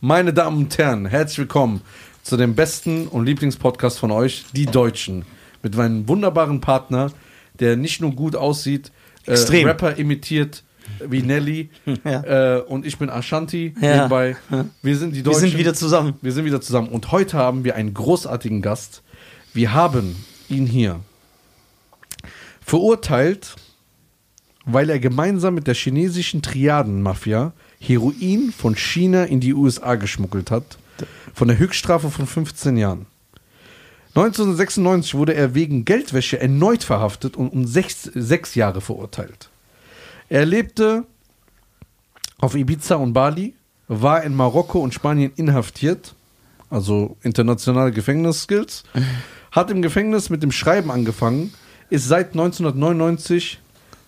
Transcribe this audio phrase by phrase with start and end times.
[0.00, 1.82] Meine Damen und Herren, herzlich willkommen
[2.22, 5.24] zu dem besten und Lieblingspodcast von euch, die Deutschen.
[5.62, 7.12] Mit meinem wunderbaren Partner,
[7.58, 8.92] der nicht nur gut aussieht,
[9.26, 9.34] äh.
[9.64, 10.64] Rapper imitiert
[11.06, 11.70] wie Nelly
[12.04, 12.56] Ja.
[12.56, 13.96] äh, und ich bin Ashanti Ja.
[13.96, 14.36] nebenbei.
[14.82, 15.40] Wir sind die Wir Deutschen.
[15.40, 16.14] sind wieder zusammen.
[16.22, 19.02] Wir sind wieder zusammen und heute haben wir einen großartigen Gast.
[19.52, 20.16] Wir haben
[20.48, 21.00] ihn hier
[22.64, 23.56] verurteilt,
[24.64, 30.78] weil er gemeinsam mit der chinesischen Triadenmafia Heroin von China in die USA geschmuggelt hat,
[31.34, 33.06] von der Höchststrafe von 15 Jahren.
[34.14, 39.50] 1996 wurde er wegen Geldwäsche erneut verhaftet und um sechs, sechs Jahre verurteilt.
[40.28, 41.04] Er lebte
[42.38, 43.54] auf Ibiza und Bali,
[43.88, 46.14] war in Marokko und Spanien inhaftiert,
[46.70, 48.84] also internationale Gefängnisskills,
[49.52, 51.52] hat im Gefängnis mit dem Schreiben angefangen,
[51.88, 53.58] ist seit 1999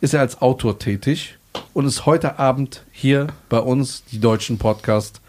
[0.00, 1.38] ist er als Autor tätig
[1.72, 5.20] und ist heute Abend hier bei uns, die deutschen Podcast,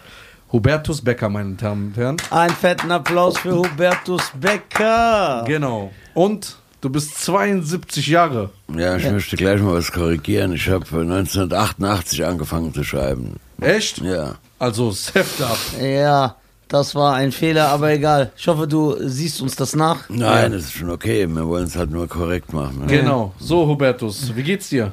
[0.52, 2.18] Hubertus Becker, meine Damen und Herren.
[2.30, 5.44] Einen fetten Applaus für Hubertus Becker.
[5.48, 5.92] Genau.
[6.14, 8.52] Und du bist 72 Jahre.
[8.76, 10.54] Ja, ich möchte gleich mal was korrigieren.
[10.54, 13.38] Ich habe 1988 angefangen zu schreiben.
[13.60, 14.00] Echt?
[14.00, 14.36] Ja.
[14.60, 15.58] Also, Säfte ab.
[15.82, 16.36] Ja,
[16.68, 18.32] das war ein Fehler, aber egal.
[18.38, 20.10] Ich hoffe, du siehst uns das nach.
[20.10, 21.28] Nein, das ist schon okay.
[21.28, 22.82] Wir wollen es halt nur korrekt machen.
[22.82, 22.88] Ne?
[22.88, 23.34] Genau.
[23.40, 24.92] So, Hubertus, wie geht's dir?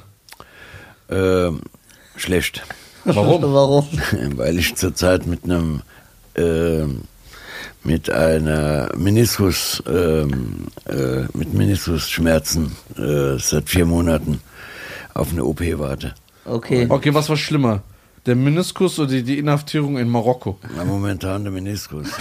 [1.10, 1.60] Ähm,
[2.16, 2.62] schlecht.
[3.04, 3.42] Warum?
[3.52, 3.86] Warum?
[4.36, 5.82] Weil ich zurzeit mit einem
[6.36, 7.02] ähm,
[7.82, 14.40] mit einer Meniskus ähm, äh, mit Meniskusschmerzen äh, seit vier Monaten
[15.14, 16.14] auf eine OP warte.
[16.44, 16.86] Okay.
[16.88, 17.82] Okay, was war schlimmer?
[18.26, 20.58] Der Meniskus oder die, die Inhaftierung in Marokko?
[20.76, 22.08] Na, momentan der Meniskus.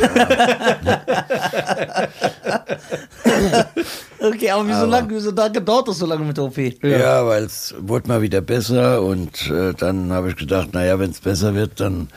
[4.21, 6.57] Okay, aber wieso lange, wieso lange dauert das so lange mit der OP?
[6.57, 11.11] Ja, weil es wurde mal wieder besser und äh, dann habe ich gedacht, naja, wenn
[11.11, 12.09] es besser wird, dann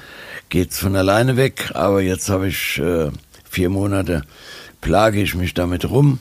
[0.48, 1.70] geht's von alleine weg.
[1.74, 3.11] Aber jetzt habe ich äh,
[3.48, 4.22] vier Monate,
[4.80, 6.19] plage ich mich damit rum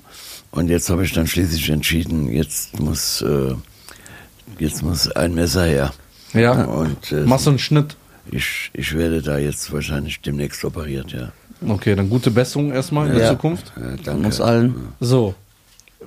[0.51, 3.55] und jetzt habe ich dann schließlich entschieden, jetzt muss, äh,
[4.59, 5.91] jetzt muss ein Messer her.
[6.33, 6.63] Ja.
[6.65, 7.95] Und äh, Machst du einen Schnitt?
[8.31, 11.31] ich, ich werde da jetzt wahrscheinlich demnächst operiert, ja.
[11.67, 13.29] Okay, dann gute Besserung erstmal in der Ja.
[13.31, 13.71] Zukunft.
[13.77, 14.25] Äh, Von danke.
[14.27, 14.75] uns allen.
[14.99, 15.35] So,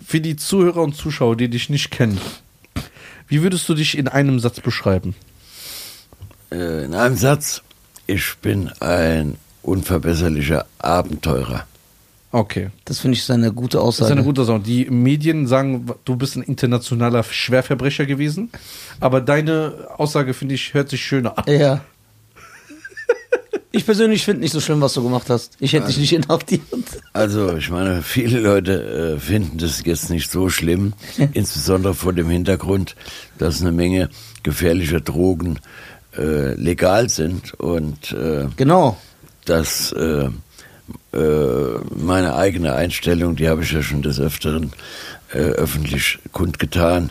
[0.04, 2.18] für die Zuhörer und Zuschauer, die dich nicht kennen,
[3.28, 5.14] wie würdest du dich in einem Satz beschreiben?
[6.50, 7.62] Äh, in einem Satz,
[8.06, 11.66] ich bin ein unverbesserlicher Abenteurer.
[12.34, 12.70] Okay.
[12.84, 14.06] Das finde ich ist eine gute Das Aussage.
[14.10, 14.58] ist eine gute Sache.
[14.58, 18.50] Die Medien sagen, du bist ein internationaler Schwerverbrecher gewesen,
[18.98, 21.44] aber deine Aussage, finde ich, hört sich schöner an.
[21.46, 21.80] Ja.
[23.70, 25.56] Ich persönlich finde nicht so schlimm, was du gemacht hast.
[25.60, 26.62] Ich hätte dich nicht inhaftiert.
[27.12, 30.92] Also, ich meine, viele Leute äh, finden das jetzt nicht so schlimm,
[31.34, 32.96] insbesondere vor dem Hintergrund,
[33.38, 34.10] dass eine Menge
[34.44, 35.58] gefährlicher Drogen
[36.16, 38.96] äh, legal sind und äh, Genau.
[39.44, 40.28] dass äh,
[41.96, 44.72] meine eigene Einstellung, die habe ich ja schon des Öfteren
[45.32, 47.10] äh, öffentlich kundgetan,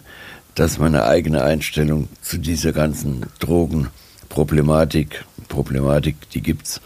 [0.56, 6.82] dass meine eigene Einstellung zu dieser ganzen Drogenproblematik, Problematik, die gibt's.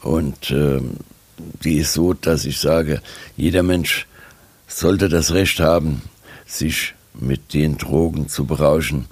[0.00, 0.96] Und ähm,
[1.62, 3.02] die ist so, dass ich sage,
[3.36, 4.06] jeder Mensch
[4.66, 6.02] sollte das Recht haben,
[6.46, 9.06] sich mit den Drogen zu berauschen,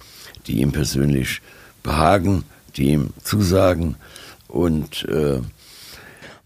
[0.46, 1.40] die ihm persönlich
[1.82, 2.44] behagen,
[2.76, 3.96] die ihm zusagen.
[4.46, 5.40] Und äh,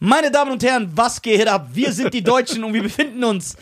[0.05, 1.69] Meine Damen und Herren, was geht ab?
[1.75, 3.55] Wir sind die Deutschen und wir befinden uns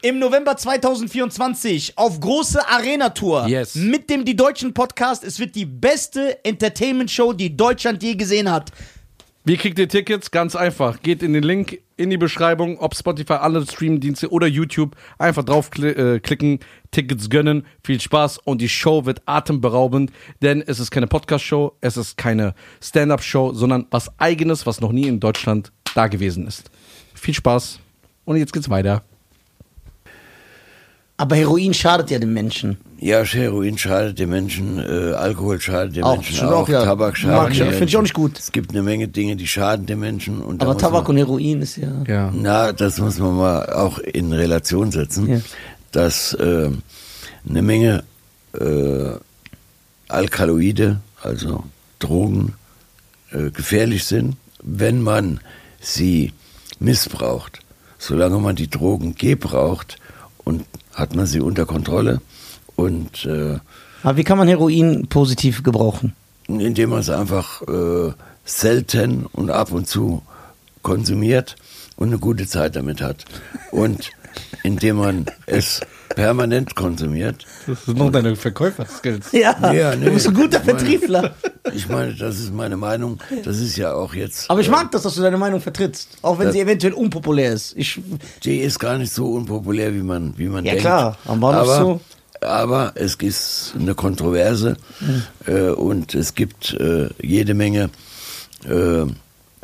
[0.00, 3.74] im November 2024 auf große Arena-Tour Yes.
[3.74, 5.22] mit dem Die Deutschen Podcast.
[5.22, 8.72] Es wird die beste Entertainment-Show, die Deutschland je gesehen hat.
[9.44, 10.30] Wie kriegt ihr Tickets?
[10.30, 11.02] Ganz einfach.
[11.02, 14.96] Geht in den Link in die Beschreibung, ob Spotify, alle Streamdienste oder YouTube.
[15.18, 16.60] Einfach draufklicken,
[16.90, 17.66] Tickets gönnen.
[17.84, 20.10] Viel Spaß und die Show wird atemberaubend,
[20.40, 25.06] denn es ist keine Podcast-Show, es ist keine Stand-Up-Show, sondern was Eigenes, was noch nie
[25.06, 26.70] in Deutschland da gewesen ist.
[27.14, 27.78] Viel Spaß
[28.24, 29.02] und jetzt geht's weiter.
[31.16, 32.78] Aber Heroin schadet ja den Menschen.
[32.98, 36.84] Ja, Heroin schadet den Menschen, äh, Alkohol schadet den Auch, Menschen auch, auch, ja.
[36.84, 38.38] Tabak Mag schadet ich, den finde ich auch nicht gut.
[38.38, 40.42] Es gibt eine Menge Dinge, die schaden den Menschen.
[40.60, 41.92] Aber Tabak man, und Heroin ist ja.
[42.08, 42.32] Ja.
[42.34, 45.40] Na, das muss man mal auch in Relation setzen, Ja.
[45.92, 46.70] dass äh,
[47.48, 48.04] eine Menge
[48.58, 49.10] äh,
[50.08, 51.64] Alkaloide, also
[51.98, 52.54] Drogen,
[53.30, 55.40] äh, gefährlich sind, wenn man
[55.82, 56.32] sie
[56.80, 57.60] missbraucht.
[57.98, 59.98] Solange man die Drogen gebraucht
[60.44, 60.64] und
[60.94, 62.20] hat man sie unter Kontrolle
[62.74, 63.58] und äh,
[64.02, 66.14] Aber wie kann man Heroin positiv gebrauchen?
[66.48, 68.12] indem man es einfach äh,
[68.44, 70.22] selten und ab und zu
[70.82, 71.56] konsumiert
[71.96, 73.24] und eine gute Zeit damit hat.
[73.70, 74.10] Und
[74.62, 75.80] indem man es
[76.14, 77.46] permanent konsumiert.
[77.66, 79.32] Das sind noch deine Verkäuferskills.
[79.32, 81.34] Ja, Ja, du nee, bist ein guter ich meine- Vertriebler.
[81.74, 83.18] Ich meine, das ist meine Meinung.
[83.44, 84.50] Das ist ja auch jetzt.
[84.50, 86.18] Aber ich äh, mag das, dass du deine Meinung vertrittst.
[86.20, 87.74] Auch wenn sie eventuell unpopulär ist.
[87.76, 87.98] Ich,
[88.44, 90.82] Die ist gar nicht so unpopulär, wie man, wie man Ja, denkt.
[90.82, 92.00] klar, am Bahnhof aber, so.
[92.46, 94.76] aber es ist eine Kontroverse
[95.46, 97.88] äh, und es gibt äh, jede Menge
[98.68, 99.06] äh,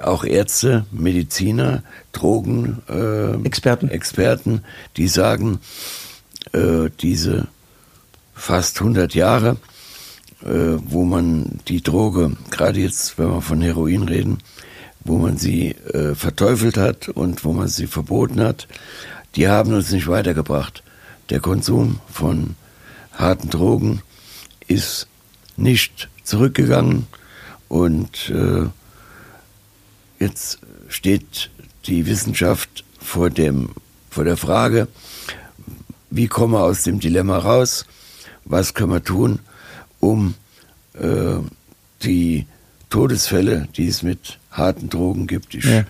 [0.03, 3.89] auch Ärzte, Mediziner, Drogen äh, Experten.
[3.89, 4.63] Experten,
[4.97, 5.61] die sagen,
[6.53, 7.49] äh, diese
[8.35, 9.57] fast 100 Jahre,
[10.43, 14.39] äh, wo man die Droge, gerade jetzt, wenn wir von Heroin reden,
[15.05, 18.69] wo man sie äh, verteufelt hat und wo man sie verboten hat,
[19.37, 20.83] die haben uns nicht weitergebracht.
[21.31, 22.57] Der Konsum von
[23.13, 24.03] harten Drogen
[24.67, 25.09] ist
[25.57, 27.07] nicht zurückgegangen
[27.69, 28.67] und äh,
[30.19, 31.51] jetzt steht
[31.87, 33.71] die Wissenschaft vor, dem,
[34.11, 34.89] vor der Frage,
[36.11, 37.85] wie kommen wir aus dem Dilemma raus?
[38.45, 39.41] Was können wir tun,
[40.01, 40.35] um
[40.95, 41.37] äh,
[42.03, 42.47] die
[42.91, 45.85] Todesfälle, die es mit harten Drogen gibt, ich Ja.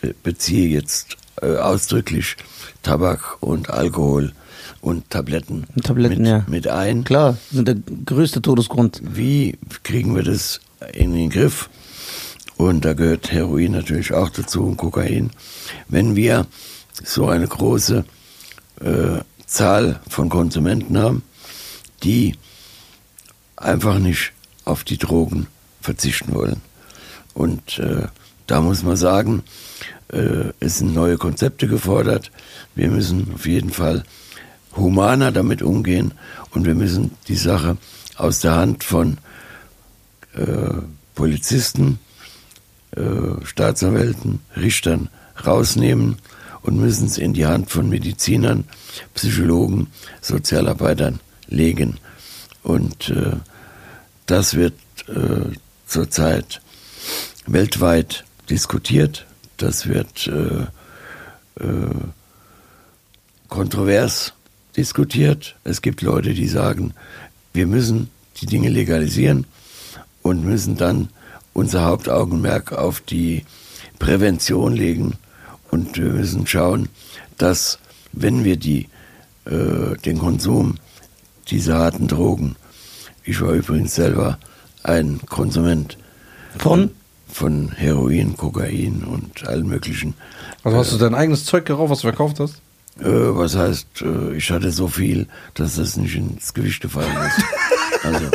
[0.00, 2.36] be beziehe jetzt äh, ausdrücklich
[2.82, 4.32] Tabak und Alkohol
[4.80, 6.44] und Tabletten, Tabletten, mit, ja.
[6.46, 7.04] mit ein.
[7.04, 9.00] klar, sind der größte Todesgrund.
[9.02, 10.60] Wie kriegen wir das
[10.92, 11.68] in den Griff?
[12.58, 15.30] Und da gehört Heroin natürlich auch dazu und Kokain.
[15.88, 16.46] Wenn wir
[17.04, 18.04] so eine große
[18.80, 21.22] äh, Zahl von Konsumenten haben,
[22.02, 22.34] die
[23.56, 24.32] einfach nicht
[24.64, 25.46] auf die Drogen
[25.80, 26.60] verzichten wollen.
[27.32, 28.08] Und äh,
[28.48, 29.44] da muss man sagen,
[30.08, 32.32] äh, es sind neue Konzepte gefordert.
[32.74, 34.02] Wir müssen auf jeden Fall
[34.74, 36.12] humaner damit umgehen
[36.50, 37.76] und wir müssen die Sache
[38.16, 39.18] aus der Hand von
[40.34, 40.82] äh,
[41.14, 42.00] Polizisten,
[42.96, 45.08] äh, Staatsanwälten, Richtern
[45.44, 46.16] rausnehmen
[46.62, 48.64] und müssen es in die Hand von Medizinern,
[49.14, 49.88] Psychologen,
[50.20, 51.98] Sozialarbeitern legen.
[52.62, 53.36] Und äh,
[54.26, 54.74] das wird
[55.08, 55.56] äh,
[55.86, 56.60] zurzeit
[57.46, 59.26] weltweit diskutiert.
[59.56, 60.66] Das wird äh,
[61.62, 61.94] äh,
[63.48, 64.34] kontrovers
[64.76, 65.56] diskutiert.
[65.64, 66.94] Es gibt Leute, die sagen,
[67.52, 69.46] wir müssen die Dinge legalisieren
[70.22, 71.08] und müssen dann
[71.58, 73.44] unser Hauptaugenmerk auf die
[73.98, 75.14] Prävention legen
[75.70, 76.88] und wir müssen schauen,
[77.36, 77.80] dass
[78.12, 78.88] wenn wir die,
[79.44, 80.76] äh, den Konsum
[81.48, 82.54] dieser harten Drogen,
[83.24, 84.38] ich war übrigens selber
[84.84, 85.98] ein Konsument
[86.58, 86.92] Von?
[87.30, 90.14] von Heroin, Kokain und allen möglichen.
[90.62, 92.54] Also hast du dein eigenes Zeug geraucht, was du verkauft hast?
[93.00, 97.44] Äh, was heißt, äh, ich hatte so viel, dass das nicht ins Gewicht gefallen ist.
[98.04, 98.26] Also,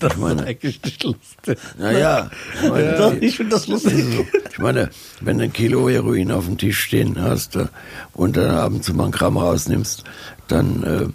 [0.00, 1.58] Das meine- eigentlich nicht lustig.
[1.78, 2.30] naja,
[2.62, 3.94] ich meine, Doch, ich finde das lustig.
[3.94, 4.90] Also, ich meine,
[5.20, 7.66] wenn du ein Kilo Heroin auf dem Tisch stehen hast äh,
[8.12, 10.02] und dann abends mal ein Gramm rausnimmst,
[10.48, 11.06] dann äh,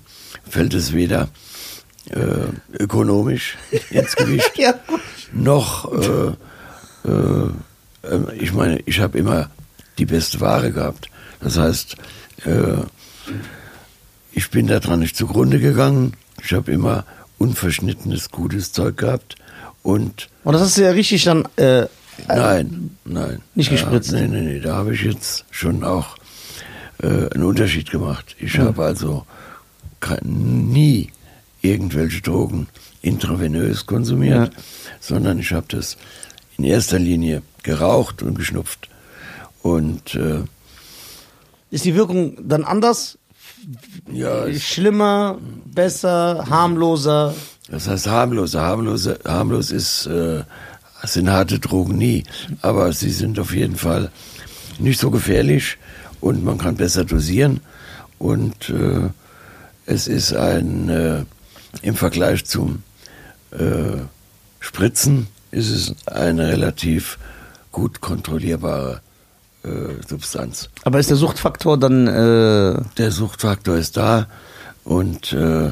[0.50, 1.28] fällt es weder
[2.10, 2.48] äh,
[2.82, 3.58] ökonomisch
[3.90, 4.74] ins Gewicht, Ja,
[5.34, 6.28] noch, äh,
[7.08, 7.48] äh,
[8.04, 9.50] äh, ich meine, ich habe immer
[9.98, 11.10] die beste Ware gehabt.
[11.42, 11.98] Das heißt,
[14.32, 16.14] ich bin daran nicht zugrunde gegangen.
[16.44, 17.06] Ich habe immer
[17.44, 19.36] unverschnittenes, gutes Zeug gehabt
[19.84, 21.88] und Und das hast du ja richtig dann, äh,
[22.28, 23.42] Nein, nein.
[23.56, 24.12] Nicht gespritzt?
[24.12, 24.60] Ja, nee, nee, nee.
[24.60, 26.16] Da habe ich jetzt schon auch
[27.02, 28.36] äh, einen Unterschied gemacht.
[28.40, 29.26] Ich habe also
[30.00, 30.20] kein,
[30.72, 31.10] nie
[31.62, 32.68] irgendwelche Drogen
[33.02, 34.60] intravenös konsumiert, Ja.
[35.00, 35.98] sondern ich habe das
[36.58, 38.90] in erster Linie geraucht und geschnupft.
[39.64, 40.44] Und äh,
[41.72, 43.18] ist die Wirkung dann anders?
[44.12, 47.34] Ja, Schlimmer, besser, harmloser?
[47.70, 48.56] Das heißt harmlos.
[48.56, 50.44] Harmlos, harmlos ist, äh,
[51.04, 52.24] sind harte Drogen nie,
[52.62, 54.12] aber sie sind auf jeden Fall
[54.80, 55.78] nicht so gefährlich
[56.22, 57.62] und man kann besser dosieren
[58.20, 59.10] und äh,
[59.86, 61.26] es ist ein äh,
[61.82, 62.84] im Vergleich zum
[63.52, 64.02] äh,
[64.60, 67.20] Spritzen ist es eine relativ
[67.72, 69.02] gut kontrollierbare
[69.64, 74.28] äh, Substanz Aber ist der Suchtfaktor dann, äh, der Suchtfaktor ist da
[74.84, 75.72] und äh,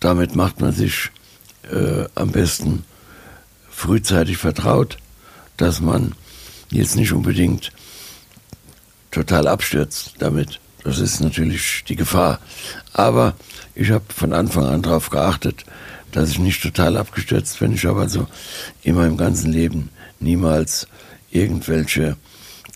[0.00, 1.10] damit macht man sich
[1.70, 2.84] äh, am besten
[3.70, 4.98] frühzeitig vertraut,
[5.56, 6.14] dass man
[6.70, 7.72] jetzt nicht unbedingt
[9.10, 10.60] total abstürzt damit.
[10.84, 12.38] Das ist natürlich die Gefahr.
[12.92, 13.34] Aber
[13.74, 15.64] ich habe von Anfang an darauf geachtet,
[16.12, 17.74] dass ich nicht total abgestürzt bin.
[17.74, 18.26] Ich habe also
[18.82, 20.88] in meinem ganzen Leben niemals
[21.30, 22.16] irgendwelche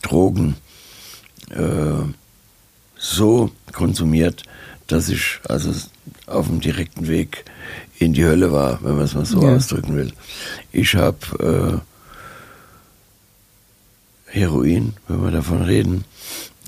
[0.05, 0.57] Drogen
[1.51, 2.05] äh,
[2.97, 4.43] so konsumiert,
[4.87, 5.73] dass ich also
[6.27, 7.45] auf dem direkten Weg
[7.99, 9.57] in die Hölle war, wenn man es mal so Ja.
[9.57, 10.13] ausdrücken will.
[10.73, 11.83] Ich habe
[14.29, 16.05] äh, Heroin, wenn wir davon reden,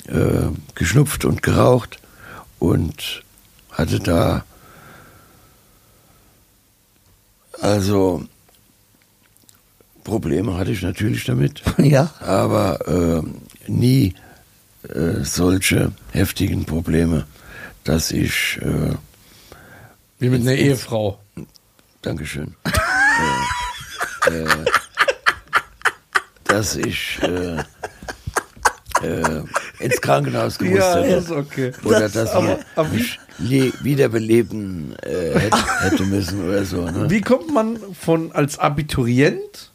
[0.07, 1.99] äh, geschnupft und geraucht
[2.59, 3.23] und
[3.73, 4.45] hatte da
[7.61, 8.25] also
[10.07, 12.11] Probleme hatte ich natürlich damit, Ja.
[12.21, 13.23] aber äh,
[13.71, 14.15] nie
[14.89, 17.27] äh, solche heftigen Probleme,
[17.83, 18.95] dass ich, äh,
[20.21, 21.19] Wie mit einer Ehefrau.
[22.03, 22.55] Dankeschön,
[24.29, 24.47] äh, äh,
[26.45, 27.57] dass ich äh,
[29.03, 29.43] äh,
[29.81, 31.15] ins Krankenhaus gemusst Ja, hätte.
[31.17, 31.73] das ist okay.
[31.85, 32.89] Oder Das- dass aber- man aber
[33.39, 36.83] wie- wiederbeleben äh, hätte, hätte müssen oder so.
[36.91, 37.11] Ne?
[37.11, 39.71] Wie kommt man von als Abiturient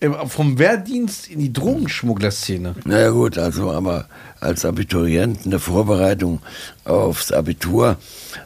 [0.00, 2.74] äh, vom Wehrdienst in die Drogenschmugglerszene?
[2.84, 4.06] Naja gut, also aber
[4.40, 6.40] als Abiturient in der Vorbereitung
[6.84, 7.96] aufs Abitur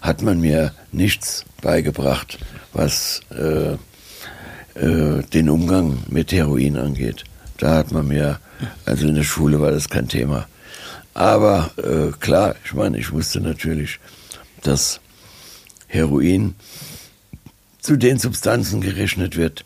[0.00, 2.38] hat man mir nichts beigebracht,
[2.73, 3.73] was äh,
[4.78, 7.25] äh, den Umgang mit Heroin angeht.
[7.62, 8.40] Da hat man mir,
[8.87, 10.49] also in der Schule war das kein Thema.
[11.14, 14.00] Aber äh, klar, ich meine, ich wusste natürlich,
[14.62, 14.99] dass
[15.87, 16.57] Heroin
[17.81, 19.64] zu den Substanzen gerechnet wird,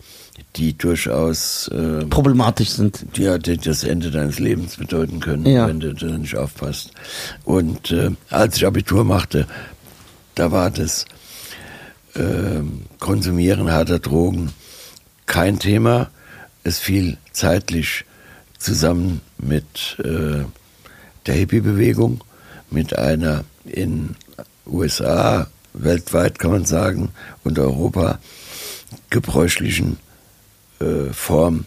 [0.57, 3.07] die durchaus äh, Problematisch sind.
[3.17, 5.67] ja, die das Ende deines Lebens bedeuten können, Ja.
[5.67, 6.91] wenn du da nicht aufpasst.
[7.47, 9.47] Und äh, als ich Abitur machte,
[10.35, 11.07] da war das
[12.15, 14.53] ähm, Konsumieren harter Drogen
[15.25, 16.11] kein Thema.
[16.66, 18.04] Es fiel zeitlich
[18.58, 20.44] zusammen mit äh,
[21.26, 22.25] der Hippie-Bewegung,
[22.73, 24.16] mit einer in
[24.66, 27.11] USA, weltweit kann man sagen,
[27.44, 28.18] und Europa
[29.11, 29.99] gebräuchlichen
[30.80, 31.66] äh, Form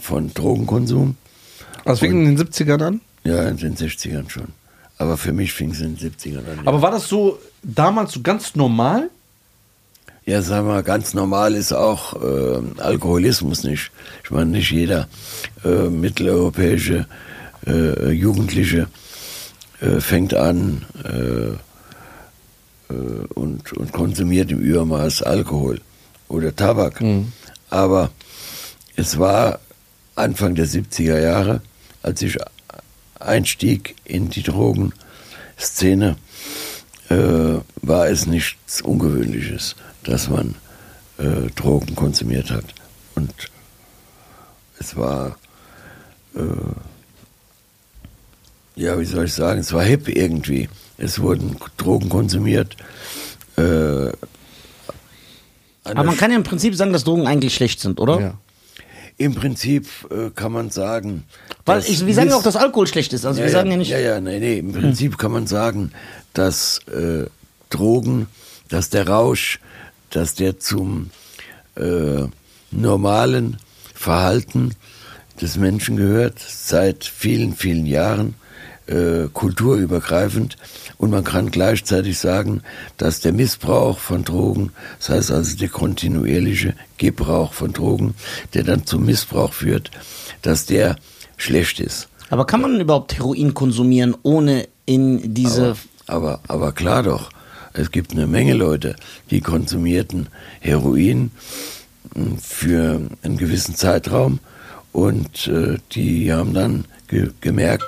[0.00, 1.18] von Drogenkonsum.
[1.84, 3.00] Was fing in den 70ern an?
[3.22, 4.48] Ja, in den 60ern schon.
[4.96, 6.56] Aber für mich fing es in den 70ern an.
[6.56, 6.62] ja.
[6.64, 9.10] Aber war das so damals so ganz normal?
[10.28, 13.92] Ja, sagen wir mal, ganz normal ist auch äh, Alkoholismus nicht.
[14.24, 15.06] Ich meine, nicht jeder
[15.64, 17.06] äh, mitteleuropäische
[17.64, 18.88] äh, Jugendliche
[19.80, 21.50] äh, fängt an äh,
[22.92, 25.80] äh, und, und konsumiert im Übermaß Alkohol
[26.26, 27.00] oder Tabak.
[27.70, 28.10] Aber
[28.96, 29.60] es war
[30.16, 31.60] Anfang der 70er Jahre,
[32.02, 32.36] als ich
[33.20, 36.16] einstieg in die Drogenszene,
[37.08, 40.54] äh, war es nichts Ungewöhnliches, dass man
[41.18, 42.64] äh, Drogen konsumiert hat.
[43.14, 43.32] Und
[44.78, 45.36] es war,
[46.34, 46.40] äh,
[48.74, 50.68] ja, wie soll ich sagen, es war hip irgendwie.
[50.98, 52.76] Es wurden Drogen konsumiert.
[53.56, 54.10] Äh,
[55.84, 58.38] Aber man kann ja im Prinzip sagen, dass Drogen eigentlich schlecht sind, oder?
[59.18, 61.24] Im Prinzip äh, kann man sagen.
[61.64, 63.24] Weil ich, wir sagen ja auch, dass Alkohol schlecht ist.
[63.24, 63.88] Also wir sagen ja nicht.
[63.88, 64.58] Ja, ja, nee, nee.
[64.58, 65.92] Im Prinzip kann man sagen,
[66.38, 67.26] dass äh,
[67.70, 68.26] Drogen,
[68.68, 69.60] dass der Rausch,
[70.10, 71.10] dass der zum
[71.76, 72.24] äh,
[72.70, 73.58] normalen
[73.94, 74.74] Verhalten
[75.40, 78.34] des Menschen gehört, seit vielen, vielen Jahren,
[78.86, 80.56] äh, kulturübergreifend.
[80.98, 82.62] Und man kann gleichzeitig sagen,
[82.96, 88.14] dass der Missbrauch von Drogen, das heißt also der kontinuierliche Gebrauch von Drogen,
[88.54, 89.90] der dann zum Missbrauch führt,
[90.42, 90.96] dass der
[91.36, 92.08] schlecht ist.
[92.30, 95.76] Aber kann man überhaupt Heroin konsumieren, ohne in diese.
[96.06, 97.30] Aber, aber klar doch,
[97.72, 98.96] es gibt eine Menge Leute,
[99.30, 100.28] die konsumierten
[100.60, 101.30] Heroin
[102.14, 104.40] mh, für einen gewissen Zeitraum
[104.92, 107.84] und äh, die haben dann ge gemerkt,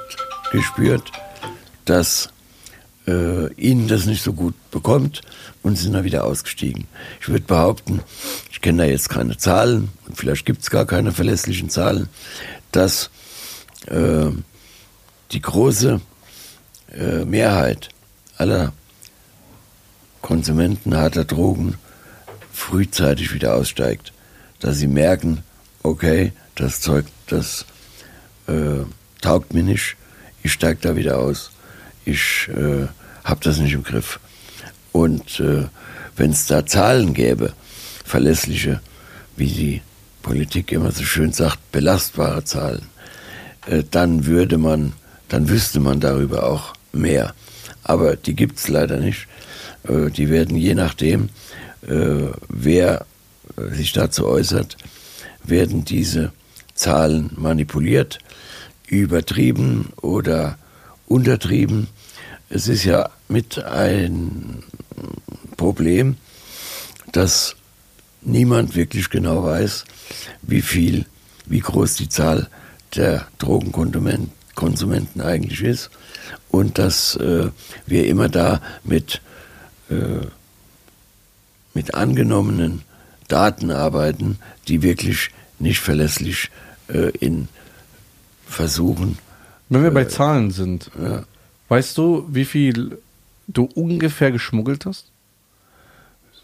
[0.53, 1.11] gespürt,
[1.85, 2.29] dass
[3.07, 5.23] äh, ihnen das nicht so gut bekommt
[5.63, 6.87] und sind dann wieder ausgestiegen.
[7.21, 8.01] Ich würde behaupten,
[8.51, 12.09] ich kenne da jetzt keine Zahlen, vielleicht gibt es gar keine verlässlichen Zahlen,
[12.73, 13.11] dass
[13.87, 14.27] äh,
[15.33, 16.01] die große
[16.93, 17.89] äh, Mehrheit
[18.39, 18.73] aller
[20.23, 21.75] Konsumenten harter Drogen
[22.53, 24.13] frühzeitig wieder aussteigt,
[24.61, 25.43] dass sie merken,
[25.83, 27.67] okay, das Zeug, das
[28.47, 28.85] äh,
[29.21, 29.97] taugt mir nicht,
[30.43, 31.51] ich steige da wieder aus,
[32.05, 32.87] ich äh,
[33.25, 34.19] habe das nicht im Griff.
[34.93, 35.67] Und äh,
[36.17, 37.53] wenn es da Zahlen gäbe,
[38.05, 38.81] verlässliche,
[39.37, 39.83] wie die
[40.23, 42.87] Politik immer so schön sagt, belastbare Zahlen,
[43.67, 44.95] äh, dann würde man,
[45.29, 47.35] dann wüsste man darüber auch mehr.
[47.83, 49.27] Aber die gibt es leider nicht.
[49.85, 51.31] Äh, die werden je nachdem,
[51.87, 53.07] äh, wer
[53.57, 54.77] äh, sich dazu äußert,
[55.45, 56.33] werden diese
[56.75, 58.19] Zahlen manipuliert,
[58.87, 60.59] übertrieben oder
[61.07, 61.89] untertrieben.
[62.49, 64.63] Es ist ja mit ein
[65.57, 66.17] Problem,
[67.13, 67.57] dass
[68.23, 69.85] niemand wirklich genau weiß,
[70.43, 71.07] wie viel,
[71.47, 72.49] wie groß die Zahl
[72.95, 75.91] der Drogenkonsumenten eigentlich ist
[76.51, 77.51] und dass äh,
[77.87, 79.21] wir immer da mit,
[79.91, 80.27] äh,
[81.75, 82.83] mit angenommenen
[83.29, 86.51] Daten arbeiten, die wirklich nicht verlässlich
[86.89, 87.49] äh, in
[88.47, 89.19] Versuchen
[89.69, 90.91] Wenn wir bei Zahlen sind,
[91.69, 92.97] weißt du, wie viel
[93.47, 95.11] du ungefähr geschmuggelt hast?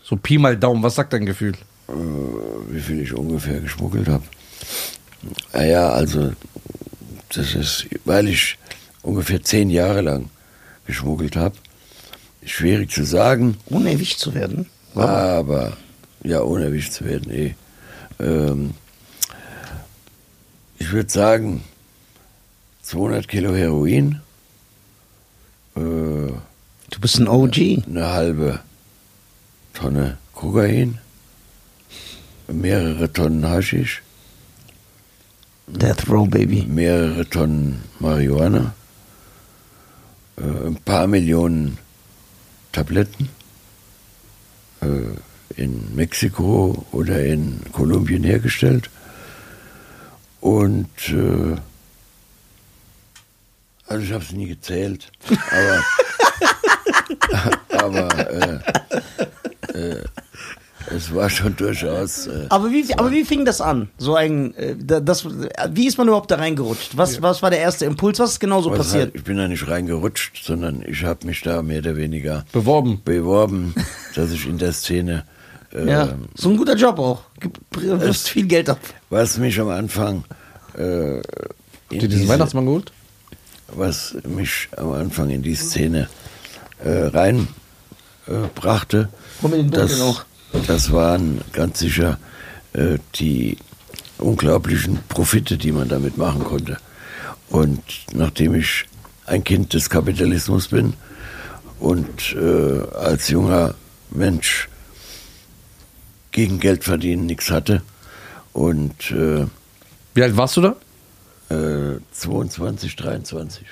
[0.03, 1.55] So Pi mal Daumen, was sagt dein Gefühl?
[1.87, 4.25] wie viel ich ungefähr geschmuggelt habe.
[5.53, 6.33] Naja, also
[7.31, 8.59] das ist, weil ich
[9.05, 10.31] ungefähr zehn Jahre lang
[10.87, 11.55] geschmuggelt habe.
[12.45, 14.67] Schwierig zu sagen, Ohne erwischt zu werden.
[14.95, 15.77] aber
[16.23, 17.55] ja, ohne erwischt zu werden, eh.
[18.21, 18.75] Ähm,
[20.79, 21.63] ich würde sagen,
[22.83, 24.21] 200 Kilo Heroin,
[25.77, 27.83] äh, Du bist ein OG.
[27.87, 28.61] eine halbe
[29.73, 30.99] Tonne Kokain,
[32.47, 34.03] mehrere Tonnen Haschisch,
[35.67, 36.63] Death Row Baby.
[36.69, 38.75] mehrere Tonnen Marihuana,
[40.37, 41.79] äh, ein paar Millionen
[42.73, 43.29] Tabletten
[44.81, 48.91] äh, in Mexiko oder in Kolumbien hergestellt.
[50.41, 51.57] Und äh,
[53.87, 55.13] also ich habe es nie gezählt,
[55.51, 55.85] aber,
[57.85, 58.63] aber
[59.73, 60.05] äh, äh,
[60.91, 62.27] es war schon durchaus.
[62.27, 63.89] Äh, Aber wie, aber wie fing das an?
[63.99, 65.27] So ein, äh, da- das,
[65.73, 66.97] wie ist man überhaupt da reingerutscht?
[66.97, 68.19] Was, was war der erste Impuls?
[68.19, 69.05] Was ist genau so was passiert?
[69.07, 73.01] Halt, ich bin da nicht reingerutscht, sondern ich habe mich da mehr oder weniger Beworben.
[73.05, 73.75] beworben,
[74.15, 75.25] dass ich in der Szene,
[75.73, 77.23] äh, ja, so ein guter Job auch.
[77.41, 78.79] Gib- Wirfst viel Geld ab.
[79.11, 80.25] was mich am Anfang,
[80.77, 81.23] äh, in Habt
[81.91, 82.93] ihr diesen diese- Weihnachtsmann geholt?
[83.77, 86.09] was mich am Anfang in die Szene
[86.85, 87.49] äh, rein
[88.27, 88.33] äh,
[89.41, 90.25] Komm in den Dunkeln auch.
[90.67, 92.19] Das waren ganz sicher
[92.73, 93.59] äh, die
[94.19, 96.79] unglaublichen Profite, die man damit machen konnte.
[97.51, 97.83] Und
[98.13, 98.87] nachdem ich
[99.27, 100.95] ein Kind des Kapitalismus bin
[101.81, 103.75] und äh, als junger
[104.11, 104.69] Mensch
[106.31, 107.83] gegen Geld verdienen nichts hatte
[108.53, 109.47] und äh,
[110.15, 110.77] Wie alt warst du da?
[111.51, 113.67] äh, 22, 23.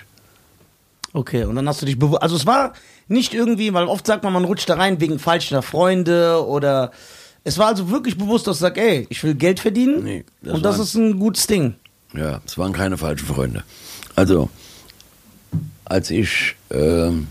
[1.15, 2.23] Okay, und dann hast du dich bewusst.
[2.23, 2.73] Also es war
[3.13, 6.91] nicht irgendwie, weil oft sagt man, man rutscht da rein wegen falscher Freunde oder.
[7.45, 10.55] Es war also wirklich bewusst, dass du sagst, ey, ich will Geld verdienen Nee, das
[10.55, 11.75] und das ist ein gutes Ding.
[12.15, 13.65] Ja, es waren keine falschen Freunde.
[14.15, 14.49] Also,
[15.85, 17.27] als ich ähm,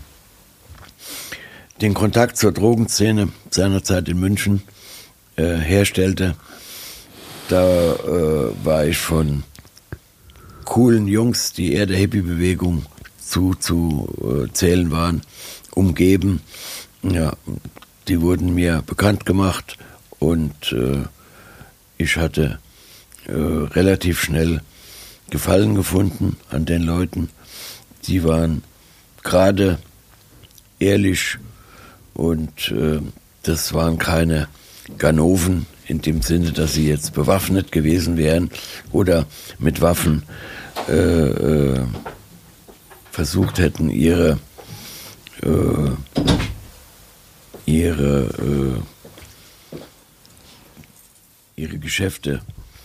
[1.80, 4.62] den Kontakt zur Drogenszene seinerzeit in München
[5.36, 6.36] äh, herstellte,
[7.48, 9.44] da äh, war ich von
[10.64, 12.86] coolen Jungs, die eher der Hippie-Bewegung
[13.18, 15.22] zu, zu äh, zählen waren,
[15.74, 16.40] umgeben.
[17.02, 17.32] Ja,
[18.08, 19.78] die wurden mir bekannt gemacht
[20.18, 21.02] und äh,
[21.98, 22.58] ich hatte
[23.26, 24.60] äh, relativ schnell
[25.30, 27.30] Gefallen gefunden an den Leuten.
[28.06, 28.62] Die waren
[29.22, 29.78] gerade
[30.78, 31.38] ehrlich
[32.12, 33.00] und äh,
[33.42, 34.48] das waren keine
[34.98, 38.50] Ganoven in dem Sinne, dass sie jetzt bewaffnet gewesen wären
[38.90, 39.24] oder
[39.58, 40.22] mit Waffen
[40.88, 41.80] äh, äh,
[43.10, 44.38] versucht hätten, ihre
[45.42, 45.90] äh,
[47.66, 48.80] ihre äh,
[51.60, 52.40] ihre Geschäfte.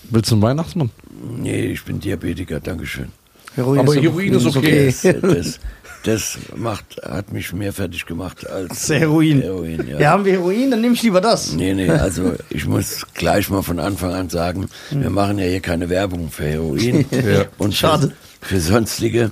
[0.10, 0.91] Willst du einen Weihnachtsmann?
[1.38, 3.10] Nee, ich bin Diabetiker, Dankeschön.
[3.56, 4.86] Heroin Aber ist Heroin ist okay.
[4.88, 5.60] Das, das,
[6.04, 9.41] das macht, hat mich mehr fertig gemacht als Heroin.
[9.41, 10.00] Heroin ja.
[10.00, 11.54] Ja, haben wir Heroin, dann nehme ich lieber das.
[11.54, 15.02] Nee, nee, also ich muss gleich mal von Anfang an sagen, Hm.
[15.02, 17.46] wir machen ja hier keine Werbung für Heroin Ja.
[17.58, 18.13] und Schade.
[18.41, 19.32] Für, für sonstige,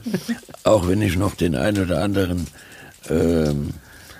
[0.63, 2.47] auch wenn ich noch den ein oder anderen
[3.09, 3.73] ähm,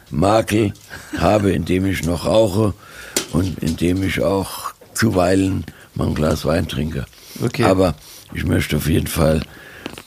[0.10, 0.74] Makel
[1.18, 2.74] habe, indem ich noch rauche
[3.32, 7.06] und indem ich auch zuweilen mal ein Glas Wein trinke.
[7.44, 7.64] Okay.
[7.64, 7.96] Aber
[8.34, 9.42] ich möchte auf jeden Fall,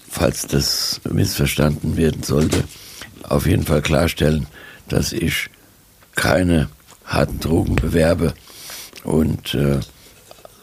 [0.08, 2.64] falls das missverstanden werden sollte,
[3.22, 4.46] auf jeden Fall klarstellen,
[4.88, 5.50] dass ich
[6.14, 6.68] keine
[7.04, 8.34] harten Drogen bewerbe
[9.04, 9.80] und äh,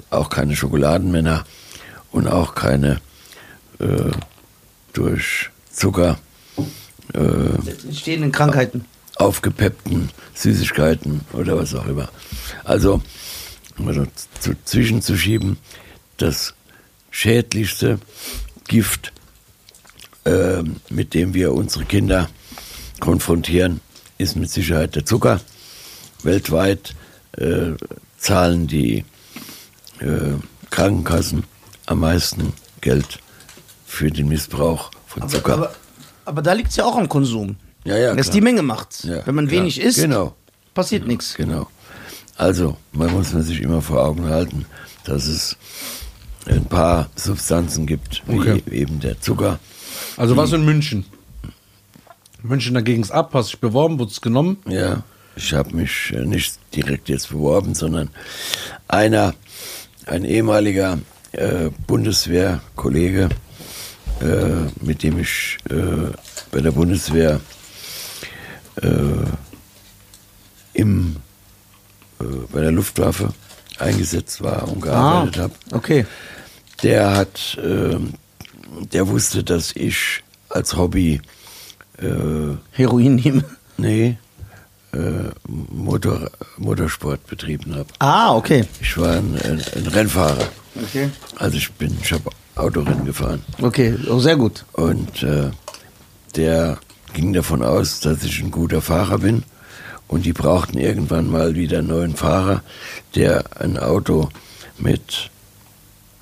[0.10, 1.46] auch keine Schokoladenmänner
[2.12, 3.02] und auch keine
[3.80, 4.12] äh,
[4.94, 6.18] durch Zucker
[7.14, 8.86] äh, Entstehenden Krankheiten.
[9.16, 12.10] aufgepeppten Süßigkeiten oder was auch immer.
[12.64, 13.02] Also,
[13.78, 14.08] um das
[14.40, 15.58] zu, zwischenzuschieben,
[16.18, 16.54] das
[17.12, 18.00] schädlichste
[18.68, 19.14] Gift,
[20.26, 22.30] äh, mit dem wir unsere Kinder
[23.00, 23.82] konfrontieren,
[24.18, 25.42] ist mit Sicherheit der Zucker.
[26.24, 26.96] Weltweit
[27.38, 27.72] äh,
[28.18, 29.06] zahlen die
[30.00, 30.34] äh,
[30.72, 31.44] Krankenkassen
[31.86, 33.20] am meisten Geld
[33.86, 35.54] für den Missbrauch von Zucker.
[35.54, 35.76] Aber, aber,
[36.26, 37.56] aber da liegt es ja auch am Konsum.
[37.86, 38.34] Ja, ja, Dass klar.
[38.36, 39.04] die Menge macht's.
[39.04, 39.62] Ja, Wenn man klar.
[39.62, 40.36] wenig isst, Genau.
[40.74, 41.36] passiert nichts.
[41.36, 41.68] Genau.
[42.36, 44.66] Also, man muss man sich immer vor Augen halten,
[45.06, 45.56] dass es
[46.48, 48.64] ein paar Substanzen gibt, wie Okay.
[48.72, 49.60] eben der Zucker.
[50.18, 51.06] Also warst du in München.
[52.44, 54.58] München dagegen ist ab, hast dich beworben, wurdest genommen.
[54.68, 55.04] Ja,
[55.36, 58.10] ich habe mich äh, nicht direkt jetzt beworben, sondern
[58.88, 59.34] einer,
[60.06, 61.00] ein ehemaliger
[61.32, 63.30] äh, Bundeswehrkollege,
[64.22, 66.12] äh, mit dem ich äh,
[66.52, 67.42] bei der Bundeswehr
[68.82, 68.88] äh,
[70.74, 71.18] im,
[72.20, 73.34] äh, bei der Luftwaffe
[73.78, 75.54] eingesetzt war und gearbeitet habe.
[75.72, 76.06] Ah, okay.
[76.84, 77.98] Der hat, äh,
[78.94, 81.22] der wusste, dass ich als Hobby,
[82.72, 83.46] Heroin nehmen.
[83.78, 84.18] nee,
[85.48, 87.88] Motor, Motorsport betrieben habe.
[88.00, 88.66] Ah, okay.
[88.82, 90.50] Ich war ein, ein, ein Rennfahrer.
[90.76, 91.10] Okay.
[91.38, 93.44] Also ich bin, ich habe Autorennen gefahren.
[93.62, 94.66] Okay, oh, sehr gut.
[94.74, 95.52] Und äh,
[96.36, 96.80] der
[97.14, 99.44] ging davon aus, dass ich ein guter Fahrer bin.
[100.08, 102.62] Und die brauchten irgendwann mal wieder einen neuen Fahrer,
[103.16, 104.30] der ein Auto
[104.78, 105.32] mit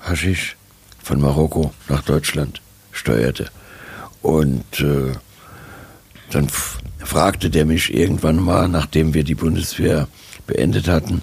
[0.00, 0.56] Haschisch
[1.02, 3.50] von Marokko nach Deutschland steuerte.
[4.22, 5.12] Und äh,
[6.30, 6.48] dann
[6.98, 10.08] fragte der mich irgendwann mal, nachdem wir die Bundeswehr
[10.46, 11.22] beendet hatten,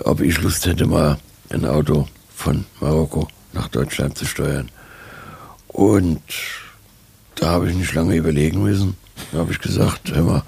[0.00, 1.18] ob ich Lust hätte, mal
[1.50, 4.70] ein Auto von Marokko nach Deutschland zu steuern.
[5.68, 6.22] Und
[7.34, 8.96] da habe ich nicht lange überlegen müssen.
[9.32, 10.42] Da habe ich gesagt, hör mal,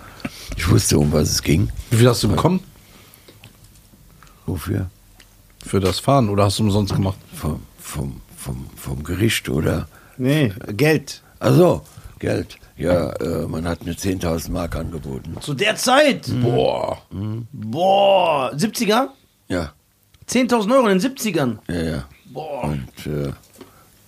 [0.57, 1.71] ich wusste, um was es ging.
[1.91, 2.61] Wie viel hast du bekommen
[4.47, 4.91] Wofür?
[5.67, 7.19] für das Fahren oder hast du umsonst gemacht?
[7.35, 9.89] Vom, vom, vom, vom Gericht oder?
[10.17, 11.23] Nee, Geld.
[11.39, 11.83] Also
[12.19, 12.57] Geld.
[12.77, 15.37] Ja, äh, man hat mir 10.000 Mark angeboten.
[15.41, 16.31] Zu der Zeit?
[16.43, 17.03] Boah.
[17.53, 18.53] Boah.
[18.55, 19.09] 70er?
[19.49, 19.73] Ja,
[20.29, 21.59] 10.000 Euro in den 70ern.
[21.69, 22.05] ja, ja.
[22.33, 22.65] Boah.
[22.65, 23.33] Und äh,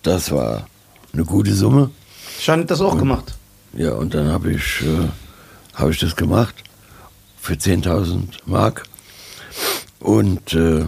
[0.03, 0.67] das war
[1.13, 1.91] eine gute Summe.
[2.39, 3.35] Schein hat das auch gemacht.
[3.73, 5.07] Ja, und dann habe ich, äh,
[5.73, 6.55] hab ich das gemacht
[7.39, 8.83] für 10.000 Mark.
[9.99, 10.85] Und äh,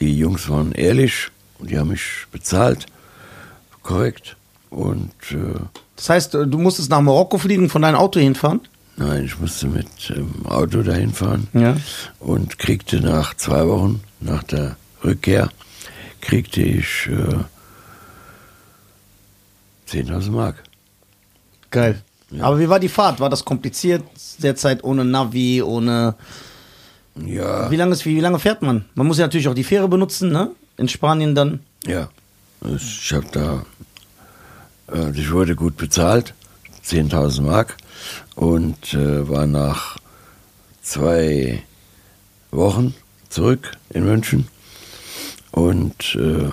[0.00, 2.86] die Jungs waren ehrlich und die haben mich bezahlt.
[3.82, 4.36] Korrekt.
[4.70, 5.58] Und äh,
[5.96, 8.60] Das heißt, du musstest nach Marokko fliegen, von deinem Auto hinfahren?
[8.96, 11.76] nein, ich musste mit dem Auto dahin fahren Ja.
[12.20, 15.48] und kriegte nach zwei Wochen, nach der Rückkehr,
[16.22, 17.44] kriegte ich äh,
[19.90, 20.62] 10.000 Mark.
[21.70, 22.00] Geil.
[22.40, 23.20] Aber wie war die Fahrt?
[23.20, 24.02] War das kompliziert?
[24.38, 26.14] Derzeit ohne Navi, ohne.
[27.26, 27.70] Ja.
[27.70, 28.86] Wie lange, ist, wie, wie lange fährt man?
[28.94, 30.50] Man muss ja natürlich auch die Fähre benutzen, ne?
[30.78, 31.60] In Spanien dann.
[31.86, 32.08] Ja,
[32.74, 33.66] ich habe da,
[34.90, 36.32] äh, ich wurde gut bezahlt,
[36.86, 37.76] 10.000 Mark
[38.34, 39.98] und äh, war nach
[40.80, 41.62] zwei
[42.50, 42.94] Wochen
[43.28, 44.48] zurück in München
[45.52, 46.50] und äh,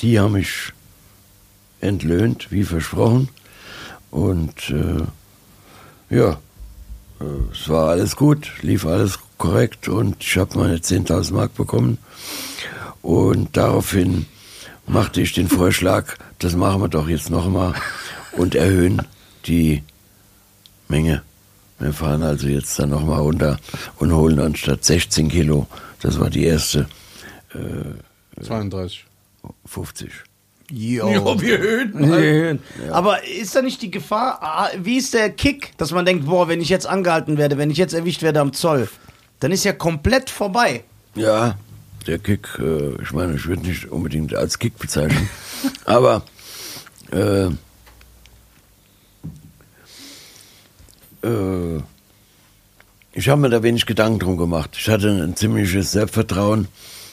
[0.00, 0.72] die haben mich
[1.80, 3.28] entlöhnt, wie versprochen
[4.10, 6.38] und äh, ja,
[7.20, 11.98] äh, es war alles gut, lief alles korrekt und ich habe meine 10.000 Mark bekommen.
[13.02, 14.26] Und daraufhin
[14.86, 17.74] machte ich den Vorschlag, das machen wir doch jetzt nochmal
[18.32, 19.02] und erhöhen
[19.46, 19.82] die
[20.88, 21.22] Menge.
[21.78, 23.58] Wir fahren also jetzt dann nochmal runter
[23.96, 25.66] und holen anstatt 16 Kilo,
[26.02, 26.86] das war die erste,
[28.40, 29.06] 32.
[29.66, 30.10] 50.
[30.70, 31.40] Jo.
[31.40, 32.60] wir hören.
[32.92, 36.48] Aber ist da nicht die Gefahr, ah, wie ist der Kick, dass man denkt, boah,
[36.48, 38.88] wenn ich jetzt angehalten werde, wenn ich jetzt erwischt werde am Zoll,
[39.40, 40.84] dann ist ja komplett vorbei.
[41.16, 41.58] Ja,
[42.06, 45.28] der Kick, äh, ich meine, ich würde nicht unbedingt als Kick bezeichnen,
[45.84, 46.22] aber
[47.10, 47.46] äh,
[51.26, 51.82] äh,
[53.12, 54.76] ich habe mir da wenig Gedanken drum gemacht.
[54.78, 56.68] Ich hatte ein ziemliches Selbstvertrauen,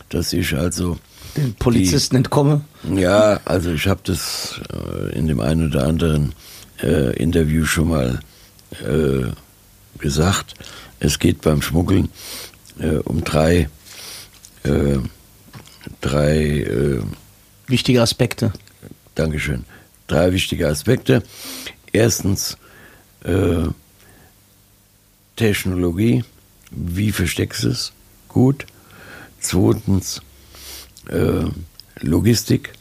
[0.10, 0.98] dass ich also
[1.36, 2.62] Den Polizisten entkomme.
[2.96, 6.34] ja, also ich habe das äh, in dem einen oder anderen
[6.82, 8.20] äh, Interview schon mal
[8.84, 9.28] äh,
[10.00, 10.56] gesagt.
[11.00, 12.10] Es geht beim Schmuggeln
[12.80, 13.70] äh, um drei,
[14.64, 14.98] äh,
[16.02, 17.02] drei,
[17.68, 18.54] Wichtige Aspekte.
[19.16, 19.66] Dankeschön,
[20.08, 21.22] drei wichtige Aspekte.
[21.92, 22.58] Erstens
[25.36, 26.24] Technologie,
[26.72, 27.92] wie versteckst du es?
[28.30, 28.66] Gut.
[29.50, 30.22] Zweitens
[31.08, 31.46] äh,
[32.02, 32.74] Logistik,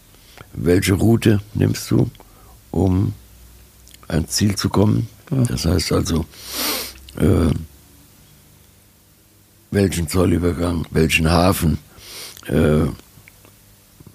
[0.53, 2.11] welche Route nimmst du,
[2.73, 3.15] um
[4.09, 5.07] ans Ziel zu kommen?
[5.31, 6.27] Das heißt also,
[7.19, 7.55] äh,
[9.71, 11.79] welchen Zollübergang, welchen Hafen,
[12.49, 12.87] äh,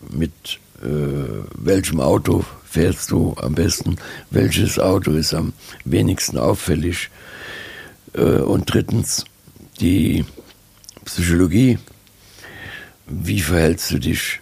[0.09, 3.95] mit äh, welchem Auto fährst du am besten,
[4.29, 5.53] welches Auto ist am
[5.85, 7.11] wenigsten auffällig?
[8.11, 9.23] Äh, und drittens
[9.79, 10.25] die
[11.05, 11.79] Psychologie,
[13.11, 14.39] wie verhältst du dich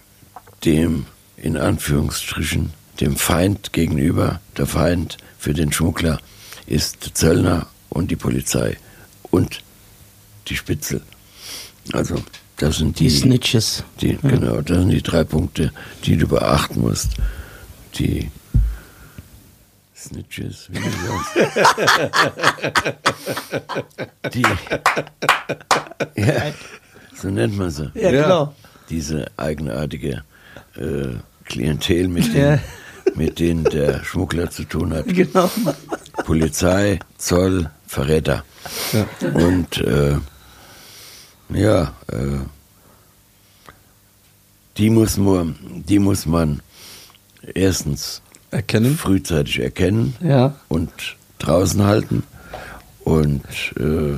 [0.64, 1.06] dem,
[1.36, 4.40] in Anführungsstrichen, dem Feind gegenüber?
[4.56, 6.20] Der Feind für den Schmuggler
[6.66, 8.76] ist der Zöllner und die Polizei
[9.30, 9.62] und
[10.48, 11.02] die Spitzel.
[11.92, 12.22] Also,
[12.58, 13.84] das sind Die die, Snitches.
[14.00, 15.72] die genau, das sind die drei Punkte,
[16.04, 17.10] die du beachten musst.
[17.98, 18.30] Die
[19.96, 21.36] Snitches, wie du sagst.
[24.34, 24.42] die,
[26.16, 26.52] ja,
[27.20, 27.90] so nennt man sie.
[27.94, 28.22] Ja, Ja.
[28.22, 28.54] genau.
[28.88, 30.22] Diese eigenartige
[30.76, 32.58] äh, Klientel mit den Ja.
[33.14, 35.06] mit denen der Schmuggler zu tun hat.
[35.08, 35.50] Genau.
[36.24, 38.44] Polizei, Zoll, Verräter.
[38.92, 39.06] Ja.
[39.34, 40.16] Und äh,
[41.52, 42.38] ja, äh,
[44.76, 45.56] die, muss man,
[45.88, 46.60] die muss man
[47.54, 48.96] erstens Erkennen?
[48.96, 50.54] frühzeitig erkennen Ja.
[50.68, 50.90] und
[51.38, 52.22] draußen halten.
[53.04, 53.42] Und
[53.78, 54.16] äh,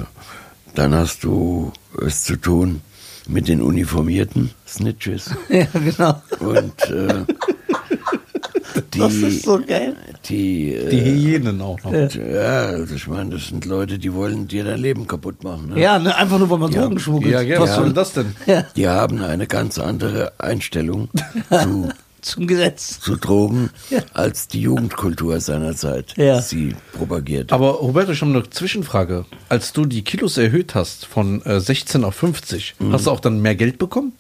[0.75, 1.73] dann hast du
[2.05, 2.81] es zu tun
[3.29, 5.31] mit den uniformierten Snitches.
[5.49, 6.23] Ja, genau.
[6.41, 7.25] Und äh,
[8.95, 9.95] die, Das ist so geil.
[10.27, 11.93] die, äh, Die Hyänen auch noch.
[11.93, 12.09] Ja.
[12.09, 15.71] ja, also ich meine, das sind Leute, die wollen dir dein Leben kaputt machen.
[15.71, 15.81] Ne?
[15.81, 17.33] Ja, ne, einfach nur, weil man Drogen schmuggelt.
[17.33, 17.77] Ja, ja, was Ja.
[17.77, 18.35] soll das denn?
[18.47, 21.09] Ja, Die haben eine ganz andere Einstellung
[21.51, 21.91] zu,
[22.23, 23.01] zum Gesetz.
[23.01, 24.01] zu Drogen, Ja.
[24.15, 26.41] als die Jugendkultur seiner Zeit Ja.
[26.41, 27.53] sie propagiert.
[27.53, 29.27] Aber Roberto, ich habe eine Zwischenfrage.
[29.49, 33.41] Als du die Kilos erhöht hast von äh, 16 auf 50, hast du auch dann
[33.43, 34.13] mehr Geld bekommen?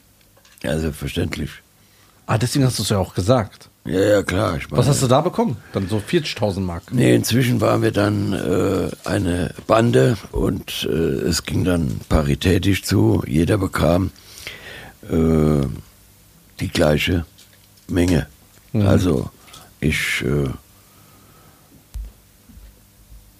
[0.62, 1.50] ja, selbstverständlich.
[2.26, 3.68] Ah, deswegen hast du es ja auch gesagt.
[3.84, 4.56] Ja, ja, klar.
[4.56, 5.56] Ich meine, Was hast du da bekommen?
[5.72, 6.84] Dann so 40.000 Mark.
[6.92, 13.24] Nee, inzwischen waren wir dann äh, eine Bande und äh, es ging dann paritätisch zu.
[13.26, 14.12] Jeder bekam
[15.10, 15.66] äh,
[16.60, 17.24] die gleiche
[17.88, 18.26] Menge.
[18.74, 19.30] Also
[19.80, 20.48] ich, äh,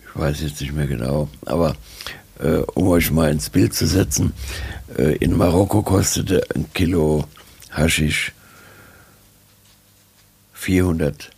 [0.05, 1.75] ich weiß jetzt nicht mehr genau, aber
[2.39, 4.33] äh, um euch mal ins Bild zu setzen,
[4.99, 7.25] äh, in Marokko kostete ein Kilo
[7.71, 8.33] Haschisch
[10.53, 11.31] 400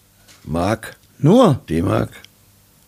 [0.44, 0.96] Mark.
[1.18, 1.60] Nur?
[1.68, 2.10] D-Mark,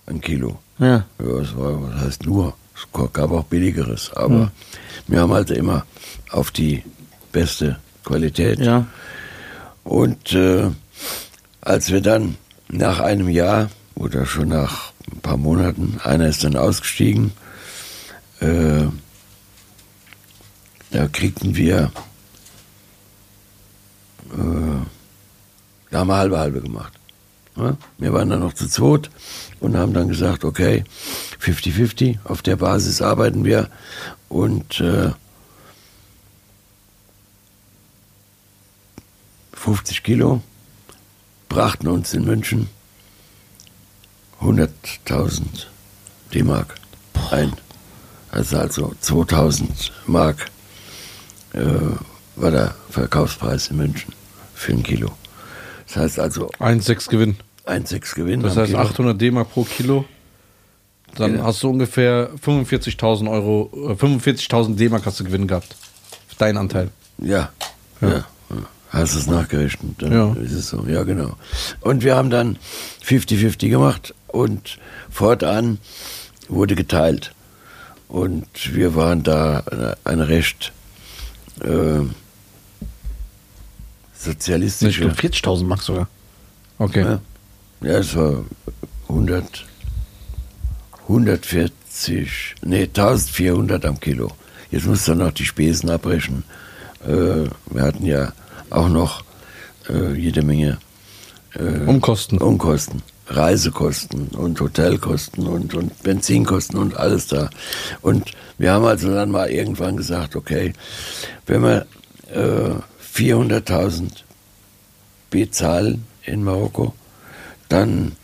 [0.07, 0.59] ein Kilo.
[0.79, 1.05] Ja.
[1.19, 2.55] Ja, das war, was heißt nur?
[2.75, 4.53] Es gab auch billigeres, aber
[5.07, 5.87] wir haben halt immer
[6.31, 6.83] auf die
[7.33, 8.59] beste Qualität.
[8.59, 8.87] Ja.
[9.87, 10.73] Und äh,
[11.61, 12.37] als wir dann
[12.69, 17.33] nach einem Jahr oder schon nach ein paar Monaten, einer ist dann ausgestiegen,
[18.41, 18.87] äh,
[20.91, 21.93] da kriegten wir,
[24.33, 24.83] äh,
[25.93, 26.93] da haben wir halbe halbe gemacht.
[27.57, 27.77] Ja?
[27.99, 29.09] Wir waren dann noch zu zweit
[29.61, 30.83] und haben dann gesagt, okay,
[31.41, 33.71] 50-50, auf der Basis arbeiten wir
[34.29, 35.13] und äh,
[39.67, 40.43] 50 Kilo
[41.49, 42.69] brachten uns in München
[44.41, 45.41] 100.000
[46.33, 46.77] D-Mark
[47.33, 47.53] ein.
[48.31, 50.53] Also, also 2000 Mark
[51.53, 51.59] äh,
[52.37, 54.13] war der Verkaufspreis in München
[54.55, 55.11] für ein Kilo.
[55.89, 57.37] Das heißt also 1,6 Gewinn.
[57.67, 58.43] 1,6 Gewinn.
[58.43, 58.79] Das heißt Kilo.
[58.83, 60.05] 800 D-Mark pro Kilo.
[61.17, 61.43] Dann Ja.
[61.45, 65.75] hast du ungefähr 45.000 Euro, äh, 45.000 D-Mark hast du Gewinn gehabt.
[66.39, 66.91] Dein Anteil.
[67.19, 67.51] Ja,
[68.01, 68.09] ja.
[68.09, 68.25] ja.
[68.91, 69.95] Hast du es nachgerechnet?
[70.03, 70.33] Dann Ja.
[70.35, 70.85] ist es so.
[70.87, 71.37] Ja, genau.
[71.81, 72.57] Und wir haben dann
[73.05, 74.79] 50-50 gemacht und
[75.11, 75.79] fortan
[76.49, 77.33] wurde geteilt.
[78.09, 80.73] Und wir waren da eine, eine recht
[81.63, 82.07] äh, Ich
[84.17, 85.01] sozialistische.
[85.01, 86.09] glaube 40.000 Mark sogar.
[86.79, 87.03] Okay.
[87.03, 87.21] Ja,
[87.83, 88.45] ja es war
[89.09, 89.65] 100,
[91.09, 94.31] 140, nee, 1400 am Kilo.
[94.71, 96.45] Jetzt musst du noch die Spesen abbrechen.
[97.05, 98.33] Äh, wir hatten ja
[98.71, 99.25] auch noch
[99.89, 100.79] äh, jede Menge
[101.87, 102.39] Umkosten.
[102.39, 107.51] Umkosten, Reisekosten und Hotelkosten und, und Benzinkosten und alles da.
[108.03, 110.73] Und wir haben also dann mal irgendwann gesagt, okay,
[111.47, 111.87] wenn wir
[112.33, 112.75] äh,
[113.15, 114.11] 400.000
[115.31, 116.95] bezahlen in Marokko,
[117.69, 118.17] dann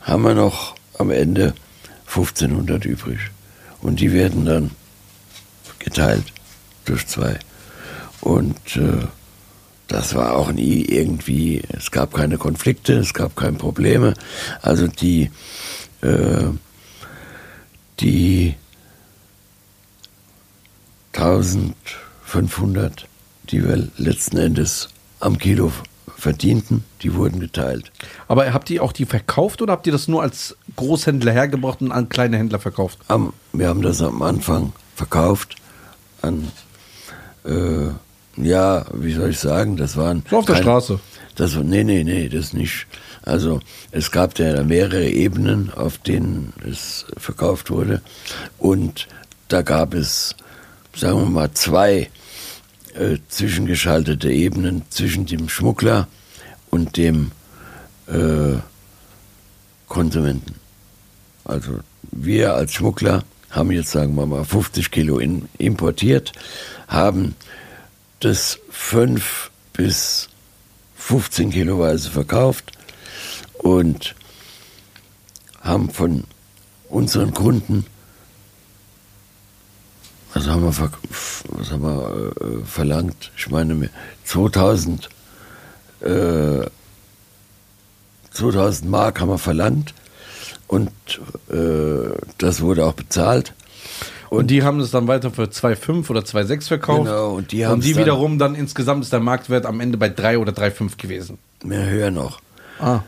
[0.00, 1.54] haben wir noch am Ende
[2.06, 3.18] 1500 übrig.
[3.80, 4.70] Und die werden dann
[5.78, 6.32] geteilt
[6.84, 7.38] durch zwei.
[8.20, 9.06] Und äh,
[9.92, 14.14] das war auch nie irgendwie, es gab keine Konflikte, es gab keine Probleme.
[14.62, 15.30] Also die,
[16.00, 16.44] äh,
[18.00, 18.54] die
[21.12, 23.06] 1500,
[23.50, 24.88] die wir letzten Endes
[25.20, 25.70] am Kilo
[26.16, 27.92] verdienten, die wurden geteilt.
[28.28, 31.92] Aber habt ihr auch die verkauft oder habt ihr das nur als Großhändler hergebracht und
[31.92, 32.98] an kleine Händler verkauft?
[33.08, 35.56] Am, wir haben das am Anfang verkauft
[36.22, 36.50] an,
[37.44, 37.88] äh,
[38.36, 40.24] ja, wie soll ich sagen, das waren...
[40.28, 41.00] So auf der kein- Straße.
[41.34, 42.86] Das, nee, nee, nee, das nicht.
[43.22, 48.02] Also es gab ja mehrere Ebenen, auf denen es verkauft wurde.
[48.58, 49.08] Und
[49.48, 50.34] da gab es,
[50.94, 52.10] sagen wir mal, zwei
[52.94, 56.08] äh, zwischengeschaltete Ebenen zwischen dem Schmuggler
[56.70, 57.30] und dem
[58.08, 58.58] äh,
[59.88, 60.54] Konsumenten.
[61.44, 66.32] Also wir als Schmuggler haben jetzt, sagen wir mal, 50 Kilo in, importiert,
[66.88, 67.34] haben
[68.24, 70.28] das 5 bis
[70.96, 72.72] 15 Kiloweise verkauft
[73.58, 74.14] und
[75.60, 76.24] haben von
[76.88, 77.86] unseren Kunden,
[80.34, 80.90] was haben wir,
[81.48, 83.32] was haben wir äh, verlangt?
[83.36, 83.90] Ich meine,
[84.24, 85.08] 2000
[86.00, 86.66] äh,
[88.30, 89.94] 2000 Mark haben wir verlangt
[90.66, 90.90] und
[91.50, 93.52] äh, das wurde auch bezahlt.
[94.32, 97.04] Und die haben es dann weiter für 2,5 oder 2,6 verkauft.
[97.04, 99.98] Genau, und die und haben's die dann- wiederum dann insgesamt ist der Marktwert am Ende
[99.98, 101.36] bei 3 oder 3,5 gewesen.
[101.62, 102.40] Mehr höher noch.
[102.80, 103.00] Ah.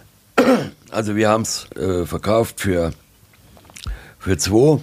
[0.91, 2.93] Also wir haben es äh, verkauft für,
[4.19, 4.81] für 2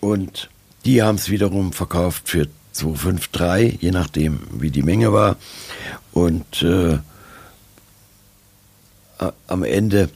[0.00, 0.50] und
[0.84, 5.36] die haben es wiederum verkauft für 2,53, je nachdem wie die Menge war.
[6.12, 6.98] Und äh,
[9.46, 10.08] am Ende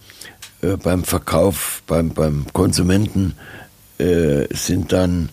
[0.63, 3.35] äh, beim Verkauf, beim, beim Konsumenten
[3.99, 5.29] äh, sind dann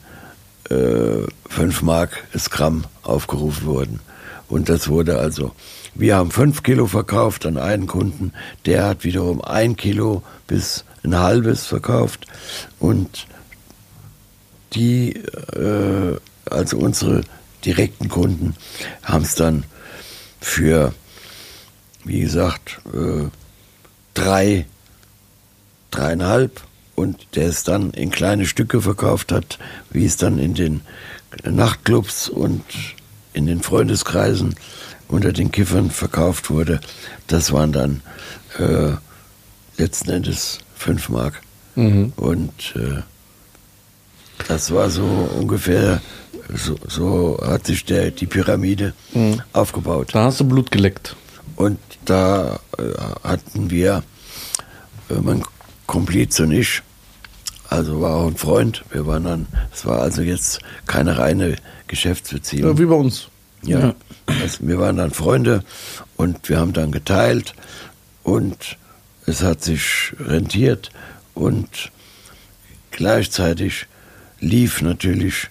[0.71, 3.99] äh, 5 Mark das Gramm aufgerufen worden.
[4.47, 5.51] Und das wurde also,
[5.95, 8.33] wir haben 5 Kilo verkauft an einen Kunden,
[8.65, 12.27] der hat wiederum ein Kilo bis ein halbes verkauft
[12.79, 13.27] und
[14.73, 16.17] die, äh,
[16.49, 17.23] also unsere
[17.65, 18.55] direkten Kunden,
[19.03, 19.65] haben es dann
[20.39, 20.93] für,
[22.03, 23.27] wie gesagt, äh,
[24.13, 24.65] drei,
[25.91, 26.61] dreieinhalb
[27.01, 29.57] und der es dann in kleine Stücke verkauft hat,
[29.89, 30.81] wie es dann in den
[31.43, 32.63] Nachtclubs und
[33.33, 34.55] in den Freundeskreisen
[35.07, 36.79] unter den Kiffern verkauft wurde,
[37.27, 38.01] das waren dann
[38.59, 38.91] äh,
[39.77, 41.41] letzten Endes fünf Mark.
[42.17, 43.01] Und äh,
[44.47, 45.03] das war so
[45.39, 46.01] ungefähr,
[46.53, 48.93] so, so hat sich der, die Pyramide
[49.53, 50.09] aufgebaut.
[50.13, 51.15] Da hast du Blut geleckt.
[51.55, 52.83] Und da äh,
[53.23, 54.03] hatten wir,
[55.09, 55.43] äh, mein
[55.87, 56.81] Kompliz und ich,
[57.71, 61.55] also war auch ein Freund, wir waren dann, es war also jetzt keine reine
[61.87, 62.71] Geschäftsbeziehung.
[62.71, 63.29] Ja, wie bei uns.
[63.63, 63.95] Ja,
[64.27, 65.63] also wir waren dann Freunde
[66.17, 67.53] und wir haben dann geteilt
[68.23, 68.77] und
[69.25, 70.89] es hat sich rentiert
[71.33, 71.91] und
[72.91, 73.85] gleichzeitig
[74.41, 75.47] lief natürlich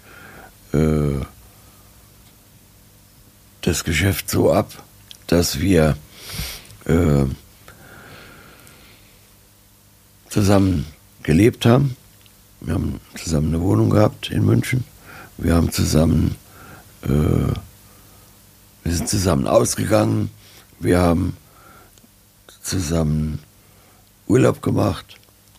[0.75, 1.25] äh,
[3.63, 4.83] das Geschäft so ab,
[5.27, 5.97] dass wir
[6.85, 7.25] äh,
[10.29, 10.85] zusammen
[11.23, 11.97] gelebt haben.
[12.61, 14.85] Wir haben zusammen eine Wohnung gehabt in München.
[15.39, 16.37] Wir haben zusammen
[17.03, 17.55] äh,
[18.83, 20.31] wir sind zusammen ausgegangen,
[20.79, 21.37] wir haben
[22.63, 23.41] zusammen
[24.27, 25.17] Urlaub gemacht.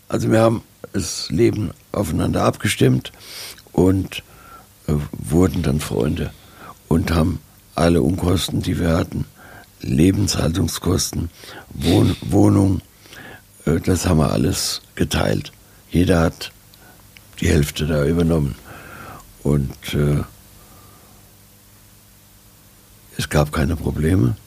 [0.09, 3.11] Also wir haben das Leben aufeinander abgestimmt
[3.71, 4.23] und
[4.87, 6.31] äh, wurden dann Freunde
[6.87, 7.39] und haben
[7.75, 9.25] alle Unkosten, die wir hatten,
[9.81, 11.29] Lebenshaltungskosten,
[11.69, 12.81] Wohn Wohnung,
[13.65, 15.51] äh, das haben wir alles geteilt.
[15.89, 16.51] Jeder hat
[17.41, 18.55] die Hälfte da übernommen.
[19.43, 20.23] Und äh,
[23.17, 24.37] es gab keine Probleme.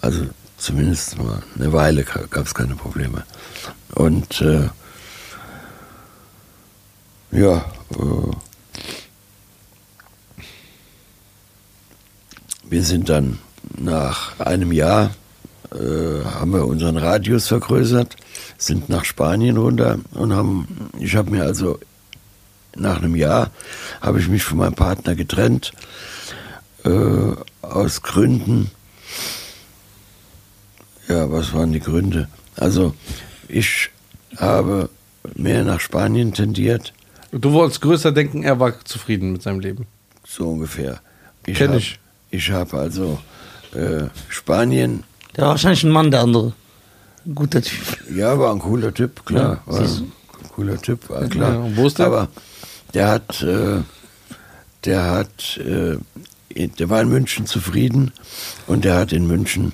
[0.00, 0.26] Also
[0.58, 3.24] zumindest mal eine Weile gab es keine Probleme.
[3.94, 4.68] Und äh,
[7.30, 8.32] ja, äh,
[12.68, 13.38] wir sind dann
[13.78, 15.10] nach einem Jahr,
[15.72, 18.16] äh, haben wir unseren Radius vergrößert,
[18.58, 21.78] sind nach Spanien runter und haben, ich habe mir also
[22.76, 23.50] nach einem Jahr,
[24.00, 25.72] habe ich mich von meinem Partner getrennt,
[26.84, 28.70] äh, aus Gründen,
[31.08, 32.28] ja, was waren die Gründe?
[32.56, 32.94] Also
[33.48, 33.90] ich
[34.36, 34.88] habe
[35.34, 36.92] mehr nach Spanien tendiert,
[37.34, 39.86] Du wolltest größer denken, er war zufrieden mit seinem Leben.
[40.26, 41.00] so ungefähr.
[41.44, 41.98] Kenn hab- ich.
[42.30, 43.18] Ich habe also
[43.74, 45.04] äh, Spanien,
[45.36, 46.52] Der war wahrscheinlich ein Mann, der andere.
[47.24, 47.78] Ein guter Typ.
[48.14, 49.62] ja, war ein cooler Typ, klar.
[49.66, 50.12] Ja, war ein
[50.54, 51.54] cooler Typ, war klar.
[51.54, 52.06] Ja, wo ist der?
[52.06, 52.28] Aber
[52.94, 53.82] der hat, äh,
[54.84, 55.96] der hat, äh,
[56.54, 58.12] der war in München zufrieden
[58.66, 59.72] und der hat in München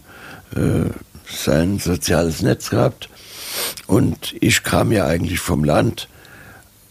[0.55, 0.91] äh,
[1.31, 3.09] sein soziales Netz gehabt.
[3.87, 6.09] Und ich kam ja eigentlich vom Land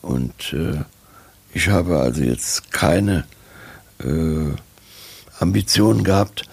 [0.01, 0.83] und äh,
[1.53, 3.25] ich habe also jetzt keine
[4.03, 4.51] äh,
[5.39, 6.43] Ambitionen gehabt,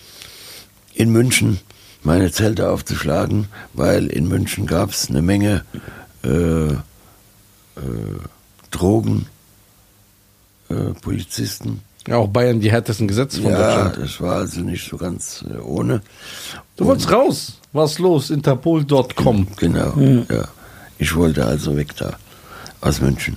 [0.95, 1.61] in München
[2.03, 5.65] meine Zelte aufzuschlagen, weil in München gab es eine Menge
[6.23, 6.79] äh, äh,
[8.71, 9.27] Drogen,
[10.69, 11.83] äh, Polizisten.
[12.07, 13.97] Ja, auch Bayern die härtesten Gesetze von Ja, Deutschland.
[14.05, 16.03] das war also nicht so ganz äh, ohne.
[16.77, 17.61] Du wolltest raus.
[17.73, 18.31] Was los?
[18.31, 19.47] Interpol.com.
[19.57, 20.45] Genau, ja.
[20.99, 22.17] Ich wollte also weg da,
[22.81, 23.37] aus München.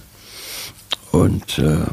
[1.11, 1.85] Und äh,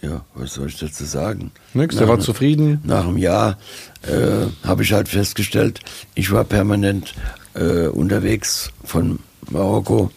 [0.00, 1.50] ja, was soll ich dazu sagen?
[1.74, 2.80] Nix, der Nach- war zufrieden.
[2.84, 3.58] Nach einem Jahr
[4.02, 5.80] äh, habe ich halt festgestellt,
[6.14, 7.14] ich war permanent
[7.54, 9.18] äh, unterwegs von
[9.50, 10.10] Marokko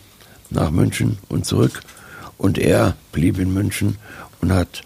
[0.51, 1.81] nach München und zurück.
[2.41, 3.99] Und er blieb in München
[4.41, 4.81] und hat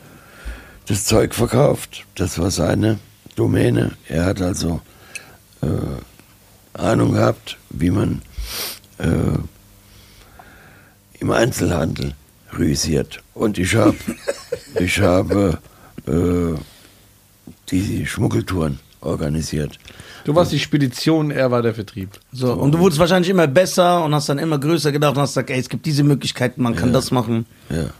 [0.87, 2.05] das Zeug verkauft.
[2.15, 2.99] Das war seine
[3.37, 3.93] Domäne.
[4.09, 4.81] Er hat also
[5.61, 8.21] äh, Ahnung gehabt, wie man
[8.97, 9.37] äh,
[11.21, 12.13] im Einzelhandel
[12.57, 13.23] rüsiert.
[13.33, 13.95] Und ich habe
[14.81, 15.57] ich habe
[16.07, 16.59] äh,
[17.69, 19.79] die Schmuggeltouren organisiert.
[20.25, 22.09] Du warst die Spedition, er war der Vertrieb.
[22.31, 25.29] So, und du wurdest wahrscheinlich immer besser und hast dann immer größer gedacht und hast
[25.29, 27.45] gesagt, ey, es gibt diese Möglichkeiten, man kann das machen.
[27.69, 27.91] Ja.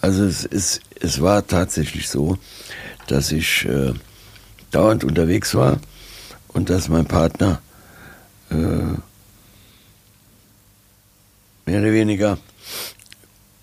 [0.00, 2.38] Also es, ist, es war tatsächlich so,
[3.06, 3.92] dass ich äh,
[4.70, 5.78] dauernd unterwegs war
[6.48, 7.60] und dass mein Partner
[8.50, 8.56] äh,
[11.66, 12.38] mehr oder weniger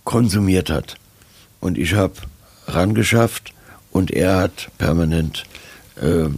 [0.03, 0.95] konsumiert hat.
[1.59, 2.13] Und ich habe
[2.67, 3.51] rangeschafft
[3.91, 5.43] und er hat permanent
[5.95, 6.29] äh,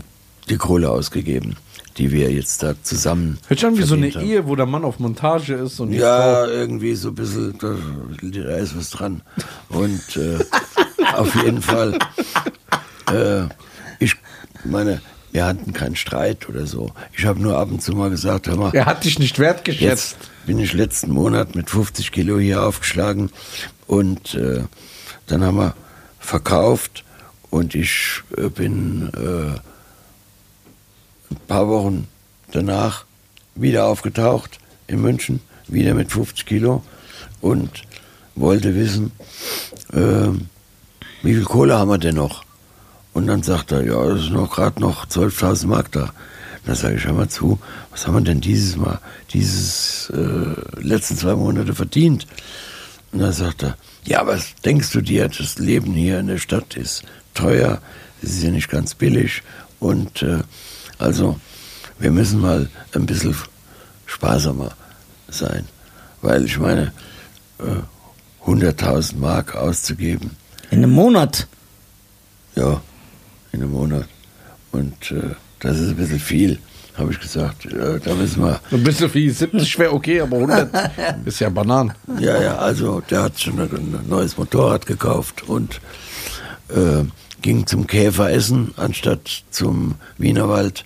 [0.49, 1.55] die Kohle ausgegeben,
[1.97, 3.37] die wir jetzt da zusammen.
[3.47, 4.25] Hört sich an wie so eine haben.
[4.25, 7.75] Ehe, wo der Mann auf Montage ist und die Ja, irgendwie so ein bisschen, da,
[8.21, 9.21] da ist was dran.
[9.69, 10.39] Und äh,
[11.15, 11.97] auf jeden Fall,
[13.11, 13.43] äh,
[13.99, 14.15] ich
[14.65, 16.91] meine, wir hatten keinen Streit oder so.
[17.17, 18.77] Ich habe nur ab und zu mal gesagt, hör mal, Frau.
[18.77, 19.81] Er hat dich nicht wertgeschätzt.
[19.81, 23.31] Jetzt bin ich letzten Monat mit 50 Kilo hier aufgeschlagen
[23.87, 24.63] und äh,
[25.27, 25.75] dann haben wir
[26.19, 27.03] verkauft
[27.49, 29.59] und ich äh, bin äh,
[31.33, 32.07] ein paar Wochen
[32.51, 33.05] danach
[33.55, 36.83] wieder aufgetaucht in München, wieder mit 50 Kilo
[37.41, 37.83] und
[38.35, 39.11] wollte wissen,
[39.91, 40.29] äh,
[41.23, 42.43] wie viel Kohle haben wir denn noch?
[43.13, 46.13] Und dann sagt er, ja, es ist noch gerade noch 12.000 Mark da.
[46.65, 47.59] Da sage ich, hör mal zu,
[47.91, 48.99] was haben wir denn dieses Mal,
[49.33, 52.25] dieses äh, letzten zwei Monate verdient?
[53.11, 56.75] Und dann sagt er, ja, was denkst du dir, das Leben hier in der Stadt
[56.75, 57.03] ist
[57.33, 57.81] teuer,
[58.21, 59.43] es ist ja nicht ganz billig
[59.79, 60.39] und äh,
[61.03, 61.39] also
[61.99, 63.35] wir müssen mal ein bisschen
[64.05, 64.71] sparsamer
[65.29, 65.65] sein,
[66.21, 66.91] weil ich meine,
[67.59, 70.31] äh, 100.000 Mark auszugeben,
[70.71, 71.47] In einem Monat.
[72.55, 72.81] ja,
[73.51, 74.05] in einem Monat.
[74.71, 76.59] Und äh, das ist ein bisschen viel,
[76.97, 77.65] habe ich gesagt.
[77.65, 78.59] Ja, da müssen wir.
[78.71, 80.69] Ein bisschen wie 70 wäre okay, aber 100
[81.25, 81.93] ist ja Bananen.
[82.19, 85.79] Ja, ja, also der hat schon ein neues Motorrad gekauft und
[86.69, 87.03] äh,
[87.43, 90.85] ging zum Käferessen anstatt zum Wienerwald.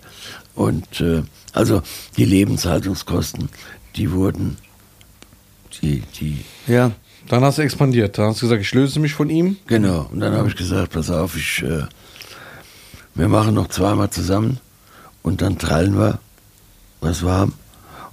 [0.54, 1.22] Und äh,
[1.54, 1.80] also
[2.18, 3.48] die Lebenshaltungskosten,
[3.96, 4.58] die wurden,
[5.80, 6.90] die, die, Ja.
[7.28, 8.16] Dann hast du expandiert.
[8.16, 9.56] Dann hast du gesagt, ich löse mich von ihm.
[9.66, 10.08] genau.
[10.10, 11.82] Und dann habe ich gesagt, pass auf, ich, äh,
[13.14, 14.60] wir machen noch zweimal zusammen
[15.22, 16.20] und dann teilen wir,
[17.00, 17.54] was wir haben.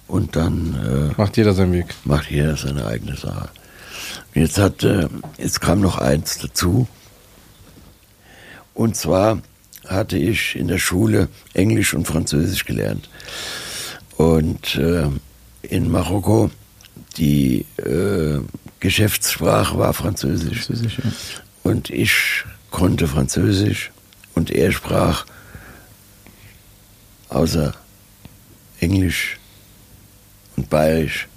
[0.08, 1.96] Und dann äh, Macht jeder seinen Weg.
[2.04, 3.50] macht jeder seine eigene Sache.
[4.34, 6.88] Jetzt hat, äh, jetzt kam noch eins dazu.
[8.76, 9.41] Und zwar
[9.88, 13.09] hatte ich in der Schule Englisch und Französisch gelernt.
[14.17, 15.07] Und äh,
[15.63, 16.51] in Marokko
[17.17, 18.39] die äh,
[18.80, 20.65] Geschäftssprache war Französisch.
[20.65, 21.11] Französisch, ja.
[21.63, 23.91] Und ich konnte Französisch
[24.34, 25.26] und er sprach
[27.30, 27.73] außer
[28.80, 29.38] Englisch
[30.57, 31.28] und Bayerisch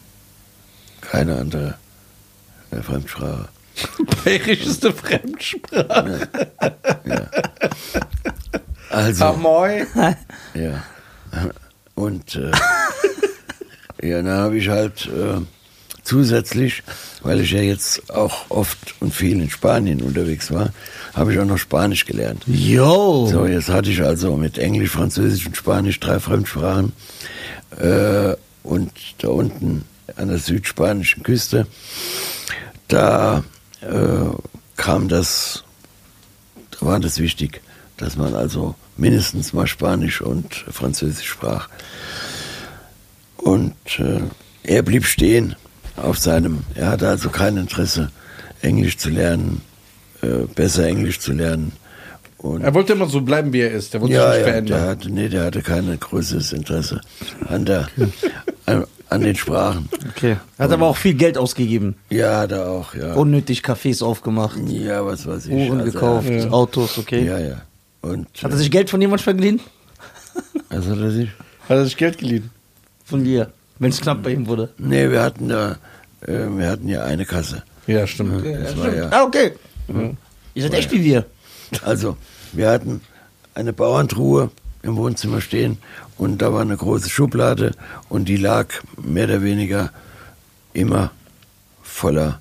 [1.00, 1.78] keine andere
[2.70, 3.48] äh, Fremdsprache.
[4.24, 6.28] Bayerisch ist eine Fremdsprache.
[8.90, 9.86] Also, Amoy.
[10.54, 10.84] ja.
[11.94, 12.50] Und äh,
[14.08, 15.40] ja, dann habe ich halt äh,
[16.04, 16.82] zusätzlich,
[17.22, 20.72] weil ich ja jetzt auch oft und viel in Spanien unterwegs war,
[21.14, 22.44] habe ich auch noch Spanisch gelernt.
[22.46, 23.26] Yo.
[23.26, 26.92] So, jetzt hatte ich also mit Englisch, Französisch und Spanisch drei Fremdsprachen.
[27.78, 29.84] Äh, und da unten
[30.16, 31.66] an der südspanischen Küste,
[32.88, 33.44] da
[33.80, 34.30] äh,
[34.76, 35.64] kam das,
[36.70, 37.60] da war das wichtig,
[37.96, 41.68] dass man also mindestens mal Spanisch und Französisch sprach.
[43.36, 44.20] Und äh,
[44.62, 45.56] er blieb stehen
[45.96, 48.10] auf seinem, er hatte also kein Interesse,
[48.60, 49.62] Englisch zu lernen,
[50.22, 51.72] äh, besser Englisch zu lernen.
[52.38, 53.94] Und Er wollte immer so bleiben, wie er ist.
[53.94, 54.78] Er wollte ja, sich nicht ja, verändern.
[54.80, 57.00] der hatte, nee, der hatte kein größeres Interesse
[57.48, 57.88] an, der,
[58.66, 59.88] an, an den Sprachen.
[60.10, 60.36] Okay.
[60.58, 61.96] Hat aber auch viel Geld ausgegeben.
[62.10, 63.14] Ja, hat er auch, ja.
[63.14, 64.58] Unnötig Cafés aufgemacht.
[64.68, 65.52] ja, was weiß ich.
[65.52, 66.50] Uhren Also, gekauft, ja.
[66.50, 67.24] Autos, okay.
[67.24, 67.62] Ja, ja.
[68.02, 69.60] Und Hat er sich Geld von jemand vergeliehen?
[70.68, 71.28] was hat er sich?
[71.68, 72.50] Hat er sich Geld geliehen?
[73.04, 73.50] Von dir.
[73.78, 74.70] Wenn es knapp bei ihm wurde.
[74.78, 75.78] Nee, wir hatten da,
[76.20, 77.62] äh, wir hatten ja eine Kasse.
[77.86, 78.44] Ja, stimmt.
[78.44, 79.52] Das war ja, Ah, okay.
[80.54, 81.24] Ihr seid echt wie wir.
[81.84, 82.16] also,
[82.52, 83.00] wir hatten
[83.54, 84.50] eine Bauerntruhe
[84.82, 85.78] im Wohnzimmer stehen
[86.18, 87.72] und da war eine große Schublade
[88.08, 88.66] und die lag
[89.00, 89.90] mehr oder weniger
[90.72, 91.12] immer
[91.82, 92.40] voller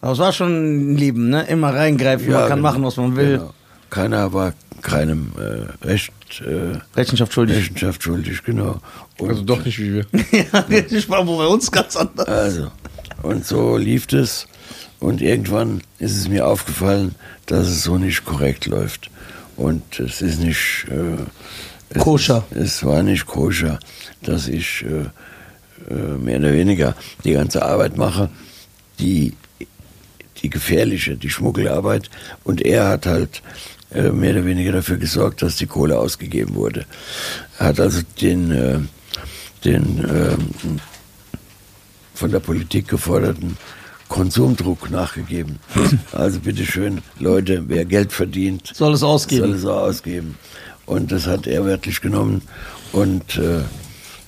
[0.00, 1.42] Aber es war schon ein Leben, ne?
[1.42, 2.62] Immer reingreifen, man kann genau.
[2.62, 3.38] machen, was man will.
[3.38, 3.54] Genau.
[3.90, 7.56] Keiner war keinem äh, Recht, äh, Rechenschaft schuldig.
[7.56, 8.80] Rechenschaft schuldig, genau.
[9.18, 10.06] Und, Also doch nicht wie wir.
[10.52, 12.28] ja, ich war bei uns ganz anders.
[12.28, 12.70] Also,
[13.22, 14.46] und so lief es.
[15.00, 17.14] Und irgendwann ist es mir aufgefallen,
[17.46, 19.10] dass es so nicht korrekt läuft.
[19.56, 20.86] Und es ist nicht.
[20.90, 21.24] Äh,
[21.90, 22.44] es Koscher.
[22.54, 23.78] Es war nicht koscher,
[24.22, 28.30] dass ich äh, äh, mehr oder weniger die ganze Arbeit mache,
[28.98, 29.34] die,
[30.42, 32.10] die gefährliche, die Schmuggelarbeit.
[32.44, 33.42] Und er hat halt
[33.92, 36.86] äh, mehr oder weniger dafür gesorgt, dass die Kohle ausgegeben wurde.
[37.58, 38.78] Er hat also den, äh,
[39.64, 40.36] den äh,
[42.14, 43.56] von der Politik geforderten
[44.08, 45.58] Konsumdruck nachgegeben.
[46.12, 49.42] Also bitteschön, Leute, wer Geld verdient, Soll es ausgeben.
[49.46, 50.36] soll es auch ausgeben.
[50.86, 52.42] Und das hat er wörtlich genommen.
[52.92, 53.62] Und äh,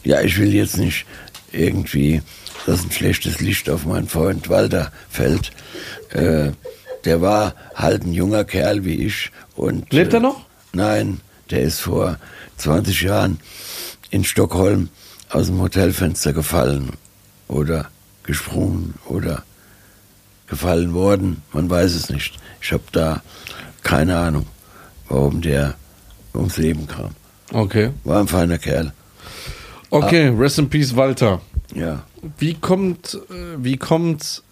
[0.04, 1.06] ja, ich will jetzt nicht
[1.52, 2.22] irgendwie,
[2.66, 5.52] dass ein schlechtes Licht auf meinen Freund Walter fällt.
[6.10, 6.52] Äh,
[7.04, 9.30] der war halt ein junger Kerl wie ich.
[9.54, 10.44] Und, Lebt er noch?
[10.72, 12.18] Nein, der ist vor
[12.56, 13.38] 20 Jahren
[14.10, 14.88] in Stockholm
[15.30, 16.92] aus dem Hotelfenster gefallen
[17.48, 17.88] oder
[18.22, 19.44] gesprungen oder
[20.46, 21.42] gefallen worden.
[21.52, 22.34] Man weiß es nicht.
[22.60, 23.22] Ich habe da
[23.82, 24.46] keine Ahnung,
[25.08, 25.74] warum der
[26.36, 27.10] ums Leben kam.
[27.52, 27.90] Okay.
[28.04, 28.92] War ein feiner Kerl.
[29.90, 31.40] Okay, rest in peace, Walter.
[31.74, 32.02] Ja.
[32.38, 34.42] Wie kommt, äh, wie kommt,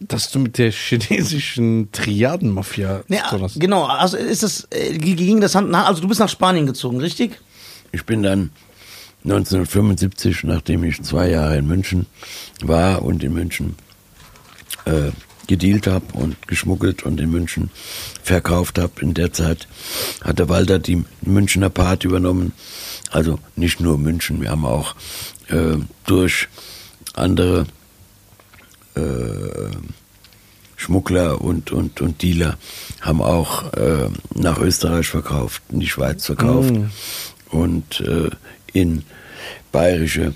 [0.00, 3.58] dass du mit der chinesischen Triadenmafia Nee, zu tun hast?
[3.60, 6.66] genau, also ist das, äh, ging das Hand in Hand, also du bist nach Spanien
[6.66, 7.40] gezogen, richtig?
[7.92, 8.50] Ich bin dann
[9.24, 12.06] 1975, nachdem ich zwei Jahre in München
[12.62, 13.74] war und in München
[14.84, 15.10] äh,
[15.46, 17.70] gedealt habe und geschmuggelt und in München
[18.22, 19.00] verkauft habe.
[19.00, 19.68] In der Zeit
[20.22, 22.52] hat der Walter die Münchner Part übernommen.
[23.10, 24.94] Also nicht nur München, wir haben auch
[25.48, 25.76] äh,
[26.06, 26.48] durch
[27.14, 27.66] andere
[28.94, 29.00] äh,
[30.76, 32.58] Schmuggler und, und, und Dealer
[33.00, 36.74] haben auch äh, nach Österreich verkauft, in die Schweiz verkauft
[37.50, 38.30] und äh,
[38.72, 39.04] in
[39.72, 40.34] bayerische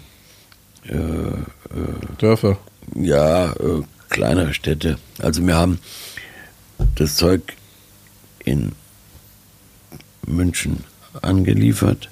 [2.19, 2.59] Dörfer.
[2.97, 4.99] ja, äh, kleinere Städte.
[5.19, 5.79] Also wir haben
[6.97, 7.55] das Zeug
[8.45, 8.73] in
[10.27, 10.85] München
[11.23, 12.11] angeliefert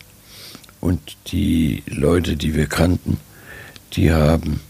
[0.80, 3.18] und die Leute, die wir kannten,
[3.94, 4.60] die haben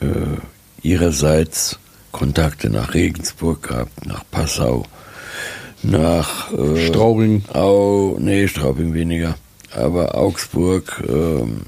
[0.00, 0.06] äh,
[0.82, 1.78] ihrerseits
[2.12, 4.86] Kontakte nach Regensburg gehabt, nach Passau,
[5.82, 7.44] nach äh, Straubing.
[7.52, 9.36] Au, nee, Straubing weniger,
[9.72, 11.62] aber Augsburg, ähm,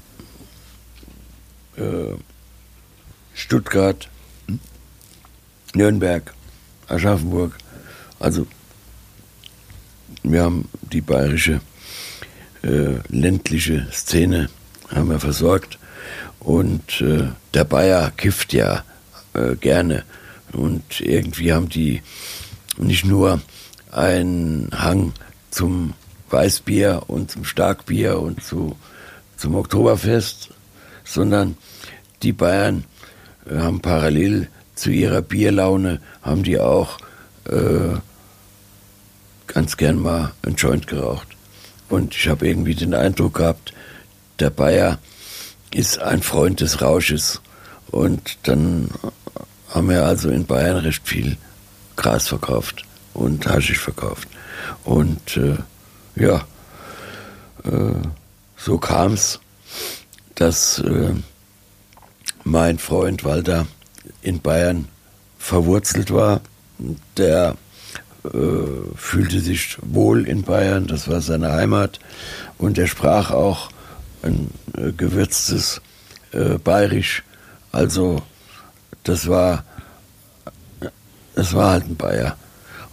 [1.75, 2.15] äh,
[3.33, 4.09] Stuttgart,
[5.77, 6.33] Nürnberg,
[6.87, 7.53] Aschaffenburg.
[8.19, 8.47] Also
[10.23, 11.61] wir haben die bayerische
[12.63, 14.49] äh, ländliche Szene
[14.89, 15.77] haben wir versorgt
[16.39, 18.83] und äh, der Bayer kifft ja
[19.33, 20.03] äh, gerne
[20.53, 22.01] und irgendwie haben die
[22.77, 23.41] nicht nur
[23.91, 25.13] einen Hang
[25.51, 25.93] zum
[26.29, 28.75] Weißbier und zum Starkbier und zu,
[29.37, 30.49] zum Oktoberfest,
[31.03, 31.57] sondern
[32.23, 32.85] die Bayern
[33.49, 36.97] äh, haben parallel zu ihrer Bierlaune, haben die auch
[37.45, 37.97] äh,
[39.47, 41.27] ganz gern mal einen Joint geraucht.
[41.89, 43.73] Und ich habe irgendwie den Eindruck gehabt,
[44.39, 44.99] der Bayer
[45.73, 47.41] ist ein Freund des Rausches.
[47.89, 48.89] Und dann
[49.69, 51.37] haben wir also in Bayern recht viel
[51.95, 54.27] Gras verkauft und Haschisch verkauft.
[54.83, 55.57] Und äh,
[56.15, 56.45] ja,
[57.63, 57.95] äh,
[58.57, 59.39] so kam es,
[60.35, 61.13] dass äh,
[62.43, 63.67] mein Freund Walter
[64.27, 64.89] in Bayern
[65.39, 66.41] verwurzelt war.
[67.15, 67.55] Der
[68.25, 68.29] äh,
[68.95, 71.99] fühlte sich wohl in Bayern, das war seine Heimat.
[72.57, 73.69] Und er sprach auch
[74.21, 75.81] ein äh, gewürztes
[76.33, 77.23] äh, Bayerisch.
[77.71, 78.21] Also
[79.03, 79.63] das war,
[81.35, 82.35] das war halt ein Bayer.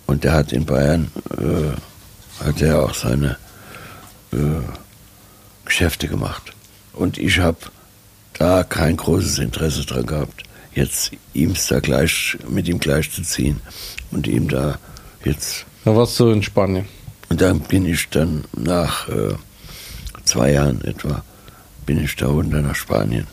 [0.06, 1.10] Und der hat in Bayern,
[2.44, 3.38] hat er auch seine
[5.64, 6.52] Geschäfte gemacht.
[6.92, 7.56] Und ich habe
[8.34, 10.42] da kein großes Interesse dran gehabt,
[10.74, 13.60] jetzt ihm da gleich, mit ihm gleichzuziehen
[14.10, 14.78] und ihm da
[15.24, 15.64] jetzt.
[15.84, 16.86] Da warst du in Spanien.
[17.28, 19.34] Und dann bin ich dann nach äh,
[20.24, 21.24] zwei Jahren etwa,
[21.86, 23.26] bin ich da runter nach Spanien.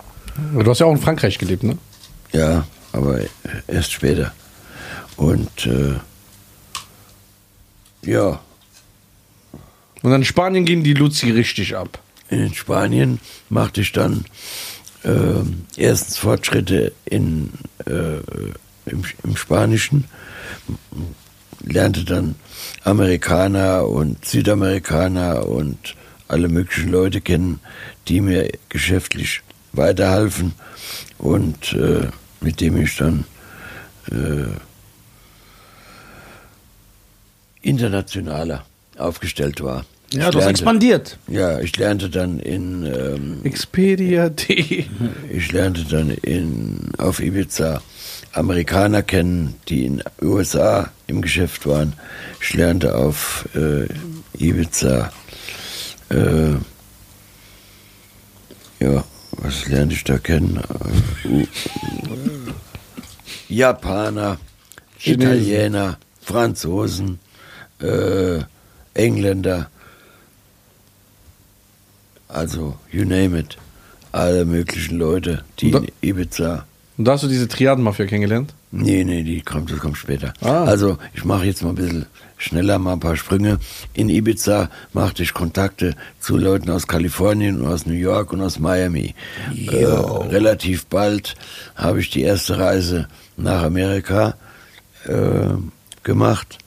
[0.54, 1.78] Du hast ja auch in Frankreich gelebt, ne?
[2.32, 3.20] Ja, aber
[3.68, 4.34] erst später.
[5.18, 5.96] Und äh,
[8.04, 8.40] ja,
[10.02, 12.00] Und dann in Spanien ging die Luzi richtig ab.
[12.30, 13.20] in Spanien
[13.50, 14.26] machte ich dann
[15.04, 15.44] äh,
[15.78, 17.52] erstens Fortschritte in,
[17.86, 18.18] äh,
[18.86, 20.06] im, im Spanischen,
[21.64, 22.36] lernte dann
[22.84, 25.96] Amerikaner und Südamerikaner und
[26.28, 27.60] alle möglichen Leute kennen,
[28.08, 29.42] die mir geschäftlich
[29.74, 30.54] weiterhalfen
[31.18, 32.08] und äh,
[32.40, 33.26] mit dem ich dann
[34.12, 34.48] äh,
[37.62, 38.66] internationaler
[38.98, 39.86] aufgestellt war.
[40.14, 41.18] Ja, Ich du hast lernte- expandiert.
[41.28, 44.86] ja, ich lernte dann in, ähm, Expedia.de.
[45.32, 47.82] ich lernte dann in, auf Ibiza
[48.34, 51.94] Amerikaner kennen, die in USA im Geschäft waren.
[52.42, 53.88] Ich lernte auf äh,
[54.38, 55.12] Ibiza,
[56.10, 56.52] äh,
[58.80, 59.04] ja,
[59.38, 60.60] was lernte ich da kennen?
[61.26, 61.46] Äh,
[63.48, 64.38] Japaner,
[64.98, 65.22] Chinesen.
[65.44, 67.20] Italiener, Franzosen,
[67.82, 68.40] äh,
[68.94, 69.70] Engländer,
[72.34, 73.58] also you name it,
[74.12, 76.66] alle möglichen Leute, die in Ibiza.
[76.98, 78.54] Und da hast du diese Triadenmafia kennengelernt?
[78.72, 80.34] Nee, nee, die kommt, das kommt später.
[80.42, 80.64] Ah.
[80.64, 82.06] Also ich mache jetzt mal ein bisschen
[82.38, 83.60] schneller mal ein paar Sprünge.
[83.94, 88.60] In Ibiza machte ich Kontakte zu Leuten aus Kalifornien und aus New York und aus
[88.60, 89.14] Miami.
[89.56, 91.36] Äh, relativ bald
[91.76, 94.36] habe ich die erste Reise nach Amerika
[95.06, 95.50] äh,
[96.04, 96.60] gemacht.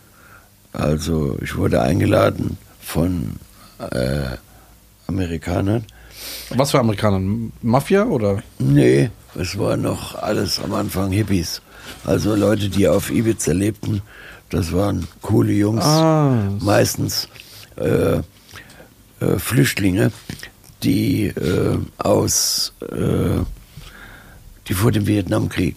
[0.73, 3.37] Also ich wurde eingeladen von
[3.79, 4.37] äh,
[5.07, 5.84] Amerikanern.
[6.50, 7.20] Was für Amerikaner?
[7.62, 8.42] Mafia oder?
[8.59, 11.61] Nee, es war noch alles am Anfang Hippies.
[12.05, 14.02] Also Leute, die auf Ibiza lebten,
[14.50, 15.84] das waren coole Jungs.
[15.84, 16.34] Ah.
[16.61, 17.28] Meistens
[17.76, 20.12] äh, äh, Flüchtlinge,
[20.82, 23.42] die äh, aus, äh,
[24.68, 25.76] die vor dem Vietnamkrieg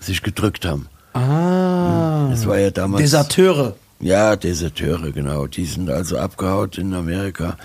[0.00, 0.88] sich gedrückt haben.
[1.12, 2.30] Ah.
[2.32, 3.02] Es war ja damals.
[3.02, 3.76] Deserteure.
[4.00, 5.46] Ja, Deserteure, genau.
[5.46, 7.56] Die sind also abgehaut in Amerika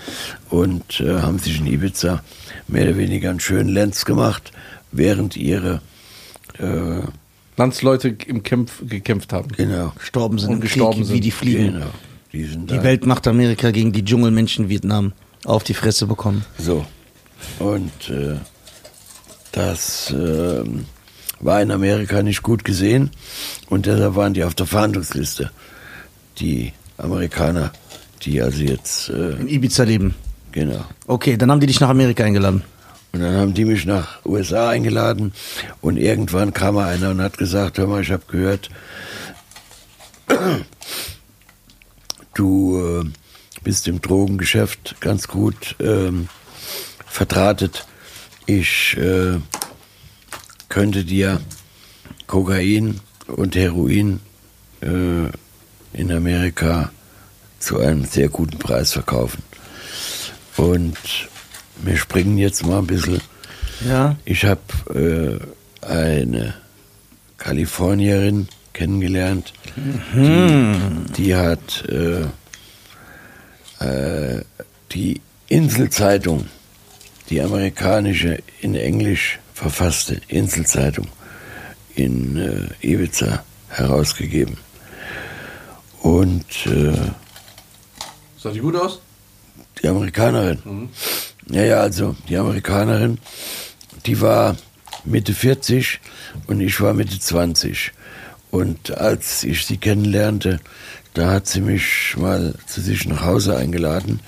[0.50, 2.22] und äh, haben sich in Ibiza
[2.68, 4.52] mehr oder weniger einen schönen Lenz gemacht,
[4.92, 5.80] während ihre,
[6.58, 7.00] äh,
[7.56, 9.48] Landsleute im Kämpf, gekämpft haben.
[9.56, 11.16] genau, Gestorben sind Und gestorben Krieg, sind.
[11.16, 11.72] wie die Fliegen.
[11.72, 11.86] genau,
[12.34, 12.82] die sind Die.
[12.82, 15.14] Weltmacht Amerika gegen die Dschungelmenschen Vietnam
[15.46, 16.44] auf die Fresse bekommen.
[16.58, 16.84] So.
[17.58, 18.36] Und äh,
[19.52, 20.84] das ähm,
[21.40, 23.10] war in Amerika nicht gut gesehen
[23.70, 25.50] und deshalb waren die auf der Fahndungsliste.
[26.38, 27.72] Die Amerikaner,
[28.22, 30.14] die also jetzt, äh, In Ibiza leben.
[30.52, 30.84] genau.
[31.06, 32.62] Okay, dann haben die dich nach Amerika eingeladen.
[33.12, 35.32] Und dann haben die mich nach USA eingeladen
[35.80, 38.68] und irgendwann kam mal einer und hat gesagt, hör mal, ich habe gehört,
[42.34, 43.10] du äh,
[43.62, 46.28] bist im Drogengeschäft ganz gut ähm,
[47.06, 47.86] verdrahtet.
[48.44, 49.38] Ich äh,
[50.68, 51.40] könnte dir
[52.26, 54.20] Kokain und Heroin
[54.82, 55.28] äh,
[55.96, 56.90] in Amerika
[57.58, 59.42] zu einem sehr guten Preis verkaufen.
[60.56, 60.96] Und
[61.82, 63.20] wir springen jetzt mal ein bisschen.
[63.86, 64.16] Ja.
[64.24, 65.40] Ich habe
[65.82, 66.54] äh, eine
[67.38, 69.52] Kalifornierin kennengelernt,
[70.14, 72.22] die, die hat äh,
[73.84, 74.42] äh,
[74.92, 76.46] die Inselzeitung,
[77.30, 81.08] die amerikanische in Englisch verfasste Inselzeitung
[81.94, 84.58] in äh, Ibiza herausgegeben.
[86.06, 86.94] Und äh,
[88.38, 89.00] Sah die gut aus?
[89.82, 90.88] die Amerikanerin.
[91.50, 93.18] Ja, ja, also die Amerikanerin,
[94.06, 94.56] die war
[95.04, 96.00] Mitte 40
[96.46, 97.90] und ich war Mitte 20.
[98.52, 100.60] Und als ich sie kennenlernte,
[101.14, 104.20] da hat sie mich mal zu sich nach Hause eingeladen.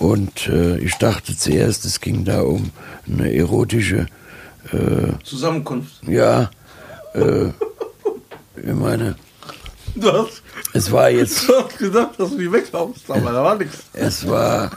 [0.00, 2.70] Und äh, ich dachte zuerst, es ging da um
[3.06, 4.06] eine erotische,
[4.72, 6.02] äh, Zusammenkunft.
[6.04, 6.50] ja,
[7.14, 7.46] äh,
[8.56, 9.14] ich meine,
[9.94, 10.41] Du hast,
[10.72, 13.78] es war jetzt du hast gesagt, dass du die weghaust, aber da war nichts.
[13.92, 14.70] Es war,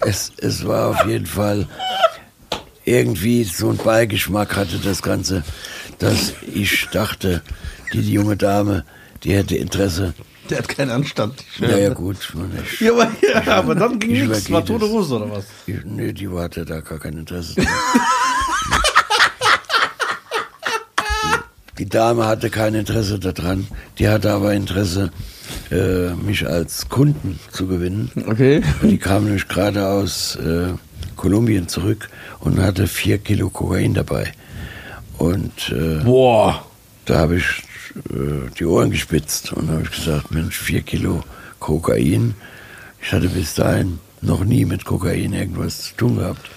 [0.00, 1.66] es, es war auf jeden Fall
[2.84, 5.42] irgendwie so ein Beigeschmack hatte das Ganze,
[5.98, 7.42] dass ich dachte,
[7.92, 8.84] die, die junge Dame,
[9.22, 10.14] die hätte Interesse.
[10.50, 11.42] Der hat keinen Anstand.
[11.58, 12.30] Ja, ja, gut.
[12.34, 14.50] man, Ich, Ja, aber, ja, aber dann ging Ich nichts.
[14.50, 14.86] War tote.
[14.86, 15.44] Hose oder was?
[15.66, 17.54] ich, nee, die hatte da gar kein Interesse.
[17.56, 17.66] dran.
[21.78, 23.66] Die, Dame hatte kein Interesse daran,
[23.98, 25.10] die hatte aber Interesse,
[25.70, 28.10] äh, mich als Kunden zu gewinnen.
[28.26, 28.62] Okay.
[28.82, 30.68] Die kam nämlich gerade aus äh,
[31.16, 32.08] Kolumbien zurück
[32.40, 34.32] und hatte vier Kilo Kokain dabei.
[35.18, 36.64] Und äh, Boah.
[37.04, 37.44] da habe ich
[38.10, 41.22] äh, die Ohren gespitzt und habe ich gesagt, Mensch, vier Kilo
[41.60, 42.34] Kokain.
[43.02, 46.50] Ich hatte bis dahin noch nie mit Kokain irgendwas zu tun gehabt.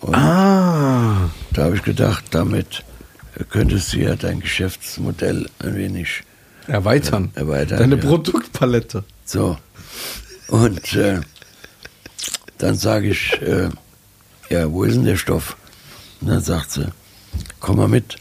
[0.00, 1.30] Und Ah.
[1.52, 2.82] da habe ich gedacht, damit
[3.50, 6.22] könntest du ja dein Geschäftsmodell ein wenig
[6.66, 7.30] Erweitern.
[7.34, 8.02] Ja, erweitern, Deine ja.
[8.02, 9.04] Produktpalette.
[9.24, 9.58] So.
[10.48, 11.20] Und äh,
[12.58, 13.68] dann sage ich, äh,
[14.50, 15.56] ja, wo ist denn der Stoff?
[16.20, 16.86] Und dann sagt sie,
[17.60, 18.16] komm mal mit.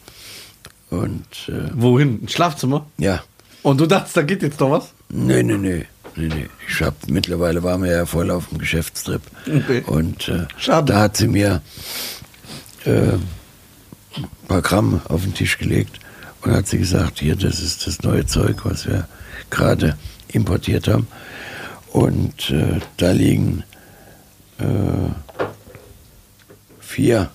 [0.89, 2.21] Und äh, Wohin?
[2.21, 2.85] Ins Schlafzimmer?
[2.97, 3.21] ja,
[3.63, 4.91] Und du dachtest, da geht jetzt noch was?
[5.09, 5.85] nee, nee, nee.
[6.17, 6.47] Nee, nee.
[6.67, 9.21] Ich hab, mittlerweile waren wir ja voll auf dem Geschäftstrip.
[9.47, 9.81] Okay.
[9.85, 10.91] Und äh, Schade.
[10.91, 11.61] da hat sie mir
[12.83, 13.13] äh,
[14.17, 15.99] ein paar Gramm auf den Tisch gelegt
[16.41, 19.07] und hat sie gesagt, hier, das ist das neue Zeug, was wir
[19.49, 19.97] gerade
[20.27, 21.07] importiert haben.
[21.91, 23.63] Und äh, da liegen
[24.59, 25.11] äh,
[26.79, 27.29] vier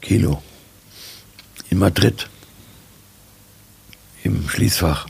[0.00, 0.42] Kilo
[1.70, 2.28] in Madrid
[4.22, 5.06] im Schließfach.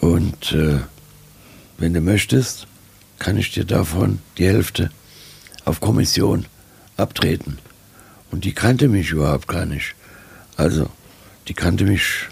[0.00, 0.80] Und äh,
[1.78, 2.66] wenn du möchtest,
[3.18, 4.90] kann ich dir davon die Hälfte
[5.64, 6.46] auf Kommission
[6.96, 7.58] abtreten.
[8.34, 9.94] Und die kannte mich überhaupt gar nicht.
[10.56, 10.88] Also,
[11.46, 12.26] die kannte mich,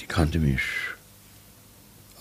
[0.00, 0.60] die kannte mich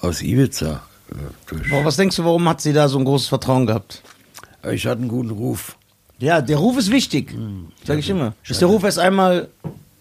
[0.01, 0.83] aus Ibiza.
[1.09, 1.15] Äh,
[1.47, 1.71] durch.
[1.71, 4.03] Boah, was denkst du, warum hat sie da so ein großes Vertrauen gehabt?
[4.71, 5.75] Ich hatte einen guten Ruf.
[6.19, 7.69] Ja, der Ruf ist wichtig, Hm.
[7.83, 8.35] sag ich immer.
[8.47, 9.47] Ist der Ruf erst einmal.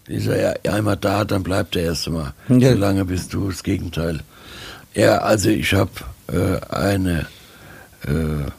[0.08, 2.34] Ist er ja einmal da, dann bleibt er erst einmal.
[2.50, 2.72] Ja.
[2.72, 4.20] So lange bist du das Gegenteil.
[4.92, 5.92] Ja, also ich habe
[6.30, 7.26] äh, eine
[8.06, 8.50] äh,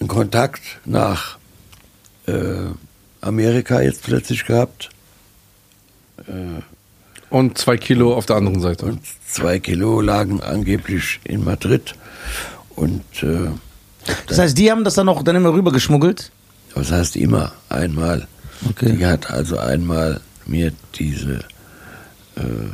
[0.00, 1.38] einen Kontakt nach
[2.26, 2.66] äh,
[3.20, 4.90] Amerika jetzt plötzlich gehabt
[7.30, 8.86] Und zwei Kilo auf der anderen Seite.
[8.86, 11.94] und zwei Kilo lagen angeblich in Madrid
[12.76, 13.50] und äh,
[14.26, 16.30] Das heißt, die haben das dann auch dann immer rübergeschmuggelt?
[16.74, 18.28] was heißt immer einmal.
[18.68, 18.96] Okay.
[18.96, 21.40] Die hat also einmal mir diese
[22.36, 22.70] äh,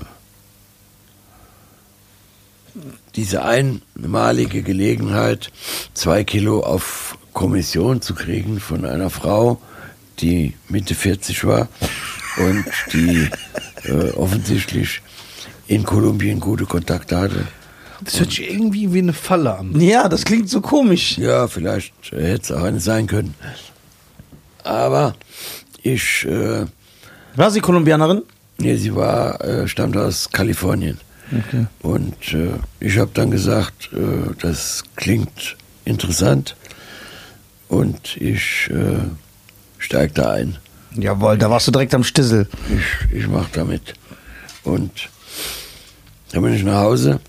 [3.16, 5.50] diese einmalige Gelegenheit,
[5.94, 9.60] zwei Kilo auf Kommission zu kriegen von einer Frau,
[10.20, 11.68] die Mitte 40 war
[12.38, 13.28] und die
[13.84, 15.00] äh, offensichtlich
[15.66, 17.46] in Kolumbien gute Kontakte hatte.
[18.02, 19.80] Das hört sich irgendwie wie eine Falle an.
[19.80, 21.16] Ja, das klingt so komisch.
[21.18, 23.34] Ja, vielleicht äh, hätte es auch eine sein können.
[24.62, 25.14] Aber
[25.82, 26.66] ich, äh,
[27.36, 28.22] War sie Kolumbianerin?
[28.58, 30.98] nee, sie war, äh, stammt aus Kalifornien.
[31.80, 36.56] Und äh, ich habe dann gesagt, äh, das klingt interessant
[37.68, 38.98] und ich äh,
[39.78, 40.58] steige da ein.
[40.94, 42.48] Jawohl, da warst du direkt am Stissel.
[42.68, 43.94] Ich, ich mache damit.
[44.62, 45.08] Und
[46.32, 47.20] dann bin ich nach Hause,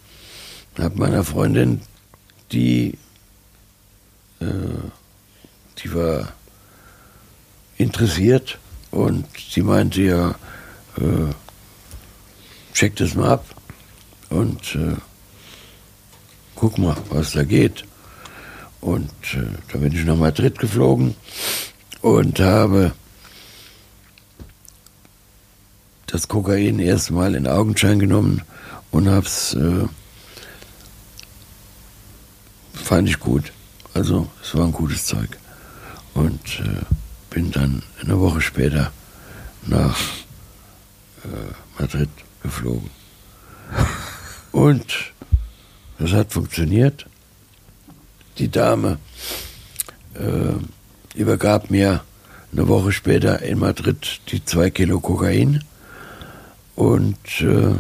[0.77, 1.81] habe meiner Freundin,
[2.51, 2.97] die,
[4.39, 4.45] äh,
[5.79, 6.33] die war
[7.77, 8.57] interessiert
[8.91, 10.35] und sie meinte ja,
[10.97, 11.33] äh,
[12.73, 13.54] check das mal ab
[14.29, 14.95] und äh,
[16.55, 17.85] guck mal, was da geht.
[18.81, 21.15] Und äh, da bin ich nach Madrid geflogen
[22.01, 22.93] und habe
[26.07, 28.41] das Kokain erstmal in Augenschein genommen
[28.91, 29.87] und hab's äh,
[32.73, 33.51] fand ich gut.
[33.93, 35.37] Also es war ein gutes Zeug.
[36.13, 36.85] Und äh,
[37.29, 38.91] bin dann eine Woche später
[39.65, 39.97] nach
[41.23, 42.09] äh, Madrid
[42.43, 42.89] geflogen.
[44.55, 45.11] Und
[45.99, 47.07] das hat funktioniert.
[48.37, 48.99] Die Dame
[50.13, 52.05] äh, übergab mir
[52.53, 55.61] eine Woche später in Madrid die zwei Kilo Kokain
[56.77, 57.75] und äh,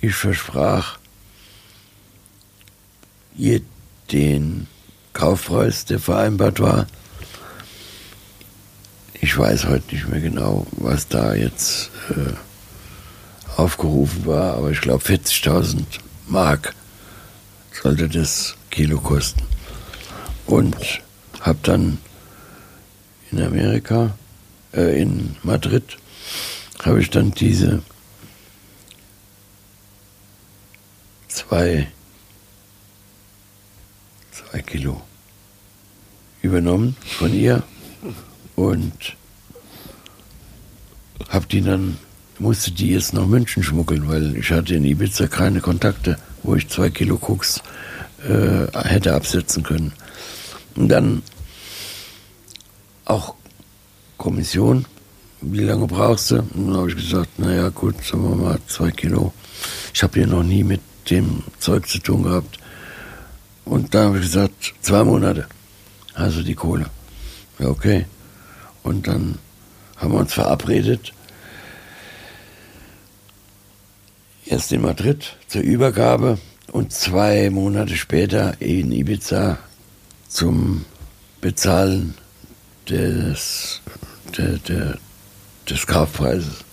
[0.00, 0.98] ich versprach
[3.36, 3.60] ihr
[4.10, 4.66] den
[5.12, 6.88] Kaufpreis, der vereinbart war.
[9.20, 12.47] Ich weiß heute nicht mehr genau, was da jetzt äh,
[13.58, 15.84] aufgerufen war, aber ich glaube 40.000
[16.28, 16.74] Mark
[17.82, 19.42] sollte das Kilo kosten.
[20.46, 21.02] Und
[21.40, 21.98] habe dann
[23.30, 24.16] in Amerika,
[24.72, 25.98] äh, in Madrid,
[26.84, 27.82] habe ich dann diese
[31.26, 31.88] zwei,
[34.30, 35.02] zwei Kilo
[36.42, 37.64] übernommen von ihr
[38.54, 39.16] und
[41.28, 41.98] habe die dann,
[42.40, 46.68] musste die jetzt nach München schmuggeln, weil ich hatte in Ibiza keine Kontakte, wo ich
[46.68, 47.62] zwei Kilo Koks
[48.26, 49.92] äh, hätte absetzen können.
[50.74, 51.22] Und dann
[53.04, 53.34] auch
[54.16, 54.84] Kommission,
[55.40, 56.36] wie lange brauchst du?
[56.36, 59.32] Und dann habe ich gesagt, naja gut, sagen wir mal zwei Kilo.
[59.94, 60.80] Ich habe hier noch nie mit
[61.10, 62.58] dem Zeug zu tun gehabt.
[63.64, 65.46] Und da habe ich gesagt, zwei Monate.
[66.14, 66.86] Also die Kohle.
[67.58, 68.06] Ja, okay.
[68.82, 69.38] Und dann
[69.96, 71.12] haben wir uns verabredet.
[74.50, 76.38] Erst in Madrid zur Übergabe
[76.72, 79.58] und zwei Monate später in Ibiza
[80.26, 80.86] zum
[81.42, 82.14] Bezahlen
[82.88, 83.82] des,
[84.38, 84.96] der, der,
[85.68, 86.64] des Kaufpreises.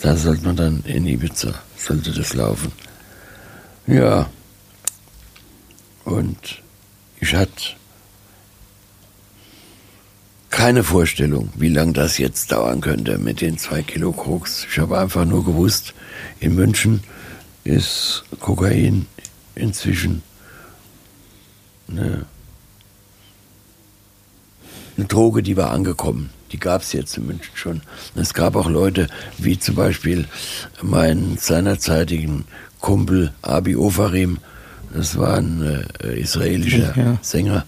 [0.00, 2.70] Da sollte man dann in Ibiza, sollte das laufen.
[3.88, 4.30] Ja.
[6.04, 6.62] Und
[7.18, 7.74] ich hatte
[10.50, 14.68] keine Vorstellung, wie lange das jetzt dauern könnte mit den zwei Kilo Koks.
[14.70, 15.94] Ich habe einfach nur gewusst,
[16.42, 17.02] in München
[17.64, 19.06] ist Kokain
[19.54, 20.22] inzwischen
[21.88, 22.26] eine,
[24.96, 26.30] eine Droge, die war angekommen.
[26.50, 27.80] Die gab es jetzt in München schon.
[28.14, 29.06] Es gab auch Leute,
[29.38, 30.26] wie zum Beispiel
[30.82, 32.44] meinen seinerzeitigen
[32.80, 34.38] Kumpel Abi Ofarim,
[34.92, 37.18] das war ein äh, israelischer Ja.
[37.22, 37.64] Sänger,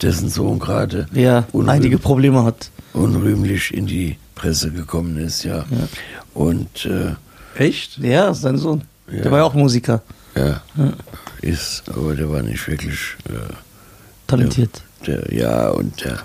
[0.00, 2.70] dessen Sohn gerade Ja, einige Probleme hat.
[2.94, 5.64] unrühmlich in die Presse gekommen ist, ja.
[6.32, 7.14] Und äh,
[7.58, 7.98] Echt?
[7.98, 8.82] Ja, sein Sohn.
[9.10, 9.22] Ja.
[9.22, 10.02] Der war ja auch Musiker.
[10.34, 10.60] ja,
[11.42, 13.52] ist, aber der war nicht wirklich äh,
[14.26, 14.82] Talentiert.
[15.06, 16.18] der, ja, und der,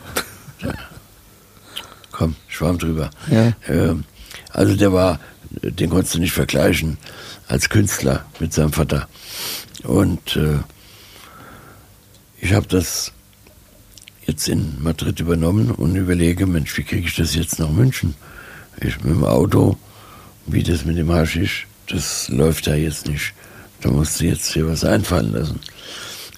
[0.63, 0.73] der
[2.11, 3.09] komm, schwamm drüber.
[3.29, 3.53] Ja.
[3.67, 4.03] Ähm,
[4.51, 5.19] also der war
[5.61, 6.97] den konntest du nicht vergleichen
[7.47, 9.07] als Künstler mit seinem Vater.
[9.83, 10.59] Und äh,
[12.39, 13.11] ich habe das
[14.25, 18.15] jetzt in Madrid übernommen und überlege, Mensch, wie kriege ich das jetzt nach München?
[18.79, 19.77] Ich mit dem Auto,
[20.45, 23.33] wie das mit dem Haschisch, das läuft ja jetzt nicht.
[23.81, 25.59] Da musst du jetzt hier was einfallen lassen.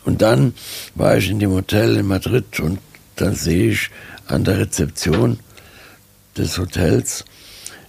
[0.06, 0.54] Und dann
[0.95, 2.80] war ich in dem Hotel in Madrid und
[3.16, 3.89] dann sehe ich
[4.28, 5.39] an der Rezeption
[6.38, 7.26] des Hotels,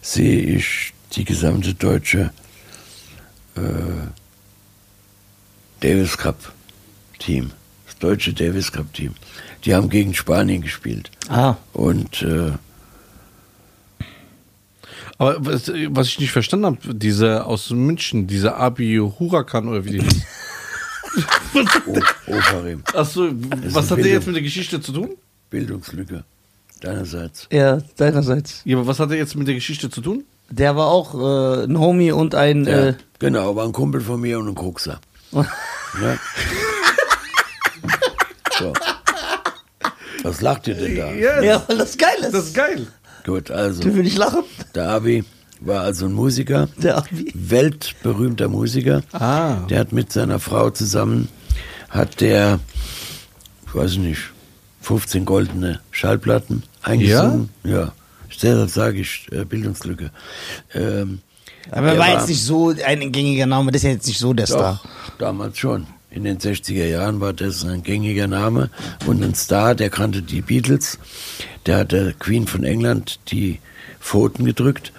[0.03, 2.31] sehe ich die gesamte deutsche
[3.57, 3.61] äh,
[5.81, 6.53] Davis Cup
[7.19, 7.53] Team,
[7.87, 9.15] das deutsche Davis Cup Team.
[9.65, 11.11] Die haben gegen Spanien gespielt.
[11.29, 11.57] Ah.
[11.73, 12.53] Und äh,
[15.19, 19.91] Aber was, was ich nicht verstanden habe, diese aus München, diese Abi Huracan oder wie
[19.99, 20.23] die hieß.
[21.87, 23.29] O- Ofarim, Achso,
[23.69, 25.11] was hat der jetzt mit der Geschichte zu tun?
[25.51, 26.25] Bildungslücke
[26.81, 27.47] deinerseits.
[27.53, 28.63] Ja, deinerseits.
[28.65, 30.25] Ja, aber was hat er jetzt mit der Geschichte zu tun?
[30.51, 32.65] Der war auch äh, ein Homie und ein.
[32.65, 35.01] Ja, Äh, genau, war ein Kumpel von mir und ein Kokser.
[36.03, 36.19] Ja.
[38.59, 38.73] So.
[40.25, 41.13] Was lacht ihr denn da?
[41.13, 42.35] ja, weil das geil ist.
[42.35, 42.87] das ist geil.
[43.25, 44.45] Gut, also, Du will ich lachen?
[44.75, 45.25] der Abi
[45.61, 47.33] war also ein Musiker, Der Abi.
[47.35, 49.03] weltberühmter Musiker.
[49.13, 49.57] Ah.
[49.71, 51.29] Der hat mit seiner Frau zusammen,
[51.89, 52.61] hat der,
[53.67, 54.21] ich weiß nicht,
[54.83, 57.49] 15 goldene Schallplatten eingesungen.
[57.63, 57.93] Ja.
[58.43, 60.11] Deshalb sage ich äh, Bildungslücke.
[60.75, 61.21] Ähm,
[61.71, 64.35] Aber er war jetzt nicht so ein gängiger Name, das ist ja jetzt nicht so
[64.35, 64.81] der Star.
[64.83, 65.87] Doch, damals schon.
[66.15, 68.71] In den 60er Jahren war das ein gängiger Name
[69.05, 70.99] und ein Star, der kannte die Beatles,
[71.67, 73.59] der hat der Queen von England die
[74.01, 74.93] Pfoten gedrückt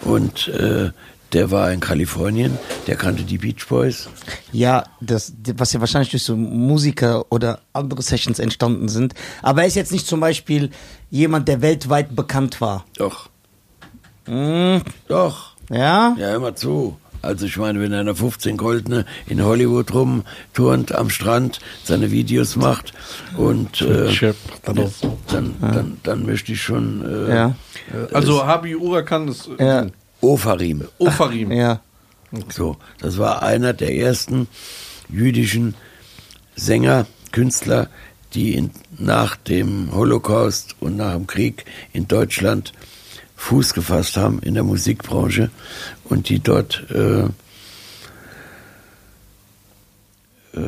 [0.00, 0.90] und äh,
[1.34, 4.08] der war in Kalifornien, der kannte die Beach Boys.
[4.50, 9.12] Ja, das, was ja wahrscheinlich durch so Musiker oder andere Sessions entstanden sind.
[9.42, 10.70] Aber er ist jetzt nicht zum Beispiel
[11.10, 12.86] jemand, der weltweit bekannt war.
[12.96, 13.28] Doch,
[14.24, 16.14] Hm, doch, ja?
[16.18, 16.96] ja, mal zu.
[17.22, 22.92] Also ich meine, wenn einer 15 Goldene in Hollywood rumturnt am Strand, seine Videos macht
[23.36, 24.32] und äh,
[24.64, 24.90] dann
[25.28, 27.54] dann, dann, dann möchte ich schon äh, Ja.
[28.12, 29.86] Also Habi Huracan ist äh, Ja.
[30.20, 30.84] Ofarim.
[30.98, 31.50] Ofarim.
[31.52, 31.80] Ja.
[32.48, 34.48] So, das war einer der ersten
[35.08, 35.74] jüdischen
[36.56, 37.88] Sänger, Künstler,
[38.34, 42.72] die in, nach dem Holocaust und nach dem Krieg in Deutschland
[43.42, 45.50] Fuß gefasst haben in der Musikbranche
[46.04, 47.24] und die dort äh,
[50.54, 50.60] äh,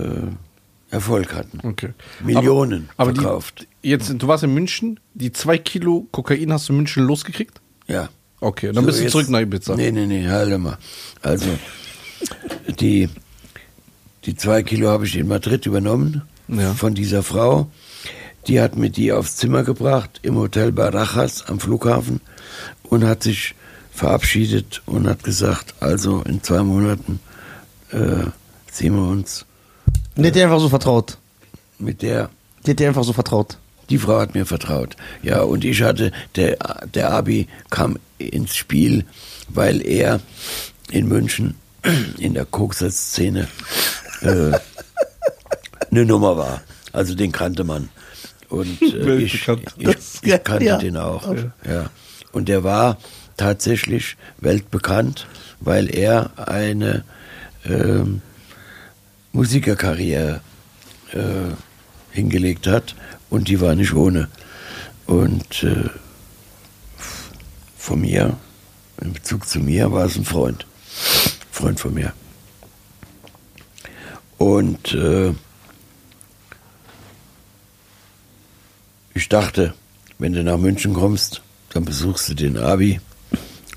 [0.90, 1.60] Erfolg hatten.
[1.62, 1.90] Okay.
[2.24, 3.66] Millionen aber, aber verkauft.
[3.84, 7.60] Die, jetzt, du warst in München, die zwei Kilo Kokain hast du in München losgekriegt?
[7.86, 8.08] Ja.
[8.40, 9.76] Okay, dann So, bist du jetzt- zurück nach Ibiza.
[9.76, 10.76] Nee, nee, nee, halt mal.
[11.22, 11.46] Also,
[12.80, 13.08] die,
[14.24, 16.74] die zwei Kilo habe ich in Madrid übernommen Ja.
[16.74, 17.70] von dieser Frau.
[18.46, 22.20] Die hat mir die aufs Zimmer gebracht im Hotel Barajas am Flughafen
[22.82, 23.54] und hat sich
[23.92, 27.20] verabschiedet und hat gesagt, also in zwei Monaten
[27.90, 28.24] äh,
[28.70, 29.46] sehen wir uns
[30.16, 31.16] Die hat dir einfach so vertraut.
[31.78, 32.28] mit der
[32.66, 33.56] Die hat dir einfach so vertraut.
[33.90, 34.96] Die Frau hat mir vertraut.
[35.22, 36.56] Ja, und ich hatte, der,
[36.94, 39.04] der Abi kam ins Spiel,
[39.48, 40.20] weil er
[40.90, 41.54] in München
[42.18, 43.46] in der Kokser-Szene
[44.22, 44.52] äh,
[45.90, 46.62] eine Nummer war.
[46.92, 47.90] Also den kannte man.
[48.54, 50.78] Und äh, ich, ich, ich kannte ja.
[50.78, 51.34] den auch.
[51.66, 51.90] Ja.
[52.32, 52.98] Und der war
[53.36, 55.26] tatsächlich weltbekannt,
[55.60, 57.04] weil er eine
[57.64, 58.22] ähm,
[59.32, 60.40] Musikerkarriere
[61.12, 61.52] äh,
[62.12, 62.94] hingelegt hat
[63.28, 64.28] und die war nicht ohne.
[65.06, 65.90] Und äh,
[67.76, 68.36] von mir,
[69.00, 70.66] in Bezug zu mir, war es ein Freund.
[71.50, 72.12] Freund von mir.
[74.38, 75.34] Und äh,
[79.14, 79.74] ich dachte,
[80.18, 83.00] wenn du nach München kommst, dann besuchst du den Abi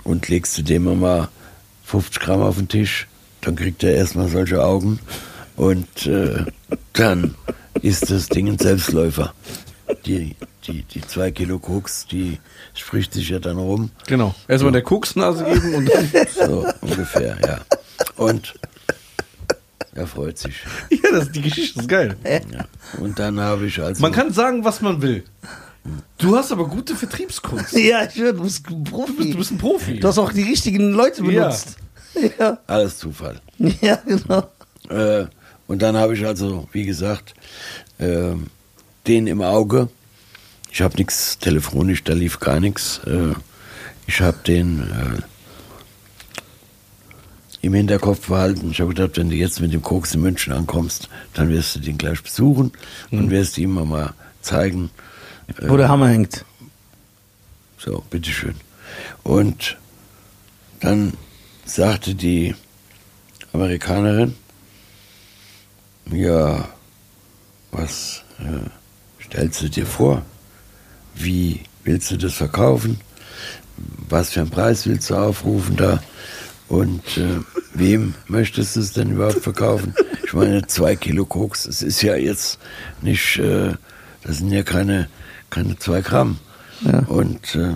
[0.04, 1.30] und legst du dem mal
[1.86, 3.08] 50 Gramm auf den Tisch,
[3.42, 5.00] dann kriegt er erstmal solche Augen
[5.56, 6.46] und äh,
[6.94, 7.36] dann
[7.82, 9.34] ist das Ding ein Selbstläufer.
[10.06, 10.36] Die,
[10.66, 12.40] die, die zwei Kilo Koks, die
[12.74, 13.92] spricht sich ja dann rum.
[14.08, 14.36] Genau.
[14.48, 16.10] Erstmal der Koksnase geben und dann.
[16.36, 17.60] So ungefähr, ja.
[18.18, 18.56] Und
[19.98, 20.56] er freut sich.
[20.90, 22.16] ja, das, die Geschichte ist geil.
[22.24, 22.66] Ja.
[23.00, 24.02] Und dann habe ich also.
[24.02, 25.24] Man kann sagen, was man will.
[26.18, 27.74] Du hast aber gute Vertriebskunst.
[27.78, 29.32] Ja, ich höre, du bist ein Du bist, Profi.
[29.32, 30.00] du bist ein Profi.
[30.00, 31.44] Du hast auch die richtigen Leute Ja.
[31.46, 31.78] benutzt.
[32.40, 33.40] Ja, alles Zufall.
[33.82, 34.50] ja genau.
[34.90, 35.28] Äh,
[35.68, 37.36] und dann habe ich also, wie gesagt,
[38.00, 38.32] äh,
[39.06, 39.90] den im Auge.
[40.72, 43.02] Ich habe nichts telefonisch, da lief gar nichts.
[43.06, 43.34] Äh,
[44.08, 45.22] ich habe den äh,
[47.62, 48.72] im Hinterkopf behalten.
[48.72, 51.80] Ich habe gedacht, wenn du jetzt mit dem Koks in München ankommst, dann wirst du
[51.80, 52.72] den gleich besuchen
[53.12, 54.90] und wirst ihm mal zeigen,
[55.62, 56.46] Wo der Hammer hängt.
[57.78, 58.56] so, bitteschön.
[59.24, 59.78] Und
[60.80, 61.14] dann
[61.66, 62.56] sagte die
[63.54, 64.36] Amerikanerin,
[66.12, 66.68] ja,
[67.72, 70.22] was äh, stellst du dir vor?
[71.16, 73.00] Wie willst du das verkaufen?
[74.10, 76.02] Was für einen Preis willst du aufrufen da?
[76.68, 77.40] Und äh,
[77.74, 79.94] wem möchtest du es denn überhaupt verkaufen?
[80.26, 82.60] Ich meine, zwei Kilo Koks, es ist ja jetzt
[83.02, 83.74] nicht, äh,
[84.24, 85.08] das sind ja keine,
[85.50, 86.40] keine zwei Gramm.
[86.82, 87.00] Ja.
[87.08, 87.76] Und äh,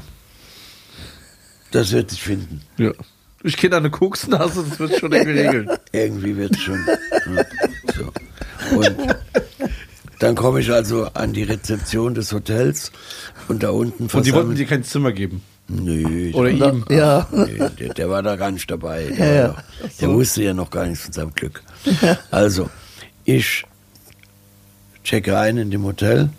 [1.72, 2.62] das wird sich finden.
[2.78, 2.92] Ja.
[3.44, 5.70] Ich kenne eine Koksnase, das wird schon irgendwie regeln.
[5.92, 6.86] Irgendwie wird es schon.
[7.36, 7.46] ja,
[7.96, 8.78] so.
[8.78, 9.16] Und
[10.20, 12.92] dann komme ich also an die Rezeption des Hotels
[13.48, 15.42] und da unten Und die wollten dir kein Zimmer geben.
[15.72, 16.86] Nö, Oder der, ihm.
[16.89, 17.28] Ja.
[17.32, 19.05] nee, der, der war da gar nicht dabei.
[19.05, 19.63] Der, Ja, noch,
[19.99, 21.63] der wusste ja noch gar nichts von seinem Glück.
[22.30, 22.69] Also,
[23.24, 23.63] ich
[25.03, 26.30] checke ein in dem Hotel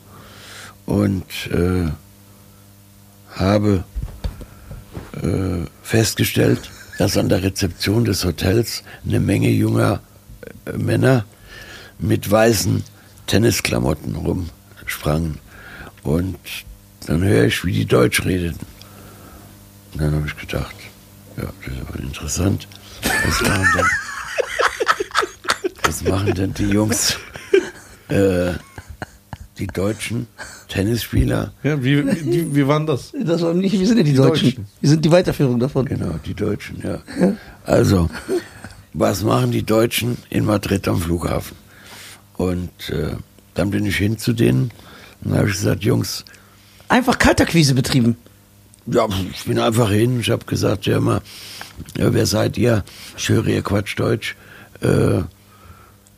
[0.86, 1.88] und äh,
[3.34, 3.84] habe
[5.22, 10.00] äh, festgestellt, dass an der Rezeption des Hotels eine Menge junger
[10.66, 11.24] äh, Männer
[11.98, 12.84] mit weißen
[13.26, 15.38] Tennisklamotten rumsprangen.
[16.02, 16.38] Und
[17.06, 18.66] dann höre ich, wie die Deutsch redeten.
[19.92, 20.74] Und dann habe ich gedacht,
[21.36, 22.68] ja, das ist aber interessant.
[23.24, 23.86] Was machen denn,
[25.84, 27.16] was machen denn die Jungs,
[28.08, 28.52] äh,
[29.58, 30.26] die deutschen
[30.68, 31.52] Tennisspieler?
[31.62, 33.12] Ja, wie, wie, wie waren das?
[33.24, 34.48] Das war nicht, wir sind ja die, Die Deutschen.
[34.48, 34.66] Deutschen.
[34.80, 35.86] Wir sind die Weiterführung davon.
[35.86, 37.02] Genau, die Deutschen, ja.
[37.64, 38.08] Also,
[38.92, 41.56] was machen die Deutschen in Madrid am Flughafen?
[42.36, 43.16] Und äh,
[43.54, 44.70] dann bin ich hin zu denen
[45.22, 46.24] und dann habe ich gesagt, Jungs,
[46.88, 48.16] Einfach Kalterquise betrieben.
[48.86, 50.20] Ja, ich bin einfach hin.
[50.20, 51.20] Ich habe gesagt, ja mal,
[51.96, 52.84] ja, wer seid ihr?
[53.16, 54.36] Ich höre ihr Quatsch Deutsch.
[54.80, 55.22] Äh,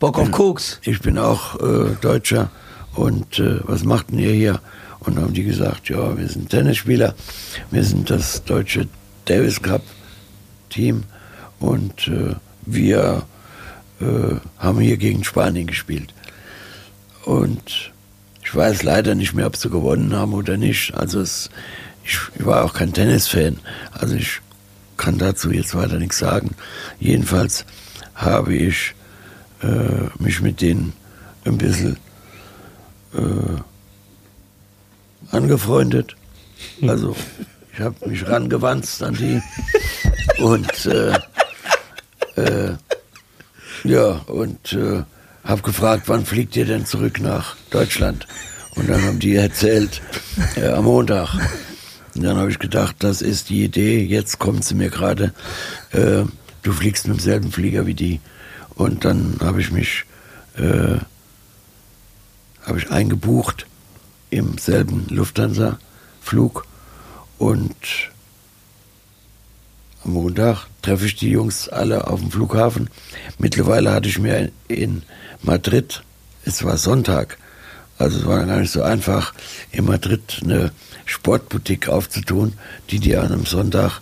[0.00, 0.80] Bock auf Koks.
[0.82, 2.50] ich bin auch äh, Deutscher
[2.94, 4.60] und äh, was macht denn ihr hier?
[5.00, 7.14] Und haben die gesagt, ja, wir sind Tennisspieler,
[7.70, 8.88] wir sind das deutsche
[9.26, 9.82] Davis Cup
[10.70, 11.04] Team
[11.60, 12.34] und äh,
[12.66, 13.22] wir
[14.00, 16.12] äh, haben hier gegen Spanien gespielt.
[17.24, 17.92] Und
[18.42, 20.94] ich weiß leider nicht mehr, ob sie gewonnen haben oder nicht.
[20.94, 21.50] Also es,
[22.04, 23.58] ich, ich war auch kein Tennisfan.
[23.92, 24.40] Also ich
[24.96, 26.54] kann dazu jetzt weiter nichts sagen.
[27.00, 27.64] Jedenfalls
[28.14, 28.94] habe ich
[29.62, 30.92] äh, mich mit denen
[31.44, 31.96] ein bisschen
[33.14, 33.60] äh,
[35.30, 36.16] angefreundet.
[36.82, 37.16] Also
[37.72, 39.42] ich habe mich rangewanzt an die
[40.42, 41.18] und äh,
[42.36, 42.74] äh,
[43.84, 45.02] ja und äh,
[45.44, 48.26] habe gefragt, wann fliegt ihr denn zurück nach Deutschland?
[48.76, 50.00] Und dann haben die erzählt,
[50.56, 51.36] äh, am Montag.
[52.14, 54.04] Und dann habe ich gedacht, das ist die Idee.
[54.04, 55.32] Jetzt kommt sie mir gerade.
[55.90, 56.24] Äh,
[56.62, 58.20] du fliegst mit demselben Flieger wie die.
[58.74, 60.04] Und dann habe ich mich
[60.56, 60.98] äh,
[62.66, 63.66] habe ich eingebucht
[64.30, 66.66] im selben Lufthansa-Flug
[67.38, 67.74] und
[70.04, 72.90] am Montag treffe ich die Jungs alle auf dem Flughafen.
[73.38, 75.02] Mittlerweile hatte ich mir in
[75.42, 76.02] Madrid,
[76.44, 77.38] es war Sonntag,
[77.98, 79.34] also es war gar nicht so einfach,
[79.72, 80.72] in Madrid eine
[81.04, 82.54] Sportboutique aufzutun,
[82.90, 84.00] die dir an einem Sonntag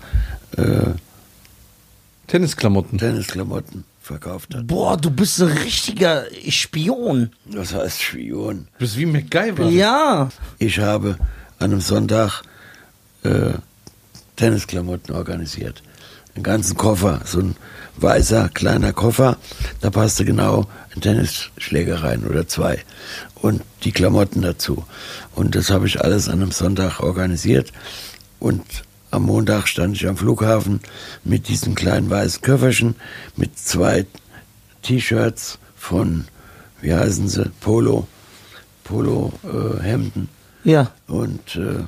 [0.57, 0.92] äh,
[2.26, 2.98] Tennisklamotten.
[2.98, 4.66] Tennisklamotten verkauft hat.
[4.66, 7.30] Boah, du bist ein richtiger Spion.
[7.46, 8.68] Das heißt Spion.
[8.74, 9.68] Du bist wie MacGyver.
[9.68, 10.30] Ja.
[10.59, 11.18] Ich habe
[11.59, 12.42] an einem Sonntag
[13.22, 13.53] äh,
[14.36, 15.82] Tennisklamotten organisiert.
[16.34, 17.57] Einen ganzen Koffer, so ein
[17.96, 19.36] weißer kleiner Koffer,
[19.80, 22.82] da passte genau ein Tennisschläger rein oder zwei
[23.43, 24.84] und die Klamotten dazu.
[25.34, 27.72] Und das habe ich alles an einem Sonntag organisiert
[28.38, 28.62] und
[29.11, 30.80] am Montag stand ich am Flughafen
[31.22, 32.95] mit diesem kleinen weißen Köfferchen
[33.36, 34.07] mit zwei
[34.80, 36.24] T-Shirts von,
[36.80, 38.07] wie heißen sie, Polo,
[38.84, 40.28] Polo-Hemden
[40.64, 40.90] Ja.
[41.09, 41.84] und äh,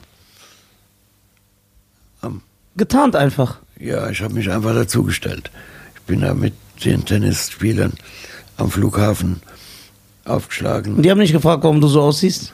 [2.20, 2.42] am
[2.76, 3.58] Getarnt einfach.
[3.78, 5.50] ja, ich habe mich einfach dazugestellt.
[5.94, 7.92] Ich bin da mit den Tennisspielern
[8.56, 9.40] am Flughafen
[10.24, 10.96] aufgeschlagen.
[10.96, 12.52] Und die haben nicht gefragt, warum du so aussiehst?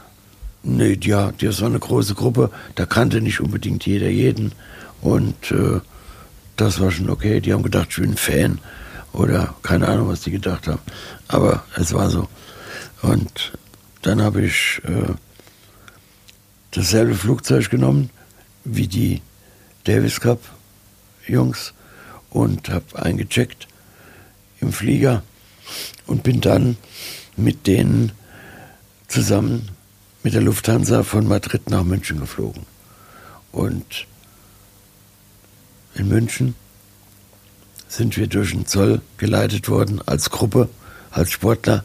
[0.62, 4.52] Nee, ja, das war eine große Gruppe, da kannte nicht unbedingt jeder jeden.
[5.00, 5.80] Und äh,
[6.56, 7.40] das war schon okay.
[7.40, 8.58] Die haben gedacht, ich bin ein Fan.
[9.12, 10.80] Oder keine Ahnung, was die gedacht haben.
[11.28, 12.28] Aber es war so.
[13.02, 13.52] Und
[14.02, 15.14] dann habe ich äh,
[16.72, 18.10] dasselbe Flugzeug genommen
[18.64, 19.22] wie die
[19.84, 20.40] Davis Cup
[21.26, 21.72] Jungs
[22.28, 23.66] und habe eingecheckt
[24.60, 25.22] im Flieger
[26.06, 26.76] und bin dann
[27.36, 28.12] mit denen
[29.08, 29.68] zusammen
[30.22, 32.66] mit der Lufthansa von Madrid nach München geflogen.
[33.52, 34.06] Und
[35.94, 36.54] in München
[37.88, 40.68] sind wir durch den Zoll geleitet worden als Gruppe,
[41.10, 41.84] als Sportler.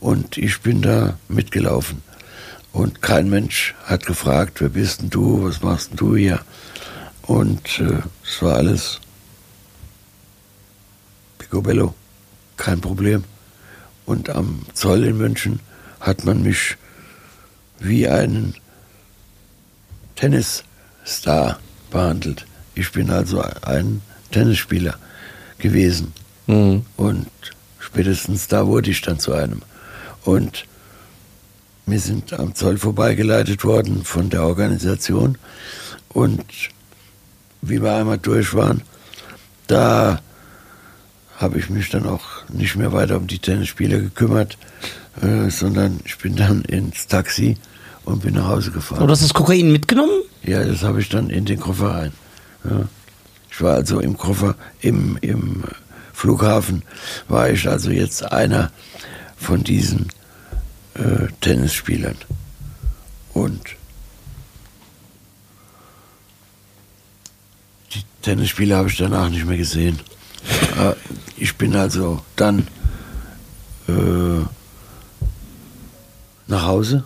[0.00, 2.02] Und ich bin da mitgelaufen.
[2.72, 6.40] Und kein Mensch hat gefragt, wer bist denn du, was machst denn du hier?
[7.22, 9.00] Und äh, es war alles
[11.38, 11.94] Picobello,
[12.56, 13.24] kein Problem.
[14.06, 15.60] Und am Zoll in München
[16.00, 16.76] hat man mich
[17.78, 18.54] wie einen
[20.16, 21.58] Tennisstar
[21.90, 22.46] behandelt.
[22.74, 24.96] Ich bin also ein Tennisspieler
[25.58, 26.12] gewesen.
[26.46, 26.84] Mhm.
[26.96, 27.28] Und
[27.78, 29.62] spätestens da wurde ich dann zu einem.
[30.24, 30.66] Und
[31.86, 35.38] wir sind am Zoll vorbeigeleitet worden von der Organisation.
[36.08, 36.44] Und
[37.60, 38.82] wie wir einmal durch waren,
[39.66, 40.20] da
[41.44, 44.56] habe ich mich dann auch nicht mehr weiter um die Tennisspieler gekümmert,
[45.20, 47.58] äh, sondern ich bin dann ins Taxi
[48.04, 49.08] und bin nach Hause gefahren.
[49.08, 50.22] Hast du das Kokain mitgenommen?
[50.42, 52.12] Ja, das habe ich dann in den Koffer rein.
[52.64, 52.88] Ja.
[53.50, 55.64] Ich war also im Koffer, im, im
[56.12, 56.82] Flughafen,
[57.28, 58.72] war ich also jetzt einer
[59.36, 60.08] von diesen
[60.94, 62.16] äh, Tennisspielern.
[63.34, 63.60] Und
[67.92, 70.00] die Tennisspieler habe ich danach nicht mehr gesehen.
[71.36, 72.66] Ich bin also dann
[73.88, 74.44] äh,
[76.46, 77.04] nach Hause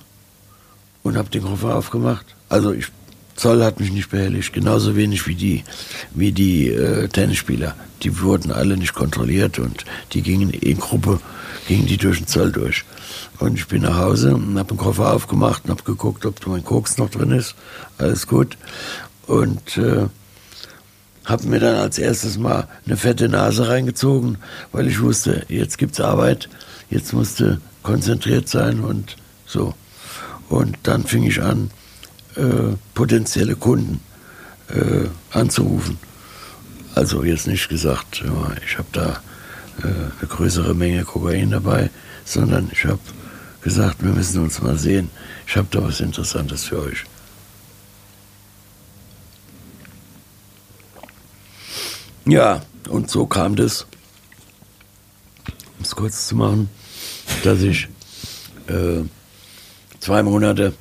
[1.02, 2.26] und habe den Koffer aufgemacht.
[2.48, 2.88] Also ich,
[3.36, 5.64] Zoll hat mich nicht behelligt, genauso wenig wie die,
[6.12, 7.74] wie die äh, Tennisspieler.
[8.02, 11.20] Die wurden alle nicht kontrolliert und die gingen in Gruppe,
[11.66, 12.84] gingen die durch den Zoll durch.
[13.38, 16.64] Und ich bin nach Hause und habe den Koffer aufgemacht und habe geguckt, ob mein
[16.64, 17.54] Koks noch drin ist.
[17.96, 18.56] Alles gut.
[19.26, 20.06] Und äh,
[21.28, 24.38] habe mir dann als erstes mal eine fette Nase reingezogen,
[24.72, 26.48] weil ich wusste, jetzt gibt's Arbeit,
[26.88, 29.16] jetzt musste konzentriert sein und
[29.46, 29.74] so.
[30.48, 31.70] Und dann fing ich an,
[32.36, 34.00] äh, potenzielle Kunden
[34.68, 35.98] äh, anzurufen.
[36.94, 38.24] Also jetzt nicht gesagt,
[38.66, 39.20] ich habe da
[39.82, 41.90] äh, eine größere Menge Kokain dabei,
[42.24, 43.00] sondern ich habe
[43.62, 45.10] gesagt, wir müssen uns mal sehen.
[45.46, 47.04] Ich habe da was Interessantes für euch.
[52.28, 53.86] Ja, und so kam das,
[55.78, 56.68] um es kurz zu machen,
[57.44, 57.88] dass ich
[58.68, 59.02] äh,
[60.00, 60.74] zwei Monate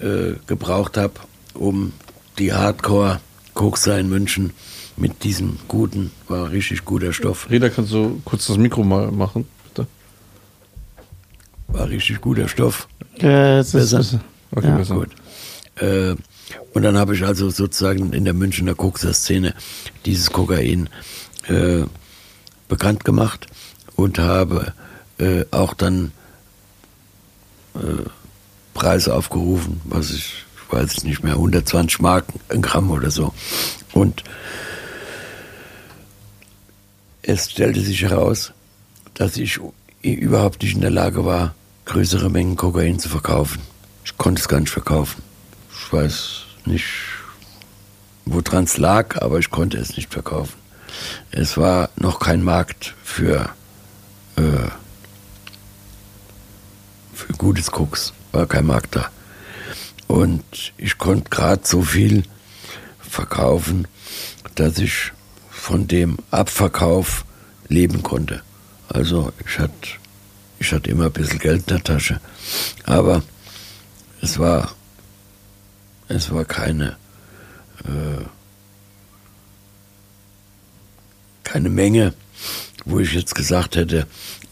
[0.00, 1.14] äh, gebraucht habe,
[1.54, 1.92] um
[2.38, 4.52] die Hardcore-Kokser in München
[4.96, 9.46] mit diesem guten, war richtig guter Stoff, Reda, kannst du kurz das Mikro mal machen,
[9.64, 9.86] bitte?
[11.68, 12.88] war richtig guter Stoff.
[13.16, 13.22] Äh,
[13.58, 14.00] das Besser?
[14.00, 14.18] ist-
[14.50, 14.76] Okay, Ja.
[14.76, 14.94] besser.
[14.94, 15.10] Gut.
[15.76, 16.14] Äh,
[16.72, 19.54] und dann habe ich also sozusagen in der Münchner Kokser-Szene
[20.04, 20.88] dieses Kokain
[21.48, 21.84] äh,
[22.68, 23.46] bekannt gemacht
[23.96, 24.72] und habe
[25.18, 26.12] äh, auch dann
[27.74, 28.04] äh,
[28.74, 33.34] Preise aufgerufen, was ich, ich weiß nicht mehr, 120 Marken, ein Gramm oder so.
[33.92, 34.22] Und
[37.22, 38.52] es stellte sich heraus,
[39.14, 39.58] dass ich
[40.02, 41.54] überhaupt nicht in der Lage war,
[41.86, 43.60] größere Mengen Kokain zu verkaufen.
[44.04, 45.22] Ich konnte es gar nicht verkaufen.
[45.90, 46.84] Weiß nicht,
[48.24, 50.54] woran es lag, aber ich konnte es nicht verkaufen.
[51.30, 53.50] Es war noch kein Markt für,
[54.36, 54.70] äh,
[57.14, 58.12] für gutes Koks.
[58.32, 59.10] War kein Markt da.
[60.06, 60.44] Und
[60.76, 62.24] ich konnte gerade so viel
[63.00, 63.86] verkaufen,
[64.54, 65.12] dass ich
[65.50, 67.24] von dem Abverkauf
[67.68, 68.42] leben konnte.
[68.88, 69.98] Also ich hatte
[70.58, 72.20] ich hatte immer ein bisschen Geld in der Tasche.
[72.84, 73.22] Aber
[74.20, 74.74] es war,
[76.08, 76.96] es war keine,
[77.84, 78.24] äh,
[81.44, 82.14] keine Menge,
[82.84, 84.06] wo ich jetzt gesagt hätte,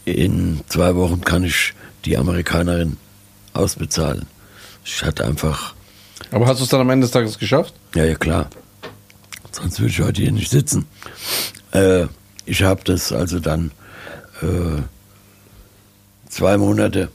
[0.04, 2.96] in zwei Wochen kann ich die Amerikanerin
[3.52, 4.26] ausbezahlen.
[4.84, 5.74] Ich hatte einfach,
[6.30, 7.74] Aber hast du es dann am Ende des Tages geschafft?
[7.94, 8.50] ja, ja klar,
[9.50, 10.86] sonst würde ich heute hier nicht sitzen.
[11.72, 12.06] Äh,
[12.44, 13.72] ich habe das also dann
[14.42, 14.82] äh,
[16.28, 17.10] zwei Monate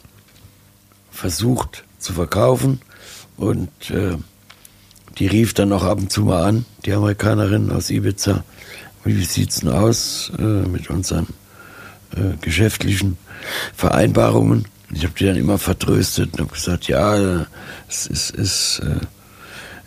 [1.11, 2.81] versucht zu verkaufen
[3.37, 4.17] und äh,
[5.21, 8.43] die rief dann auch ab und zu mal an, die Amerikanerin aus Ibiza.
[9.03, 11.27] Wie sieht's denn aus äh, mit unseren
[12.15, 13.19] äh, geschäftlichen
[13.75, 14.65] Vereinbarungen?
[14.91, 17.45] Ich habe die dann immer vertröstet und habe gesagt, ja,
[17.87, 19.05] es ist, ist, äh,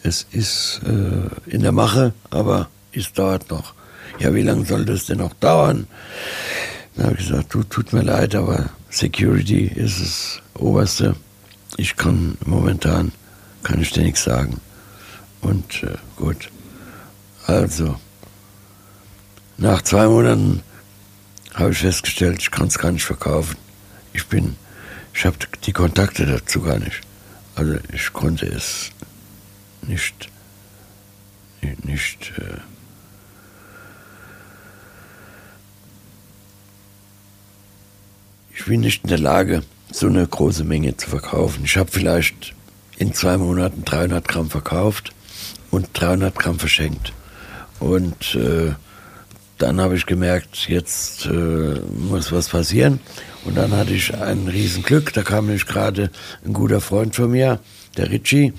[0.05, 3.75] es ist äh, in der Mache, aber es dauert noch.
[4.21, 5.89] Ja, wie lange soll das denn noch dauern?
[6.95, 11.17] Dann habe ich gesagt, du, tut mir leid, aber Security ist das Oberste.
[11.77, 13.11] Ich kann momentan,
[13.65, 14.61] kann ich dir nichts sagen.
[15.45, 16.51] Und äh, gut,
[17.47, 17.97] also,
[19.59, 20.63] nach zwei Monaten
[21.53, 23.57] habe ich festgestellt, ich kann es gar nicht verkaufen.
[24.15, 24.57] Ich bin,
[25.13, 27.03] ich habe die Kontakte dazu gar nicht.
[27.55, 28.91] Also ich konnte es
[29.83, 30.31] nicht,
[31.61, 32.61] nicht, nicht äh,
[38.55, 39.63] ich bin nicht in der Lage,
[39.93, 41.65] so eine große Menge zu verkaufen.
[41.65, 42.55] Ich habe vielleicht
[42.97, 45.13] in zwei Monaten 300 Gramm verkauft
[45.75, 47.13] und 300 Gramm verschenkt.
[47.81, 48.73] Und äh,
[49.59, 53.01] dann habe ich gemerkt, jetzt äh, muss was passieren.
[53.45, 55.13] Und dann hatte ich ein Riesenglück.
[55.13, 56.11] Da kam nämlich gerade
[56.45, 57.61] ein guter Freund von mir,
[57.97, 58.53] der Richie.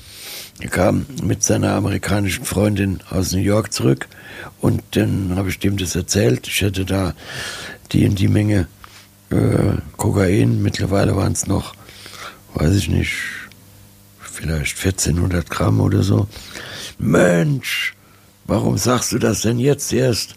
[0.60, 4.08] Er kam mit seiner amerikanischen Freundin aus New York zurück.
[4.62, 6.48] Und dann habe ich dem das erzählt.
[6.48, 7.14] Ich hätte da
[7.92, 8.68] die in die Menge
[9.32, 10.62] äh, Kokain.
[10.62, 11.76] Mittlerweile waren es noch,
[12.54, 13.12] weiß ich nicht,
[14.20, 16.28] vielleicht 1400 Gramm oder so.
[16.98, 17.94] Mensch,
[18.46, 20.36] warum sagst du das denn jetzt erst?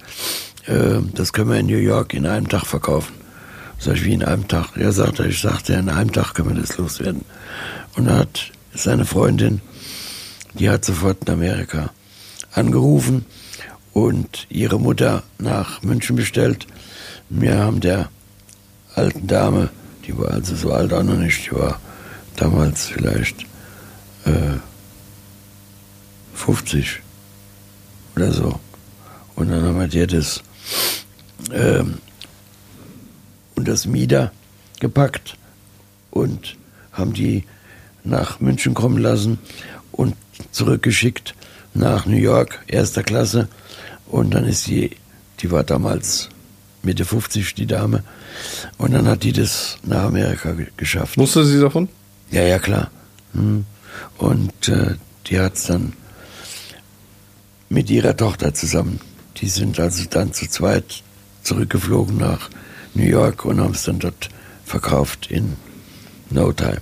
[0.66, 3.14] Äh, das können wir in New York in einem Tag verkaufen.
[3.78, 4.76] Sag ich, wie in einem Tag?
[4.76, 7.24] Er sagte, ich sagte, in einem Tag können wir das loswerden.
[7.96, 9.60] Und da hat seine Freundin,
[10.54, 11.90] die hat sofort in Amerika
[12.52, 13.24] angerufen
[13.92, 16.66] und ihre Mutter nach München bestellt.
[17.28, 18.08] Wir haben der
[18.94, 19.70] alten Dame,
[20.06, 21.80] die war also so alt auch noch nicht, die war
[22.36, 23.42] damals vielleicht
[24.24, 24.58] äh,
[26.38, 27.00] 50
[28.16, 28.58] oder so.
[29.34, 30.42] Und dann haben wir dir das
[31.52, 31.98] ähm,
[33.54, 34.32] und das Mieder
[34.80, 35.36] gepackt
[36.10, 36.56] und
[36.92, 37.44] haben die
[38.04, 39.38] nach München kommen lassen
[39.92, 40.14] und
[40.52, 41.34] zurückgeschickt
[41.74, 43.48] nach New York, erster Klasse.
[44.06, 44.96] Und dann ist sie,
[45.40, 46.30] die war damals
[46.82, 48.04] Mitte 50, die Dame.
[48.78, 51.18] Und dann hat die das nach Amerika ge geschafft.
[51.18, 51.88] Wusste sie davon?
[52.30, 52.90] Ja, ja, klar.
[53.34, 53.64] Hm.
[54.16, 54.94] Und äh,
[55.26, 55.92] die hat es dann
[57.68, 59.00] mit ihrer Tochter zusammen.
[59.38, 61.02] Die sind also dann zu zweit
[61.42, 62.50] zurückgeflogen nach
[62.94, 64.28] New York und haben es dann dort
[64.64, 65.56] verkauft in
[66.30, 66.80] No Time.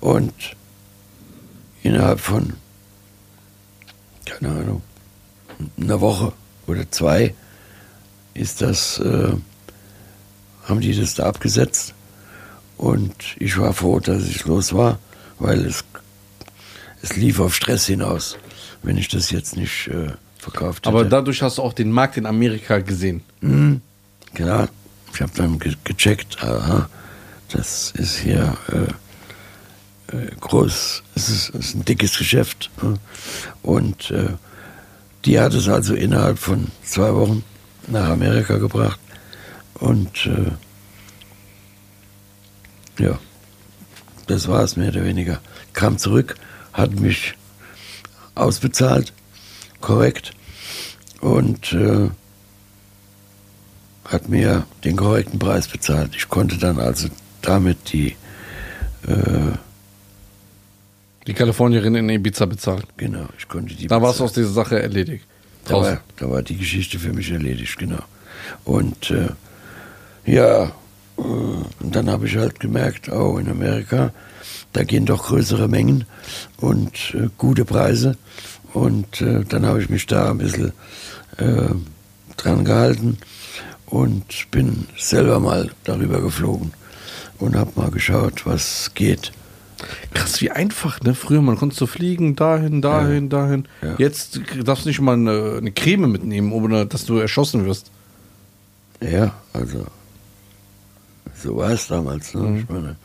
[0.00, 0.34] Und
[1.82, 2.54] innerhalb von,
[4.24, 4.82] keine Ahnung,
[5.80, 6.32] einer Woche
[6.66, 7.34] oder zwei
[8.34, 9.32] ist das, äh,
[10.64, 11.94] haben die das da abgesetzt.
[12.76, 14.98] Und ich war froh, dass ich los war,
[15.38, 15.84] weil es,
[17.02, 18.38] es lief auf Stress hinaus,
[18.82, 20.88] wenn ich das jetzt nicht äh, verkauft hätte.
[20.88, 23.22] Aber dadurch hast du auch den Markt in Amerika gesehen.
[23.40, 23.80] Mhm.
[24.34, 24.66] Genau.
[25.14, 26.88] Ich habe dann ge gecheckt, aha,
[27.50, 32.70] das ist hier äh, äh, groß, es ist, ist, ein dickes Geschäft.
[32.82, 32.98] Ne?
[33.62, 34.30] Und äh,
[35.24, 37.44] die hat es also innerhalb von zwei Wochen
[37.88, 38.98] nach Amerika gebracht.
[39.74, 40.52] Und äh,
[43.02, 43.18] ja,
[44.26, 45.40] das war es mehr oder weniger.
[45.72, 46.36] Kam zurück,
[46.72, 47.34] hat mich
[48.34, 49.12] ausbezahlt,
[49.80, 50.32] korrekt.
[51.20, 52.10] Und äh,
[54.04, 56.14] hat mir den korrekten Preis bezahlt.
[56.16, 57.08] Ich konnte dann also
[57.40, 58.16] damit die
[59.06, 59.56] äh,
[61.26, 62.84] die Kalifornierin in Ibiza bezahlen.
[62.96, 63.86] Genau, ich konnte die.
[63.86, 65.24] Da war es aus dieser Sache erledigt.
[65.64, 68.02] Da war, da war, die Geschichte für mich erledigt, genau.
[68.64, 69.28] Und äh,
[70.26, 74.12] ja, äh, und dann habe ich halt gemerkt, oh, in Amerika,
[74.72, 76.04] da gehen doch größere Mengen
[76.58, 78.16] und äh, gute Preise.
[78.72, 80.72] Und äh, dann habe ich mich da ein bisschen
[81.36, 81.74] äh,
[82.36, 83.18] dran gehalten
[83.86, 86.72] und bin selber mal darüber geflogen
[87.38, 89.32] und habe mal geschaut, was geht.
[90.14, 91.14] Krass, wie einfach, ne?
[91.14, 93.28] Früher, man konnte so fliegen, dahin, dahin, ja.
[93.28, 93.68] dahin.
[93.82, 93.94] Ja.
[93.98, 97.90] Jetzt darfst du nicht mal eine, eine, Creme mitnehmen, ohne dass du erschossen wirst.
[99.00, 99.86] Ja, also,
[101.34, 102.42] so war es damals, ne?
[102.42, 102.58] Mhm.
[102.58, 102.96] Ich meine,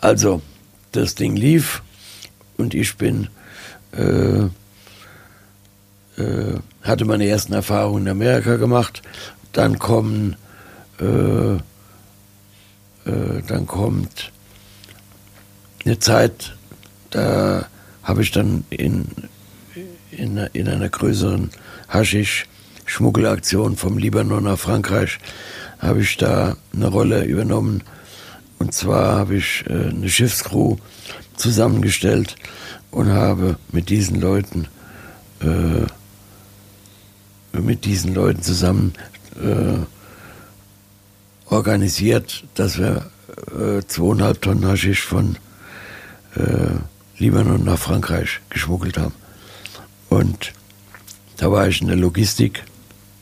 [0.00, 0.40] also,
[0.96, 1.82] das Ding lief
[2.56, 3.28] und ich bin,
[3.92, 4.44] äh,
[6.20, 9.02] äh, hatte meine ersten Erfahrungen in Amerika gemacht
[9.54, 10.36] dann kommen,
[11.00, 11.60] äh, äh,
[13.46, 14.32] dann kommt
[15.84, 16.54] eine Zeit,
[17.10, 17.66] da
[18.02, 19.06] habe ich dann in,
[20.10, 21.50] in, in einer größeren
[21.88, 25.18] Haschisch-Schmuggelaktion vom Libanon nach Frankreich,
[25.78, 27.82] habe ich da eine Rolle übernommen.
[28.58, 30.76] Und zwar habe ich äh, eine Schiffscrew
[31.36, 32.36] zusammengestellt
[32.90, 34.68] und habe mit diesen Leuten
[35.40, 35.86] äh,
[37.60, 38.94] mit diesen Leuten zusammen
[39.40, 39.78] äh,
[41.52, 43.10] organisiert, dass wir
[43.56, 45.36] äh, zweieinhalb Tonnen Haschisch von
[46.34, 46.74] äh,
[47.18, 49.14] Libanon nach Frankreich geschmuggelt haben.
[50.08, 50.52] Und
[51.36, 52.64] da war ich in der Logistik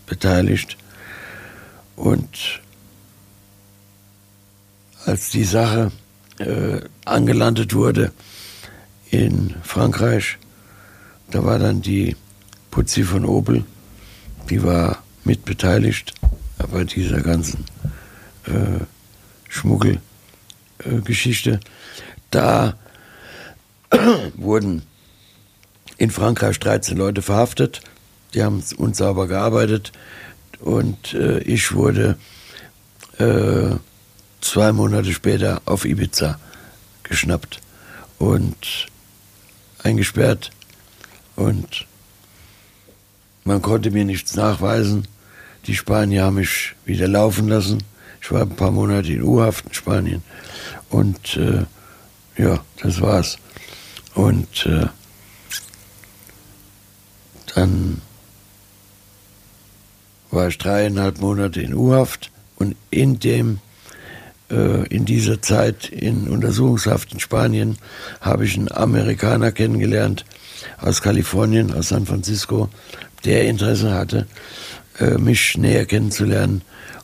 [0.06, 0.76] beteiligt.
[1.96, 2.61] Und
[5.04, 5.90] als die Sache
[6.38, 8.12] äh, angelandet wurde
[9.10, 10.38] in Frankreich,
[11.30, 12.16] da war dann die
[12.70, 13.64] Putzi von Opel,
[14.50, 16.14] die war mit beteiligt
[16.70, 17.64] bei dieser ganzen
[18.46, 18.84] äh,
[19.48, 21.50] Schmuggelgeschichte.
[21.50, 21.58] Äh,
[22.30, 22.74] da
[24.36, 24.82] wurden
[25.98, 27.82] in Frankreich 13 Leute verhaftet.
[28.34, 29.92] Die haben unsauber gearbeitet
[30.60, 32.16] und äh, ich wurde
[33.18, 33.76] äh,
[34.42, 36.38] zwei Monate später auf Ibiza
[37.04, 37.60] geschnappt
[38.18, 38.86] und
[39.82, 40.50] eingesperrt
[41.36, 41.86] und
[43.44, 45.08] man konnte mir nichts nachweisen.
[45.66, 47.82] Die Spanier haben mich wieder laufen lassen.
[48.20, 50.22] Ich war ein paar Monate in U-Haft in Spanien.
[50.90, 51.64] Und äh,
[52.36, 53.38] ja, das war's.
[54.14, 54.86] Und äh,
[57.54, 58.00] dann
[60.30, 63.58] war ich dreieinhalb Monate in U-Haft und in dem
[64.52, 67.78] in dieser Zeit in Untersuchungshaft in Spanien
[68.20, 70.26] habe ich einen Amerikaner kennengelernt
[70.78, 72.68] aus Kalifornien, aus San Francisco,
[73.24, 74.26] der Interesse hatte,
[74.98, 76.62] äh, mich näher kennenzulernen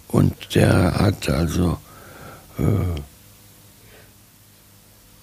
[0.09, 1.79] und der hat also
[2.59, 3.01] äh,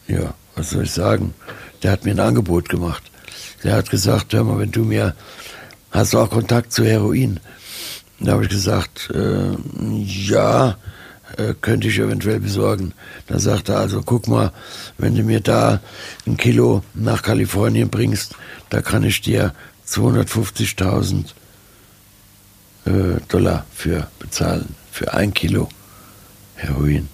[0.07, 1.34] ja, was soll ich sagen,
[1.84, 3.03] der hat mir ein Angebot gemacht.
[3.64, 5.15] Der hat gesagt, hör mal, wenn du mir,
[5.91, 7.39] hast du auch Kontakt zu Heroin?
[8.19, 9.56] Da habe ich gesagt, äh,
[10.06, 10.77] ja,
[11.38, 12.94] äh, könnte ich eventuell besorgen.
[13.28, 14.52] Da sagt er also, guck mal,
[14.98, 15.82] wenn du mir da
[16.26, 18.36] ein Kilo nach Kalifornien bringst,
[18.70, 19.53] da kann ich dir
[19.88, 21.26] 250.000
[22.86, 22.91] äh,
[23.28, 25.70] Dollar für bezahlen, für ein Kilo
[26.56, 27.10] Heroin.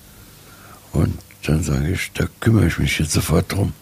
[0.93, 3.73] Und dann sage ich, da kümmere ich mich jetzt sofort drum,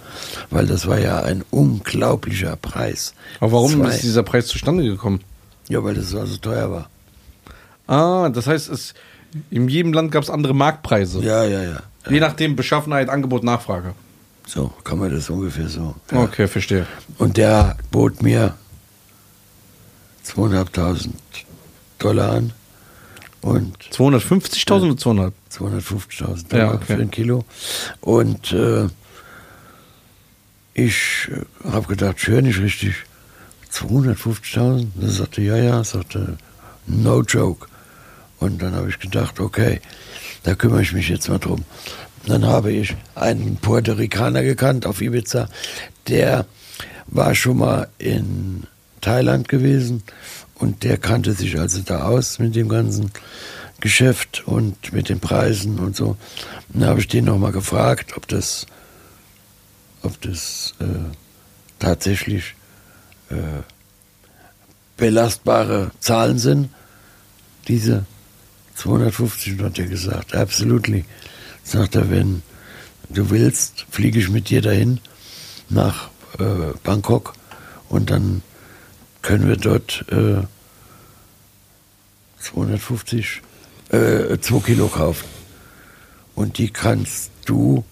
[0.50, 3.14] weil das war ja ein unglaublicher Preis.
[3.40, 5.20] Aber warum Zwei- ist dieser Preis zustande gekommen?
[5.68, 6.90] Ja, weil das so so teuer war.
[7.88, 8.94] Ah, das heißt, es,
[9.50, 11.22] in jedem Land gab es andere Marktpreise.
[11.22, 11.82] Ja, ja, ja.
[12.10, 13.94] Je nachdem Beschaffenheit, Angebot, Nachfrage.
[14.48, 15.96] So kann man das ungefähr so.
[16.12, 16.24] Ja.
[16.24, 16.88] Okay, verstehe.
[17.18, 18.56] Und der bot mir
[20.26, 21.10] 2.500
[22.00, 22.54] Dollar an
[23.42, 25.34] und 250.000 oder 200?
[25.52, 26.86] 250.000 Dollar Ja, okay.
[26.86, 27.46] für ein Kilo.
[28.02, 28.88] Und äh,
[30.74, 31.30] ich
[31.64, 32.96] habe gedacht, ich höre nicht richtig.
[33.72, 34.88] 250.000?
[34.96, 36.38] Da sagte, ja, ja, sagte,
[36.88, 37.68] no joke.
[38.40, 39.82] Und dann habe ich gedacht, okay,
[40.44, 41.66] da kümmere ich mich jetzt mal drum.
[42.26, 45.50] Dann habe ich einen Puerto Ricaner gekannt auf Ibiza,
[46.08, 46.46] der
[47.08, 48.68] war schon mal in
[49.02, 50.04] Thailand gewesen
[50.56, 53.12] und der kannte sich also da aus mit dem ganzen
[53.80, 56.18] Geschäft und mit den Preisen und so.
[56.70, 58.66] Dann habe ich den nochmal gefragt, ob das,
[60.04, 60.86] ob das äh,
[61.80, 62.56] tatsächlich
[63.30, 63.64] äh,
[64.98, 66.70] belastbare Zahlen sind,
[67.68, 68.06] diese
[68.80, 69.60] 250.
[69.60, 71.06] Und hat er gesagt, absolutely.
[71.64, 72.42] Sagt er, wenn
[73.10, 75.00] du willst, fliege ich mit dir dahin
[75.70, 77.34] nach äh, Bangkok
[77.90, 78.42] und dann
[79.22, 80.44] können wir dort äh,
[82.40, 83.42] 250,
[83.90, 85.28] äh, 2 Kilo kaufen.
[86.36, 87.84] Und die kannst du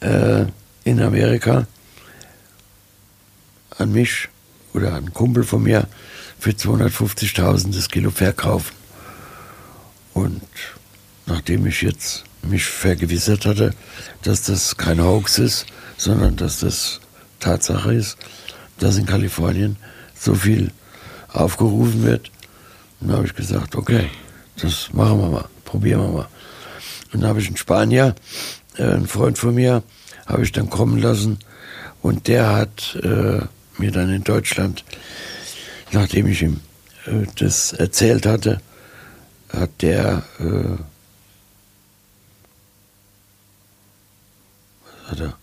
[0.00, 0.44] äh,
[0.84, 1.66] in Amerika
[3.76, 4.28] an mich
[4.72, 5.88] oder an einen Kumpel von mir
[6.38, 8.75] für 250.000 das Kilo verkaufen.
[10.16, 10.40] Und
[11.26, 13.74] nachdem ich jetzt mich vergewissert hatte,
[14.22, 15.66] dass das kein Hoax ist,
[15.98, 17.00] sondern dass das
[17.38, 18.16] Tatsache ist,
[18.78, 19.76] dass in Kalifornien
[20.18, 20.72] so viel
[21.28, 22.30] aufgerufen wird,
[23.00, 24.08] dann habe ich gesagt, okay,
[24.58, 26.28] das machen wir mal, probieren wir mal.
[27.12, 28.14] Und dann habe ich einen Spanier,
[28.78, 29.82] äh, einen Freund von mir,
[30.24, 31.40] habe ich dann kommen lassen
[32.00, 33.40] und der hat äh,
[33.76, 34.82] mir dann in Deutschland,
[35.92, 36.60] nachdem ich ihm
[37.04, 38.62] äh, das erzählt hatte,
[39.56, 40.78] hat der äh,
[44.84, 45.38] was hat er?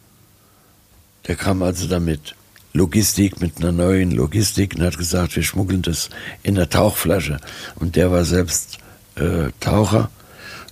[1.27, 2.35] Der kam also damit
[2.73, 6.09] Logistik, mit einer neuen Logistik und hat gesagt, wir schmuggeln das
[6.41, 7.39] in der Tauchflasche.
[7.75, 8.79] Und der war selbst
[9.15, 10.09] äh, Taucher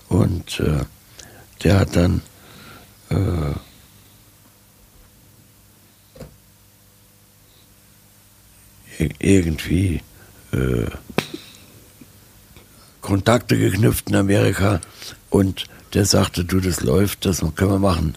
[0.09, 0.83] und äh,
[1.63, 2.21] der hat dann
[3.09, 3.53] äh,
[8.97, 10.01] ir- irgendwie
[10.51, 10.87] äh,
[13.01, 14.79] Kontakte geknüpft in Amerika
[15.29, 18.15] und der sagte, du, das läuft, das können wir machen.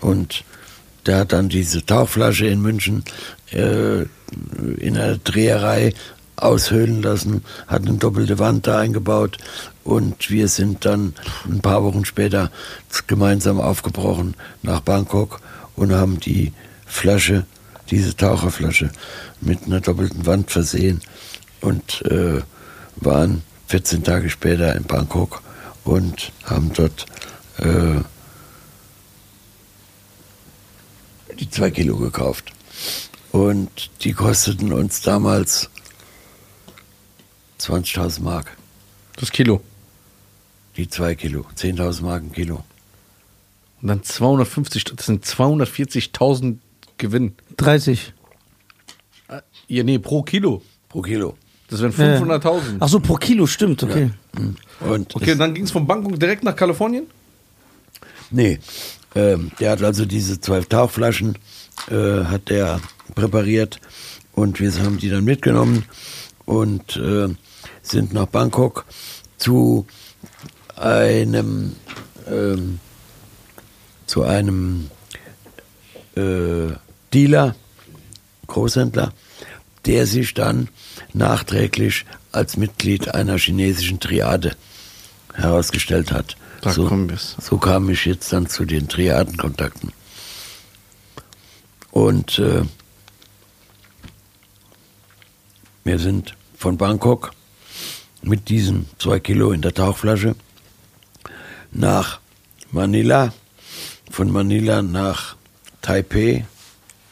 [0.00, 0.44] Und
[1.06, 3.04] der hat dann diese Tauchflasche in München
[3.50, 4.02] äh,
[4.78, 5.94] in einer Dreherei
[6.36, 9.38] aushöhlen lassen, hat eine doppelte Wand da eingebaut
[9.84, 11.14] und wir sind dann
[11.44, 12.50] ein paar Wochen später
[13.06, 15.40] gemeinsam aufgebrochen nach Bangkok
[15.76, 16.52] und haben die
[16.86, 17.46] Flasche,
[17.90, 18.90] diese Taucherflasche
[19.40, 21.00] mit einer doppelten Wand versehen
[21.60, 22.40] und äh,
[22.96, 23.42] waren
[23.72, 25.42] 14 Tage später in Bangkok
[25.84, 27.06] und haben dort
[27.56, 28.02] äh,
[31.40, 32.52] die zwei Kilo gekauft.
[33.30, 35.70] Und die kosteten uns damals
[37.60, 38.58] 20.000 Mark.
[39.16, 39.62] Das Kilo.
[40.76, 41.46] Die zwei Kilo.
[41.56, 42.62] 10.000 Mark ein Kilo.
[43.80, 46.58] Und dann 250, das sind 240.000
[46.98, 47.36] Gewinn.
[47.56, 48.12] 30.
[49.66, 50.60] Ja, nee, pro Kilo.
[50.90, 51.38] Pro Kilo.
[51.72, 52.76] Das wären 500.000.
[52.80, 54.10] Ach so, pro Kilo, stimmt, okay.
[54.80, 57.06] Und Okay, dann ging es von Bangkok direkt nach Kalifornien?
[58.30, 58.58] Nee,
[59.14, 61.38] ähm, der hat also diese zwölf Tauchflaschen,
[61.90, 62.78] äh, hat der
[63.14, 63.80] präpariert
[64.34, 65.86] und wir haben die dann mitgenommen
[66.44, 67.28] und äh,
[67.82, 68.84] sind nach Bangkok
[69.38, 69.86] zu
[70.76, 71.76] einem
[72.30, 72.80] ähm,
[74.04, 74.90] zu einem
[76.16, 76.72] äh,
[77.14, 77.54] Dealer,
[78.46, 79.14] Großhändler,
[79.86, 80.68] der sich dann
[81.12, 84.56] nachträglich als Mitglied einer chinesischen Triade
[85.34, 86.36] herausgestellt hat.
[86.60, 87.08] Da so,
[87.40, 89.92] so kam ich jetzt dann zu den Triadenkontakten.
[91.90, 92.62] Und äh,
[95.84, 97.32] wir sind von Bangkok
[98.22, 100.36] mit diesen zwei Kilo in der Tauchflasche
[101.72, 102.20] nach
[102.70, 103.32] Manila,
[104.10, 105.36] von Manila nach
[105.82, 106.46] Taipei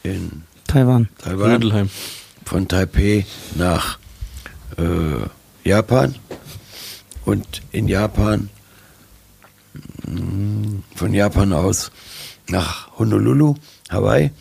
[0.03, 1.09] in Taiwan.
[1.17, 1.89] Taiwan, Rödelheim.
[2.51, 3.25] Von Taipei
[3.55, 3.97] nach
[4.77, 5.23] äh,
[5.63, 6.15] Japan.
[7.23, 8.49] Und in Japan
[10.05, 11.91] mh, von Japan aus
[12.49, 13.55] nach Honolulu,
[13.89, 14.31] Hawaii.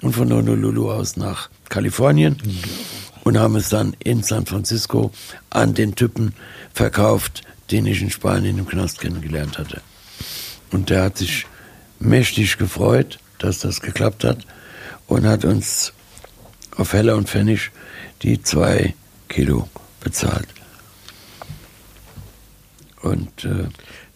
[0.00, 2.36] Und von Honolulu aus nach Kalifornien.
[3.24, 5.10] Und haben es dann in San Francisco
[5.50, 6.34] an den Typen
[6.72, 9.82] verkauft, den ich in Spanien im Knast kennengelernt hatte.
[10.70, 11.46] Und der hat sich
[11.98, 14.46] mächtig gefreut, dass das geklappt hat.
[15.08, 15.92] Und hat uns
[16.80, 17.70] auf Heller und Pfennig
[18.22, 18.94] die zwei
[19.28, 19.68] Kilo
[20.00, 20.48] bezahlt.
[23.02, 23.68] Und äh,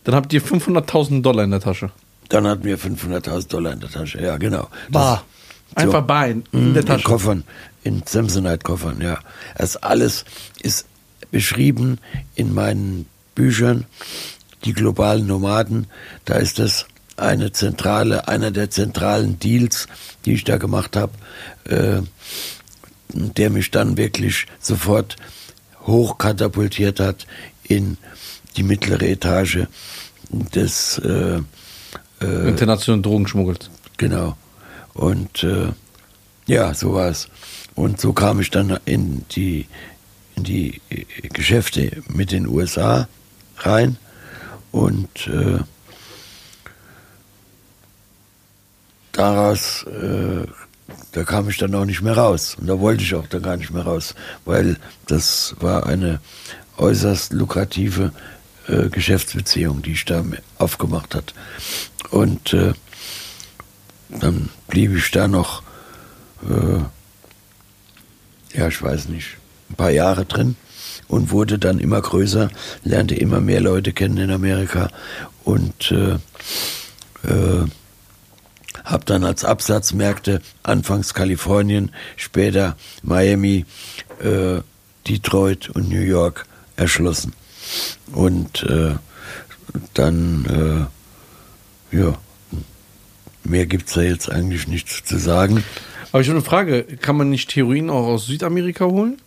[0.04, 1.90] Dann habt ihr 500.000 Dollar in der Tasche.
[2.28, 4.20] dann hatten wir 500.000 Dollar in der Tasche.
[4.20, 4.68] Ja, genau.
[4.90, 5.24] Bar.
[5.74, 7.00] Einfach bar in, in der Tasche.
[7.00, 7.44] In Koffern,
[7.82, 9.18] in Samsonite-Koffern, ja.
[9.56, 10.24] Das alles
[10.60, 10.86] ist
[11.30, 11.98] beschrieben
[12.34, 13.86] in meinen Büchern,
[14.64, 15.86] die globalen Nomaden.
[16.24, 16.86] Da ist das
[17.16, 19.88] eine zentrale, einer der zentralen Deals,
[20.24, 21.12] die ich da gemacht habe,
[21.64, 22.02] äh,
[23.14, 25.16] der mich dann wirklich sofort
[25.86, 27.26] hochkatapultiert hat
[27.62, 27.96] in
[28.56, 29.66] die mittlere Etage
[30.30, 31.40] des äh,
[32.20, 33.70] International Drogen schmuggelt.
[33.96, 34.36] Genau.
[34.94, 35.72] Und äh,
[36.46, 37.28] ja, so war es.
[37.74, 39.66] Und so kam ich dann in die,
[40.36, 43.08] in die äh, Geschäfte mit den USA
[43.58, 43.96] rein.
[44.72, 45.58] Und äh,
[49.12, 50.46] daraus, äh,
[51.12, 52.56] da kam ich dann auch nicht mehr raus.
[52.60, 54.14] Und da wollte ich auch dann gar nicht mehr raus,
[54.44, 54.76] weil
[55.06, 56.20] das war eine
[56.76, 58.12] äußerst lukrative
[58.68, 60.24] äh, Geschäftsbeziehung, die ich da
[60.58, 61.34] aufgemacht hat.
[62.10, 62.72] Und äh,
[64.08, 65.62] dann blieb ich da noch,
[66.48, 66.80] äh,
[68.58, 69.36] ja, ich weiß nicht,
[69.70, 70.56] ein paar Jahre drin
[71.08, 72.50] und wurde dann immer größer,
[72.82, 74.88] lernte immer mehr Leute kennen in Amerika
[75.44, 76.14] und äh,
[77.28, 77.66] äh,
[78.84, 83.66] habe dann als Absatzmärkte anfangs Kalifornien, später Miami,
[84.20, 84.60] äh,
[85.06, 86.46] Detroit und New York
[86.76, 87.34] erschlossen.
[88.12, 88.96] Und äh,
[89.94, 90.88] dann,
[91.92, 92.18] äh, ja,
[93.44, 95.64] mehr gibt es da jetzt eigentlich nichts zu sagen.
[96.12, 96.84] Aber ich habe eine Frage.
[96.84, 99.18] Kann man nicht Heroin auch aus Südamerika holen?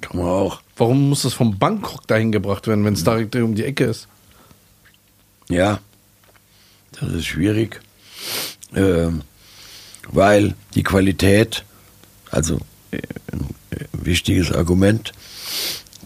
[0.00, 0.62] Kann man auch.
[0.76, 4.08] Warum muss das von Bangkok dahin gebracht werden, wenn es direkt um die Ecke ist?
[5.48, 5.80] Ja,
[6.98, 7.80] das ist schwierig,
[8.72, 11.64] weil die Qualität,
[12.30, 12.60] also
[12.90, 12.98] äh,
[13.32, 15.12] ein äh, wichtiges Argument,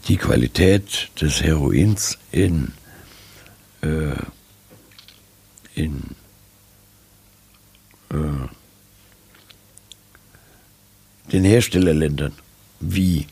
[0.08, 2.72] die Qualität des Heroins in,
[3.82, 4.16] äh,
[5.74, 6.02] in
[8.10, 8.48] äh,
[11.32, 12.32] den Herstellerländern
[12.80, 13.26] wie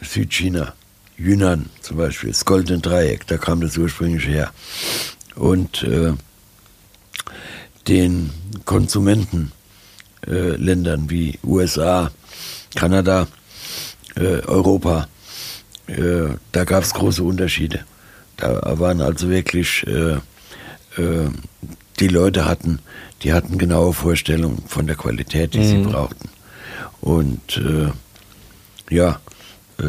[0.00, 0.74] Südchina,
[1.18, 4.52] Yunnan zum Beispiel, das Goldene Dreieck, da kam das ursprünglich her.
[5.34, 6.14] Und äh,
[7.88, 8.30] den
[8.64, 12.10] Konsumentenländern äh, wie USA,
[12.74, 13.28] Kanada,
[14.16, 15.08] äh, Europa,
[15.86, 17.80] äh, da gab es große Unterschiede.
[18.36, 19.86] Da waren also wirklich,
[21.98, 22.80] die Leute hatten,
[23.22, 26.28] die hatten genaue Vorstellungen von der Qualität, die sie brauchten.
[27.00, 27.90] Und äh,
[28.94, 29.20] ja,
[29.78, 29.84] äh,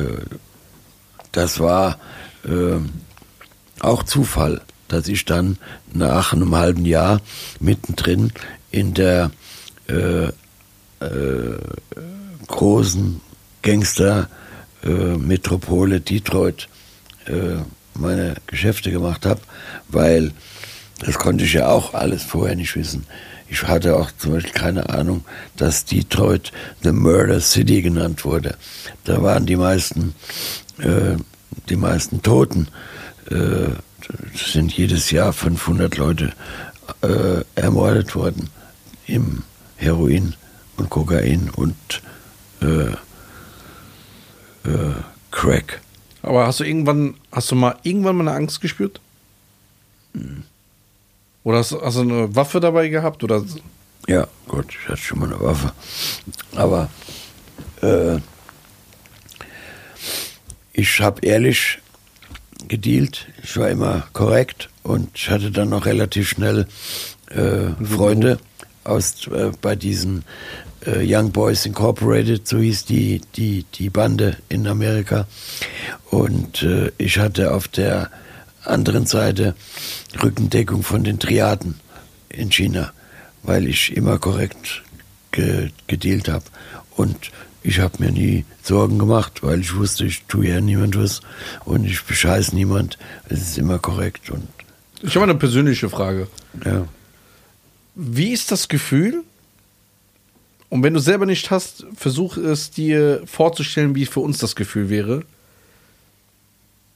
[1.32, 2.00] das war
[2.46, 2.80] äh,
[3.80, 5.58] auch Zufall, dass ich dann
[5.94, 7.22] nach einem halben Jahr
[7.60, 8.32] mittendrin
[8.72, 9.32] in der
[9.88, 10.32] äh, äh,
[12.48, 13.22] großen
[13.62, 16.68] Gangster-Metropole Detroit
[17.26, 17.58] äh,
[17.94, 19.40] meine Geschäfte gemacht habe,
[19.90, 20.32] weil
[21.00, 23.06] das konnte ich ja auch alles vorher nicht wissen.
[23.50, 25.24] Ich hatte auch zum Beispiel keine Ahnung,
[25.56, 26.52] dass Detroit
[26.84, 28.58] the Murder City genannt wurde.
[29.06, 30.16] Da waren die meisten,
[30.80, 31.16] äh,
[31.70, 32.68] die meisten Toten.
[33.30, 33.70] Äh,
[34.36, 36.34] sind jedes Jahr 500 Leute
[37.02, 38.50] äh, ermordet worden
[39.06, 39.44] im
[39.76, 40.36] Heroin
[40.78, 41.76] und Kokain und
[42.62, 42.92] äh,
[44.70, 44.94] äh,
[45.32, 45.82] Crack.
[46.22, 49.00] Aber hast du irgendwann, hast du mal irgendwann mal eine Angst gespürt?
[51.44, 53.24] Oder hast, hast du eine Waffe dabei gehabt?
[53.24, 53.44] Oder
[54.08, 55.72] Ja, Gott, ich hatte schon mal eine Waffe.
[56.56, 56.90] Aber
[57.82, 58.18] äh,
[60.74, 61.80] ich habe ehrlich
[62.68, 66.68] gedealt, ich war immer korrekt und ich hatte dann noch relativ schnell
[67.30, 68.40] äh, Freunde
[68.84, 70.24] aus äh, bei diesen
[70.86, 75.28] äh, Young Boys Incorporated, so hieß die, die, die Bande in Amerika.
[76.10, 78.10] Und äh, ich hatte auf der
[78.64, 79.56] anderen Seite
[80.22, 81.80] Rückendeckung von den Triaden
[82.30, 82.92] in China,
[83.44, 84.84] weil ich immer korrekt
[85.32, 86.46] ge gedealt habe.
[86.96, 87.32] Und
[87.64, 91.22] ich habe mir nie Sorgen gemacht, weil ich wusste, ich tue ja niemand was
[91.66, 92.98] und ich bescheiß niemand.
[93.30, 94.48] Es ist immer korrekt und
[95.02, 96.28] Ich habe eine persönliche Frage.
[96.66, 96.88] ja.
[98.00, 99.24] Wie ist das Gefühl?
[100.70, 104.90] Und wenn du selber nicht hast, versuch es dir vorzustellen, wie für uns das Gefühl
[104.90, 105.24] wäre.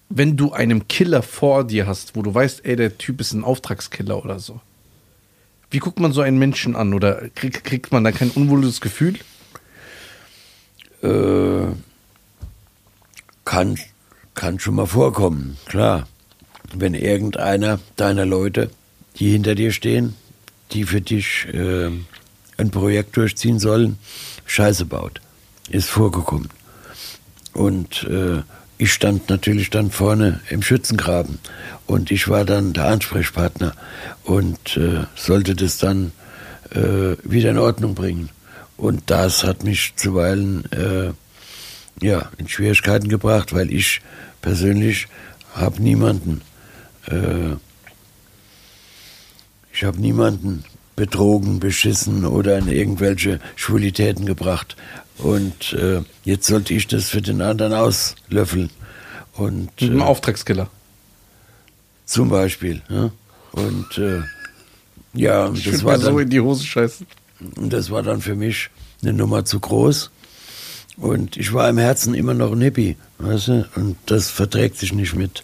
[0.09, 3.43] Wenn du einen Killer vor dir hast, wo du weißt, ey, der Typ ist ein
[3.43, 4.59] Auftragskiller oder so.
[5.71, 6.93] Wie guckt man so einen Menschen an?
[6.93, 9.15] Oder krieg, kriegt man da kein unwohles Gefühl?
[11.01, 11.67] Äh,
[13.45, 13.77] kann,
[14.33, 16.07] kann schon mal vorkommen, klar.
[16.73, 18.69] Wenn irgendeiner deiner Leute,
[19.17, 20.15] die hinter dir stehen,
[20.71, 21.89] die für dich äh,
[22.57, 23.97] ein Projekt durchziehen sollen,
[24.45, 25.19] Scheiße baut.
[25.69, 26.49] Ist vorgekommen.
[27.53, 28.43] Und äh,
[28.77, 31.39] ich stand natürlich dann vorne im Schützengraben
[31.85, 33.73] und ich war dann der Ansprechpartner
[34.23, 36.13] und äh, sollte das dann
[36.71, 38.29] äh, wieder in Ordnung bringen.
[38.81, 41.11] Und das hat mich zuweilen äh,
[42.03, 44.01] ja, in Schwierigkeiten gebracht, weil ich
[44.41, 45.07] persönlich
[45.53, 46.41] habe niemanden,
[47.05, 47.57] äh,
[49.71, 50.63] ich habe niemanden
[50.95, 54.75] betrogen, beschissen oder in irgendwelche Schwulitäten gebracht.
[55.19, 58.71] Und äh, jetzt sollte ich das für den anderen auslöffeln.
[59.33, 60.71] Und Mit einem äh, Auftragskiller.
[62.05, 62.81] zum Beispiel.
[62.89, 63.11] Ja?
[63.51, 64.21] Und äh,
[65.13, 67.05] ja, und Ich das war dann so in die Hose scheißen.
[67.55, 68.69] Und das war dann für mich
[69.01, 70.11] eine Nummer zu groß.
[70.97, 73.69] Und ich war im Herzen immer noch ein Hippie, weißt du?
[73.75, 75.43] Und das verträgt sich nicht mit,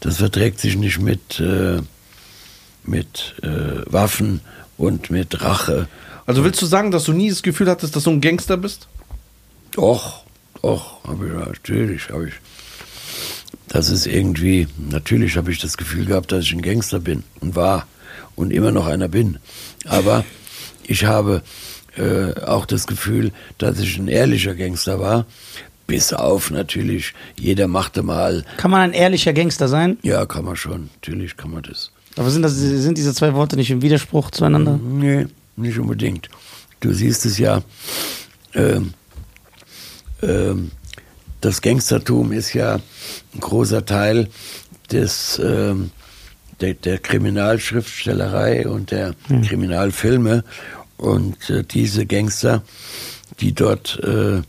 [0.00, 1.80] das verträgt sich nicht mit, äh,
[2.84, 4.40] mit äh, Waffen
[4.78, 5.88] und mit Rache.
[6.24, 8.88] Also willst du sagen, dass du nie das Gefühl hattest, dass du ein Gangster bist?
[9.72, 10.24] Doch,
[10.62, 12.34] doch, habe ich natürlich, habe ich.
[13.68, 17.54] Das ist irgendwie, natürlich habe ich das Gefühl gehabt, dass ich ein Gangster bin und
[17.54, 17.86] war
[18.34, 19.38] und immer noch einer bin.
[19.84, 20.24] Aber
[20.90, 21.42] ich habe
[21.96, 25.24] äh, auch das Gefühl, dass ich ein ehrlicher Gangster war.
[25.86, 29.98] Bis auf natürlich, jeder machte mal, Kann man ein ehrlicher Gangster sein?
[30.02, 31.90] ja, kann man schon, natürlich kann man das.
[32.16, 34.78] Aber sind, das, sind diese zwei Worte nicht im Widerspruch zueinander?
[34.82, 35.26] Nee,
[35.56, 36.28] nicht unbedingt.
[36.80, 37.62] Du siehst es ja,
[38.54, 38.94] ähm,
[40.22, 40.70] ähm,
[41.40, 42.74] das Gangstertum ist ja
[43.34, 44.28] ein großer Teil
[44.90, 45.90] des, ähm,
[46.60, 49.14] der, der Kriminalschriftstellerei und der
[49.46, 50.44] Kriminalfilme.
[51.00, 52.62] Und äh, diese Gangster,
[53.40, 54.42] die dort äh,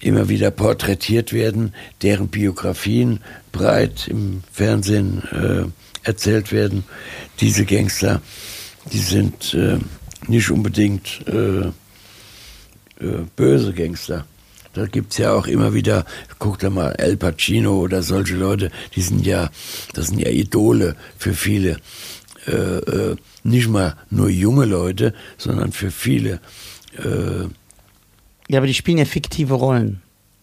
[0.00, 3.20] immer wieder porträtiert werden, deren Biografien
[3.52, 6.84] breit im Fernsehen äh, erzählt werden,
[7.40, 8.22] diese Gangster,
[8.92, 9.78] die sind äh,
[10.26, 11.72] nicht unbedingt äh, äh,
[13.36, 14.24] böse Gangster.
[14.72, 16.06] Da gibt's ja auch immer wieder,
[16.38, 19.50] guck da mal, El Pacino oder solche Leute, die sind ja,
[19.92, 21.76] das sind ja Idole für viele.
[22.48, 26.40] Äh, äh, nicht mal nur junge Leute, sondern für viele.
[26.96, 27.46] Äh,
[28.48, 30.00] Ja, aber die spielen ja fiktive Rollen.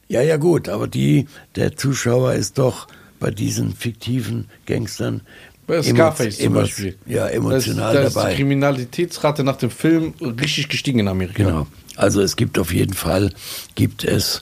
[0.08, 2.88] ja, ja gut, aber die, der Zuschauer ist doch
[3.20, 5.22] bei diesen fiktiven Gangstern
[5.66, 6.96] Bei Scarface zum Beispiel.
[7.08, 8.36] Ja, emotional da ist, da ist die dabei.
[8.36, 11.44] Kriminalitätsrate nach dem Film richtig gestiegen in Amerika.
[11.44, 11.68] Genau.
[11.96, 13.32] Also es gibt auf jeden Fall,
[13.74, 14.42] gibt es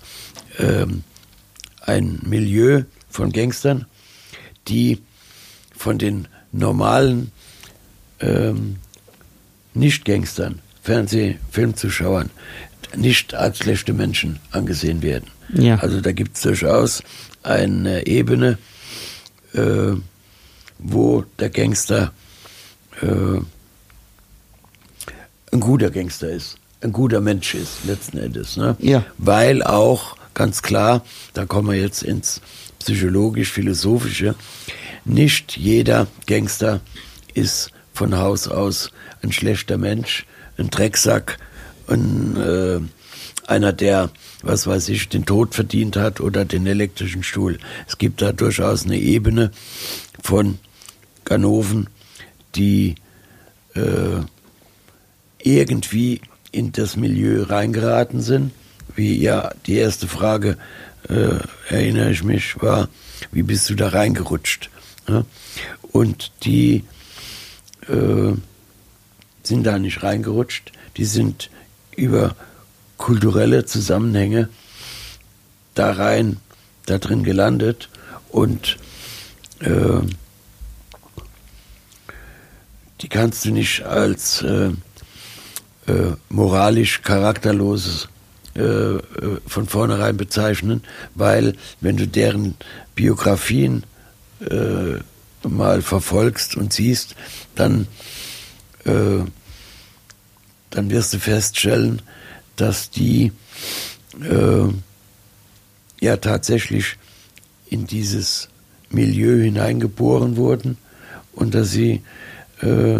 [0.59, 1.03] ähm,
[1.81, 3.85] ein Milieu von Gangstern,
[4.67, 4.99] die
[5.77, 7.31] von den normalen
[8.19, 8.77] ähm,
[9.73, 12.29] Nicht-Gangstern, Fernseh-, Filmzuschauern
[12.95, 15.27] nicht als schlechte Menschen angesehen werden.
[15.53, 15.77] Ja.
[15.77, 17.03] Also da gibt es durchaus
[17.41, 18.57] eine Ebene,
[19.53, 19.93] äh,
[20.79, 22.11] wo der Gangster
[23.01, 23.39] äh,
[25.51, 28.57] ein guter Gangster ist, ein guter Mensch ist, letzten Endes.
[28.57, 28.75] Ne?
[28.79, 29.05] Ja.
[29.17, 32.41] Weil auch, ganz klar, da kommen wir jetzt ins
[32.79, 34.35] psychologisch-philosophische,
[35.05, 36.81] nicht jeder Gangster
[37.33, 38.91] ist von Haus aus
[39.21, 40.25] ein schlechter Mensch,
[40.57, 41.37] ein Drecksack,
[41.87, 42.79] ein, äh,
[43.47, 44.09] einer, der,
[44.41, 47.59] was weiß ich, den Tod verdient hat oder den elektrischen Stuhl.
[47.87, 49.51] Es gibt da durchaus eine Ebene
[50.21, 50.59] von
[51.25, 51.87] Ganoven,
[52.55, 52.95] die
[53.75, 54.21] äh,
[55.41, 56.21] irgendwie
[56.51, 58.51] in das Milieu reingeraten sind.
[58.95, 60.57] Wie ja, die erste Frage,
[61.09, 61.39] äh,
[61.69, 62.89] erinnere ich mich, war,
[63.31, 64.69] wie bist du da reingerutscht?
[65.07, 65.25] Ja?
[65.91, 66.83] Und die
[67.87, 68.33] äh,
[69.43, 71.49] sind da nicht reingerutscht, die sind
[71.95, 72.35] über
[72.97, 74.49] kulturelle Zusammenhänge
[75.75, 76.37] da rein
[76.85, 77.89] da drin gelandet
[78.29, 78.77] und
[79.59, 80.01] äh,
[83.01, 84.71] die kannst du nicht als äh,
[85.87, 88.07] äh, moralisch charakterloses
[88.55, 89.01] äh, äh,
[89.47, 90.83] von vornherein bezeichnen,
[91.15, 92.55] weil wenn du deren
[92.95, 93.83] Biografien
[94.39, 94.99] äh,
[95.49, 97.15] mal verfolgst und siehst,
[97.55, 97.87] dann,
[98.85, 99.19] äh,
[100.69, 102.01] dann wirst du feststellen,
[102.55, 103.31] dass die
[104.21, 104.67] äh,
[106.01, 106.97] ja tatsächlich
[107.69, 108.49] in dieses
[108.89, 110.77] Milieu hineingeboren wurden
[111.33, 112.03] und dass sie,
[112.61, 112.99] äh,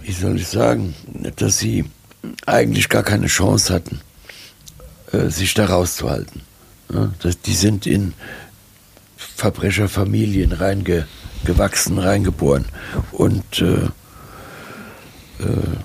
[0.00, 0.94] wie soll ich sagen,
[1.36, 1.84] dass sie
[2.46, 4.00] eigentlich gar keine Chance hatten,
[5.12, 6.42] äh, sich da rauszuhalten.
[6.92, 8.14] Ja, das, die sind in
[9.38, 12.64] Verbrecherfamilien reingewachsen, reingeboren.
[13.12, 13.84] Und äh,
[15.44, 15.76] äh,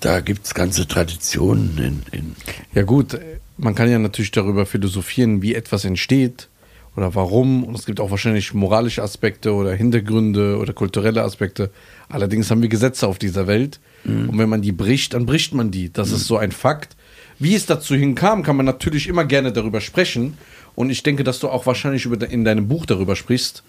[0.00, 2.36] da gibt es ganze Traditionen in, in
[2.74, 3.16] Ja gut,
[3.56, 6.48] man kann ja natürlich darüber philosophieren, wie etwas entsteht
[6.96, 7.62] oder warum.
[7.62, 11.70] Und es gibt auch wahrscheinlich moralische Aspekte oder Hintergründe oder kulturelle Aspekte.
[12.08, 13.78] Allerdings haben wir Gesetze auf dieser Welt.
[14.04, 15.92] Und wenn man die bricht, dann bricht man die.
[15.92, 16.96] Das ist so ein Fakt.
[17.44, 20.38] Wie es dazu hinkam, kann man natürlich immer gerne darüber sprechen.
[20.74, 23.62] Und ich denke, dass du auch wahrscheinlich über, in deinem Buch darüber sprichst,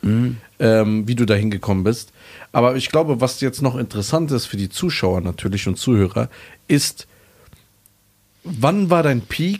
[0.59, 2.13] ähm, wie du da hingekommen bist.
[2.53, 6.29] Aber ich glaube, was jetzt noch interessant ist für die Zuschauer natürlich und Zuhörer,
[6.69, 7.05] ist,
[8.45, 9.59] wann war dein Peak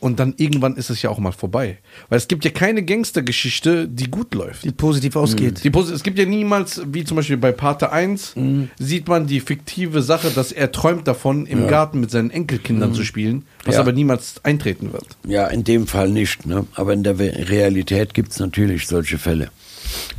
[0.00, 1.78] und dann irgendwann ist es ja auch mal vorbei.
[2.08, 4.64] Weil es gibt ja keine Gangstergeschichte, die gut läuft.
[4.64, 5.64] Die positiv ausgeht.
[5.64, 8.34] Die Posi- es gibt ja niemals, wie zum Beispiel bei Pate 1,
[8.78, 13.04] sieht man die fiktive Sache, dass er träumt davon, im Garten mit seinen Enkelkindern zu
[13.04, 13.80] spielen, was Ja.
[13.80, 15.06] aber niemals eintreten wird.
[15.26, 16.46] Ja, in dem Fall nicht.
[16.46, 16.64] Ne?
[16.74, 19.50] Aber in der Realität gibt es natürlich solche Fälle.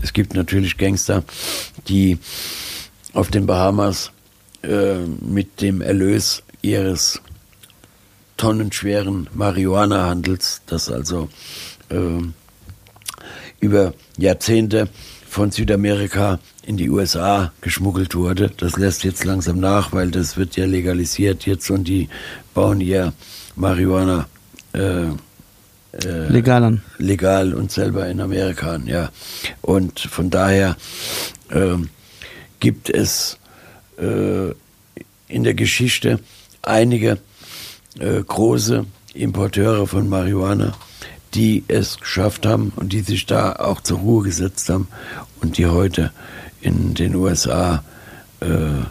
[0.02, 1.24] Es gibt natürlich Gangster,
[1.88, 2.18] die
[3.14, 4.12] auf den Bahamas
[4.64, 7.22] äh, mit dem Erlös ihres
[8.40, 11.30] tonnenschweren Marihuana-Handels, das also
[11.90, 12.24] äh,
[13.60, 14.88] über Jahrzehnte
[15.28, 18.50] von Südamerika in die USA geschmuggelt wurde.
[18.58, 22.10] Das lässt jetzt langsam nach, weil das wird ja legalisiert jetzt und die
[22.54, 23.14] bauen ihr
[23.56, 24.28] Marihuana
[24.74, 25.08] äh,
[26.30, 26.82] Legal an.
[26.98, 29.10] legal und selber in Amerika an, ja.
[29.62, 30.78] Und von daher
[31.52, 31.90] ähm,
[32.60, 33.38] gibt es
[33.98, 34.52] äh,
[35.28, 36.20] in der Geschichte
[36.62, 37.18] einige
[37.98, 40.74] äh, große Importeure von Marihuana,
[41.34, 44.88] die es geschafft haben und die sich da auch zur Ruhe gesetzt haben
[45.42, 46.12] und die heute
[46.62, 47.84] in den USA
[48.42, 48.82] äh,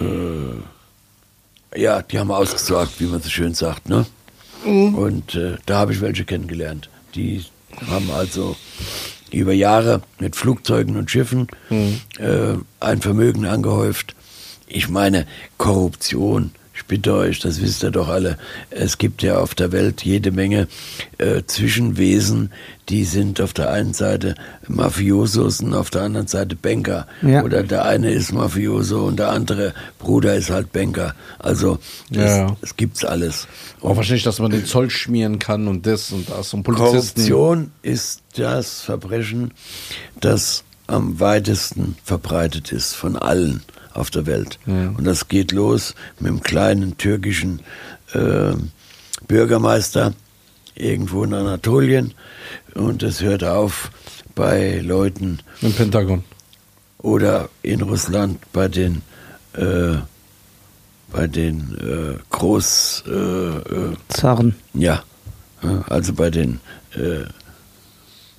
[0.00, 0.60] äh,
[1.76, 4.06] ja, die haben ausgesorgt, wie man so schön sagt, ne?
[4.64, 6.90] Und äh, da habe ich welche kennengelernt.
[7.14, 7.44] Die
[7.88, 8.56] haben also
[9.30, 11.46] über Jahre mit Flugzeugen und Schiffen
[12.18, 14.16] äh, ein Vermögen angehäuft.
[14.66, 15.26] Ich meine,
[15.56, 16.50] Korruption,
[16.80, 18.38] ich bitte euch, das wisst ihr doch alle,
[18.70, 20.66] es gibt ja auf der Welt jede Menge
[21.18, 22.50] äh, Zwischenwesen,
[22.88, 24.34] die sind auf der einen Seite
[24.66, 27.06] Mafiosos und auf der anderen Seite Banker.
[27.22, 27.42] Ja.
[27.44, 31.14] Oder der eine ist Mafioso und der andere Bruder ist halt Banker.
[31.38, 31.78] Also
[32.10, 32.56] das, Ja.
[32.60, 33.46] das gibt's alles.
[33.82, 37.20] Auch wahrscheinlich, dass man den Zoll schmieren kann und das und das und Polizisten.
[37.28, 39.52] Korruption ist das Verbrechen,
[40.20, 43.62] das am weitesten verbreitet ist von allen
[43.94, 44.58] auf der Welt.
[44.66, 47.60] Und das geht los mit dem kleinen türkischen
[48.12, 48.52] äh,
[49.26, 50.12] Bürgermeister
[50.74, 52.14] irgendwo in Anatolien
[52.74, 53.90] und es hört auf
[54.34, 56.24] bei Leuten Im Pentagon.
[56.98, 59.02] oder in Russland bei den
[59.54, 59.96] äh,
[61.12, 64.54] bei den äh, Groß äh, äh, Zaren.
[64.74, 65.02] ja,
[65.88, 66.60] also bei den
[66.94, 67.24] äh,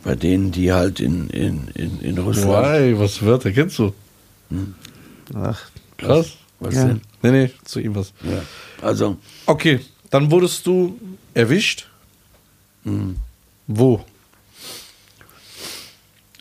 [0.03, 2.65] bei denen, die halt in, in, in, in Russland.
[2.65, 3.93] Why, was Wörter kennst du?
[5.35, 5.59] Ach,
[5.97, 6.33] Krass.
[6.59, 6.85] Was Ja.
[6.85, 7.01] denn?
[7.23, 8.13] Nee, nee, zu ihm was.
[8.23, 8.41] Ja.
[8.81, 9.79] Also, Okay,
[10.09, 10.99] dann wurdest du
[11.33, 11.87] erwischt.
[13.67, 14.03] Wo?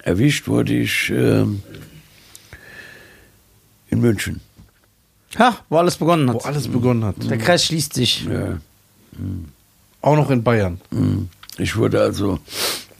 [0.02, 1.62] erwischt wurde ich ähm,
[3.90, 4.40] in München.
[5.38, 6.46] ha, wo alles begonnen Wo hat.
[6.46, 7.16] alles begonnen hat.
[7.30, 8.24] Der Kreis schließt sich.
[8.24, 8.58] Ja.
[10.00, 10.80] Auch noch in Bayern.
[10.90, 11.28] Mhm.
[11.58, 12.38] Ich wurde also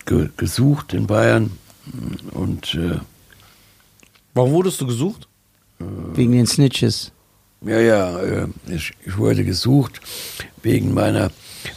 [0.05, 1.51] ge gesucht in Bayern
[2.33, 2.99] und äh,
[4.35, 5.27] Warum wurdest du gesucht?
[5.81, 7.13] Wegen den Snitches.
[7.63, 10.01] Ja, ja, äh, ich, ich wurde gesucht
[10.63, 11.31] wegen meiner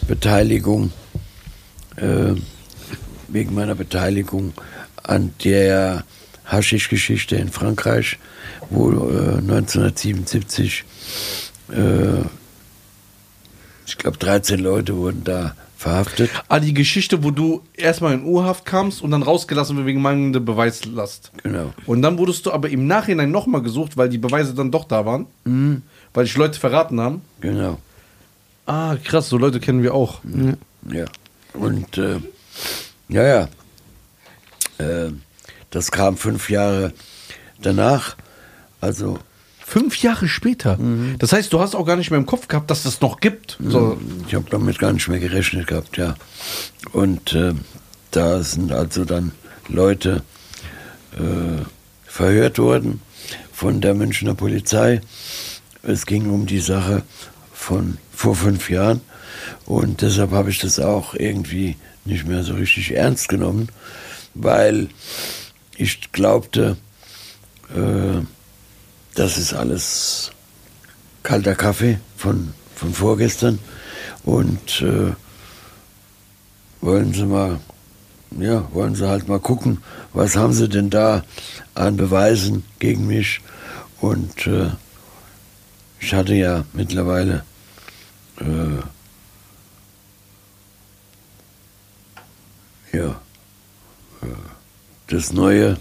[0.08, 0.92] Beteiligung,
[1.96, 2.36] äh,
[3.28, 4.54] wegen meiner Beteiligung
[5.04, 6.04] an der
[6.46, 8.18] Haschisch-Geschichte in Frankreich,
[8.70, 10.84] wo äh, 1977,
[11.72, 12.22] äh,
[13.86, 16.32] ich glaube, 13 Leute wurden da verhaftet.
[16.48, 20.40] Ah, die Geschichte, wo du erstmal in U-Haft kamst und dann rausgelassen wird wegen mangelnder
[20.40, 21.32] Beweislast.
[21.44, 21.74] Genau.
[21.86, 25.06] Und dann wurdest du aber im Nachhinein nochmal gesucht, weil die Beweise dann doch da
[25.06, 25.28] waren.
[26.14, 27.22] Weil dich Leute verraten haben.
[27.42, 27.80] Genau.
[28.66, 30.22] Ah, krass, so Leute kennen wir auch.
[30.90, 31.06] Ja.
[31.54, 32.20] Und äh,
[33.10, 33.50] ja, ja.
[34.78, 35.12] Äh,
[35.70, 36.94] das kam fünf Jahre
[37.62, 38.16] danach.
[38.82, 39.20] Also
[39.74, 40.78] Fünf Jahre später.
[41.18, 43.58] Das heißt, du hast auch gar nicht mehr im Kopf gehabt, dass es noch gibt.
[43.60, 43.98] So,
[44.28, 46.14] ich habe damit gar nicht mehr gerechnet gehabt, ja.
[46.92, 47.56] Und äh,
[48.12, 49.32] da sind also dann
[49.68, 50.22] Leute
[51.14, 51.64] äh,
[52.06, 53.02] verhört worden
[53.52, 55.02] von der Münchner Polizei.
[55.82, 57.02] Es ging um die Sache
[57.52, 59.02] von vor fünf Jahren
[59.66, 63.70] und deshalb habe ich das auch irgendwie nicht mehr so richtig ernst genommen,
[64.36, 64.90] weil
[65.78, 66.78] ich glaubte,
[67.76, 68.22] äh,
[69.16, 70.32] das ist alles
[71.22, 73.60] kalter Kaffee von, von vorgestern.
[74.24, 75.14] Und äh,
[76.82, 77.60] wollen Sie mal,
[78.40, 79.84] ja, wollen Sie halt mal gucken,
[80.14, 81.24] was haben Sie denn da
[81.76, 83.42] an Beweisen gegen mich?
[84.02, 84.72] Und äh,
[86.00, 87.46] ich hatte ja mittlerweile
[88.40, 88.82] äh,
[92.98, 93.22] ja
[94.22, 94.28] äh,
[95.08, 95.78] das neue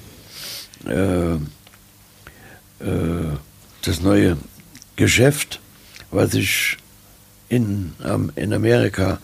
[0.87, 1.37] äh,
[3.83, 4.37] das neue
[4.97, 5.61] Geschäft,
[6.11, 6.79] was ich
[7.49, 7.93] in,
[8.37, 9.19] in Amerika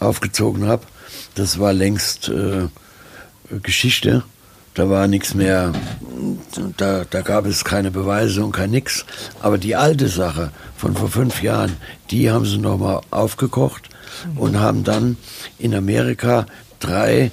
[0.00, 0.86] aufgezogen habe,
[1.34, 2.68] das war längst äh,
[3.62, 4.24] Geschichte.
[4.74, 5.72] Da war nichts mehr,
[6.76, 9.04] da, da gab es keine Beweise und kein nix.
[9.40, 11.76] Aber die alte Sache von vor fünf Jahren,
[12.10, 13.88] die haben sie nochmal aufgekocht
[14.36, 15.16] und haben dann
[15.58, 16.46] in Amerika
[16.78, 17.32] drei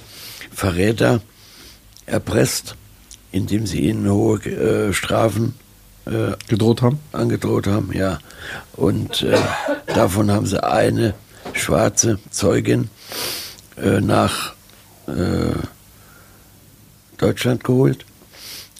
[0.50, 1.20] Verräter
[2.06, 2.74] erpresst,
[3.30, 5.54] indem sie ihnen hohe äh, Strafen
[6.06, 6.98] äh, gedroht haben.
[7.12, 8.18] angedroht haben, ja.
[8.74, 9.38] Und äh,
[9.86, 11.14] davon haben sie eine
[11.52, 12.88] schwarze Zeugin
[13.76, 14.54] äh, nach
[15.06, 15.54] äh,
[17.18, 18.04] Deutschland geholt,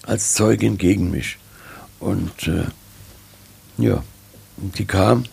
[0.03, 1.39] als Zeugin gegen mich.
[2.01, 2.67] Und äh,
[3.79, 4.03] ja,
[4.59, 5.25] und die kam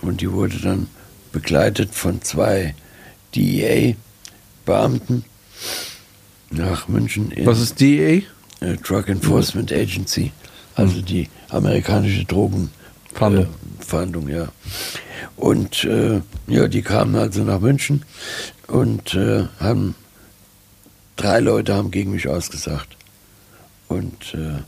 [0.00, 0.88] und die wurde dann
[1.32, 2.74] begleitet von zwei
[3.34, 5.24] DEA-Beamten
[6.50, 8.22] nach München Was ist DEA?
[8.60, 10.32] äh, Drug Enforcement Agency,
[10.74, 13.48] also die amerikanische Drogenfahndung,
[13.80, 14.28] Fahndung.
[14.28, 14.48] äh, ja.
[15.36, 18.04] Und äh, ja, die kamen also nach München
[18.68, 19.94] und äh, haben
[21.16, 22.96] drei Leute haben gegen mich ausgesagt.
[23.88, 24.62] Und äh,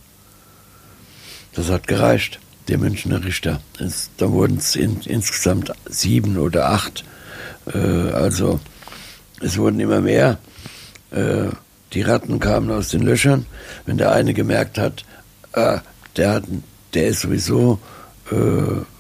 [1.55, 3.61] das hat gereicht, der Münchner Richter.
[3.79, 7.05] Es, da wurden es in, insgesamt sieben oder acht.
[7.73, 8.61] Äh, also
[9.41, 10.39] es wurden immer mehr.
[11.11, 11.49] Äh,
[11.93, 13.47] die Ratten kamen aus den Löchern.
[13.87, 15.05] Wenn der eine gemerkt hat,
[15.53, 15.81] ah,
[16.17, 16.45] der, hat,
[16.95, 17.79] der ist sowieso
[18.31, 18.35] äh,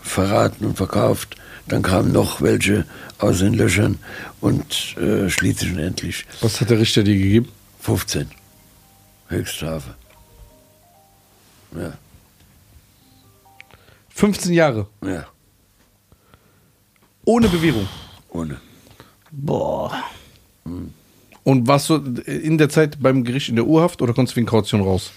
[0.02, 1.36] verraten und verkauft,
[1.68, 2.84] dann kamen noch welche
[3.18, 3.98] aus den Löchern
[4.40, 7.48] und äh, schließlich und endlich Was hat der Richter dir gegeben?
[7.80, 8.28] 15.
[9.28, 9.94] Höchststrafe.
[11.76, 11.92] Ja,
[14.10, 14.86] 15 Jahre.
[15.04, 15.26] ja,
[17.24, 17.88] Ohne Bewährung.
[18.28, 18.60] ohne.
[19.32, 19.92] Boah.
[21.42, 21.96] Und warst du
[22.26, 25.10] in der Zeit beim Gericht in der Urhaft oder konntest du wegen Kaution raus?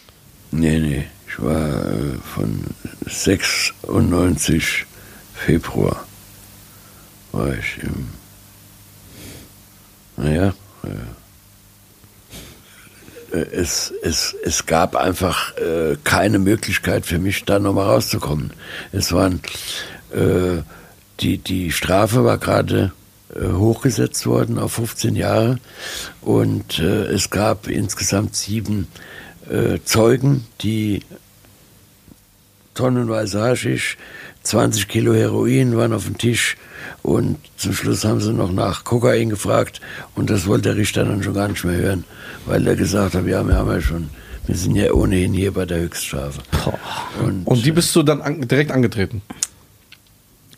[0.52, 1.06] Nee, nee.
[1.28, 2.64] Ich war äh, von
[3.06, 4.86] 96
[5.34, 6.06] Februar
[7.32, 8.08] war ich im.
[10.18, 10.54] Naja.
[10.84, 10.90] Äh,
[13.38, 18.52] äh, es, es, es gab einfach äh, keine Möglichkeit für mich, da nochmal rauszukommen.
[18.92, 19.42] Es waren.
[20.14, 20.64] Äh,
[21.20, 22.92] die, die Strafe war gerade
[23.34, 25.58] äh, hochgesetzt worden auf 15 Jahre
[26.22, 29.17] und es gab insgesamt sieben äh,
[29.86, 31.04] Zeugen, die
[32.74, 33.98] tonnenweise Haschisch,
[34.44, 36.58] 20 Kilo Heroin waren auf dem Tisch
[37.02, 39.82] und zum Schluss haben sie noch nach Kokain gefragt
[40.16, 42.04] und das wollte der Richter dann schon gar nicht mehr hören,
[42.46, 44.10] weil er gesagt hat, ja, wir haben ja schon,
[44.46, 46.42] wir sind ja ohnehin hier bei der Höchststrafe.
[47.24, 49.22] Und, Und die bist du dann an, direkt angetreten.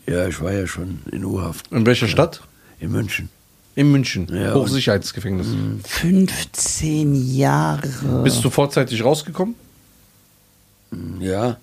[0.06, 2.42] ja, ich war ja schon in U-Haft In welcher Stadt?
[2.80, 3.28] in München.
[3.76, 4.28] In München.
[4.32, 5.46] Ja, Hochsicherheitsgefängnis.
[5.84, 7.88] 15 Jahre.
[8.24, 9.54] Bist du vorzeitig rausgekommen?
[11.20, 11.56] Ja,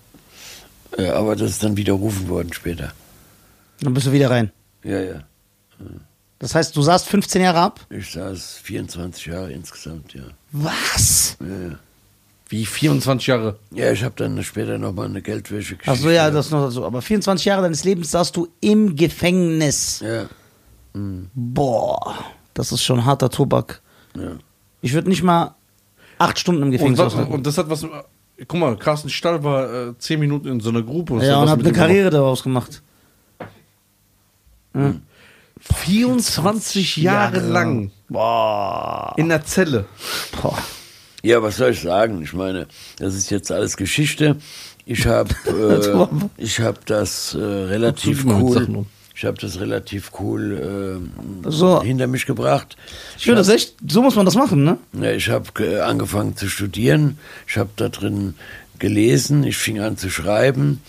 [0.96, 2.92] ja, aber das ist dann widerrufen worden später.
[3.80, 4.50] Dann bist du wieder rein.
[4.82, 5.22] Ja, ja.
[6.38, 7.86] Das heißt, du saßt 15 Jahre ab?
[7.90, 10.22] Ich saß 24 Jahre insgesamt, ja.
[10.52, 11.36] Was?
[11.40, 11.78] Ja, ja.
[12.48, 13.58] Wie 24 Jahre?
[13.72, 16.86] Ja, ich habe dann später nochmal eine Geldwäsche Ach so, ja, das noch so.
[16.86, 20.00] Aber 24 Jahre deines Lebens saßt du im Gefängnis.
[20.00, 20.28] Ja,
[21.34, 22.14] Boah,
[22.54, 23.80] das ist schon harter Tobak.
[24.16, 24.32] ja.
[24.80, 25.56] Ich würde nicht mal
[26.18, 27.32] acht Stunden im Und, Gefängnis aushalten.
[27.32, 27.84] und das hat was.
[28.46, 31.16] Guck mal, Carsten Stall war äh, 10 Minuten in so einer Gruppe.
[31.16, 31.76] Was ja, hat und mit eine?
[31.76, 32.80] Karriere daraus gemacht.
[35.60, 37.48] 24 Jahre Jahre.
[37.48, 39.14] lang Boah.
[39.16, 39.86] in der Zelle.
[40.40, 40.56] Boah.
[41.22, 42.22] Ja, was soll ich sagen?
[42.22, 42.68] Ich meine,
[42.98, 44.36] das ist jetzt alles Geschichte.
[44.86, 45.34] Ich habe
[46.38, 48.86] äh, ich hab das äh, relativ cool.
[49.18, 51.00] Ich habe das relativ cool
[51.44, 51.82] äh, So.
[51.82, 52.76] hinter mich gebracht.
[53.16, 54.78] Ich finde das echt, so muss man das machen, ne?
[54.92, 57.18] Ja, ich habe angefangen zu studieren.
[57.48, 58.34] Ich habe da drin
[58.78, 59.42] gelesen.
[59.42, 60.80] Ich fing an zu schreiben.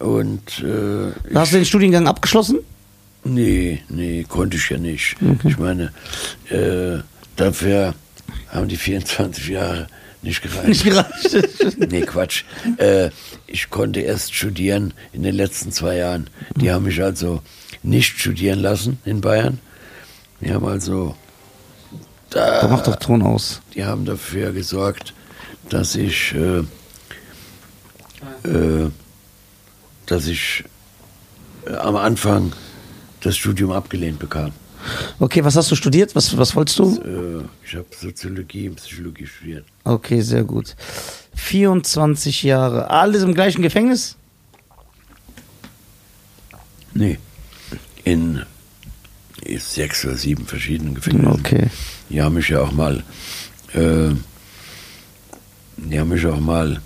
[0.00, 2.58] Und äh, Hast du den Studiengang abgeschlossen?
[3.22, 5.14] Nee, nee, konnte ich ja nicht.
[5.44, 5.92] Ich meine,
[6.48, 6.98] äh,
[7.36, 7.94] dafür
[8.48, 9.86] haben die 24 Jahre
[10.22, 10.66] nicht gereicht.
[10.66, 11.48] Nicht gereicht.
[11.88, 12.42] Nee, Quatsch.
[12.78, 13.10] Äh,
[13.46, 16.28] ich konnte erst studieren in den letzten zwei Jahren.
[16.56, 17.42] Die haben mich also
[17.82, 19.58] nicht studieren lassen in Bayern.
[20.40, 21.14] Die haben also,
[22.30, 23.60] Da macht doch Ton aus.
[23.74, 25.14] die haben dafür gesorgt,
[25.68, 26.58] dass ich, äh,
[28.48, 28.90] äh,
[30.06, 30.64] dass ich
[31.66, 32.52] äh, am Anfang
[33.20, 34.52] das Studium abgelehnt bekam.
[35.18, 36.14] Okay, was hast du studiert?
[36.16, 36.96] Was, was wolltest du?
[36.96, 39.66] Äh, ich habe Soziologie und Psychologie studiert.
[39.84, 40.74] Okay, sehr gut.
[41.34, 42.88] 24 Jahre.
[42.88, 44.16] Alles im gleichen Gefängnis?
[46.94, 47.18] Nee.
[48.04, 48.42] In
[49.58, 51.32] sechs oder sieben verschiedenen Gefängnissen.
[51.32, 51.66] Okay.
[52.08, 53.02] Die haben mich ja auch mal,
[53.72, 54.10] äh,
[55.76, 56.80] die haben mich auch mal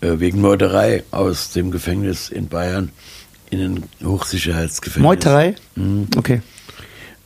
[0.00, 2.90] äh, wegen Meuterei aus dem Gefängnis in Bayern
[3.50, 5.02] in ein Hochsicherheitsgefängnis.
[5.02, 5.54] Meuterei?
[5.74, 6.08] Mhm.
[6.16, 6.42] Okay.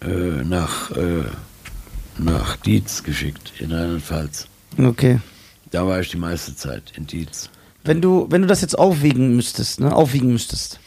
[0.00, 1.24] Äh, nach, äh,
[2.18, 4.46] nach Dietz geschickt, in Rheinland-Pfalz.
[4.78, 5.20] Okay.
[5.70, 7.50] Da war ich die meiste Zeit in Dietz.
[7.84, 10.78] Wenn du, wenn du das jetzt aufwiegen müsstest, ne, aufwiegen müsstest,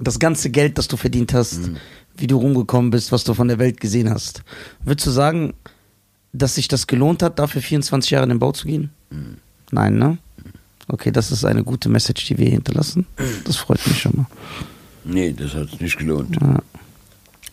[0.00, 1.60] das ganze Geld, das du verdient hast,
[2.16, 4.42] wie du rumgekommen bist, was du von der Welt gesehen hast,
[4.84, 5.54] würdest du sagen,
[6.32, 8.90] dass sich das gelohnt hat, dafür 24 Jahre in den Bau zu gehen?
[9.70, 10.18] Nein, ne?
[10.88, 13.06] Okay, das ist eine gute Message, die wir hier hinterlassen.
[13.44, 14.26] Das freut mich schon mal.
[15.04, 16.36] Nee, das hat sich nicht gelohnt.
[16.40, 16.58] Ja,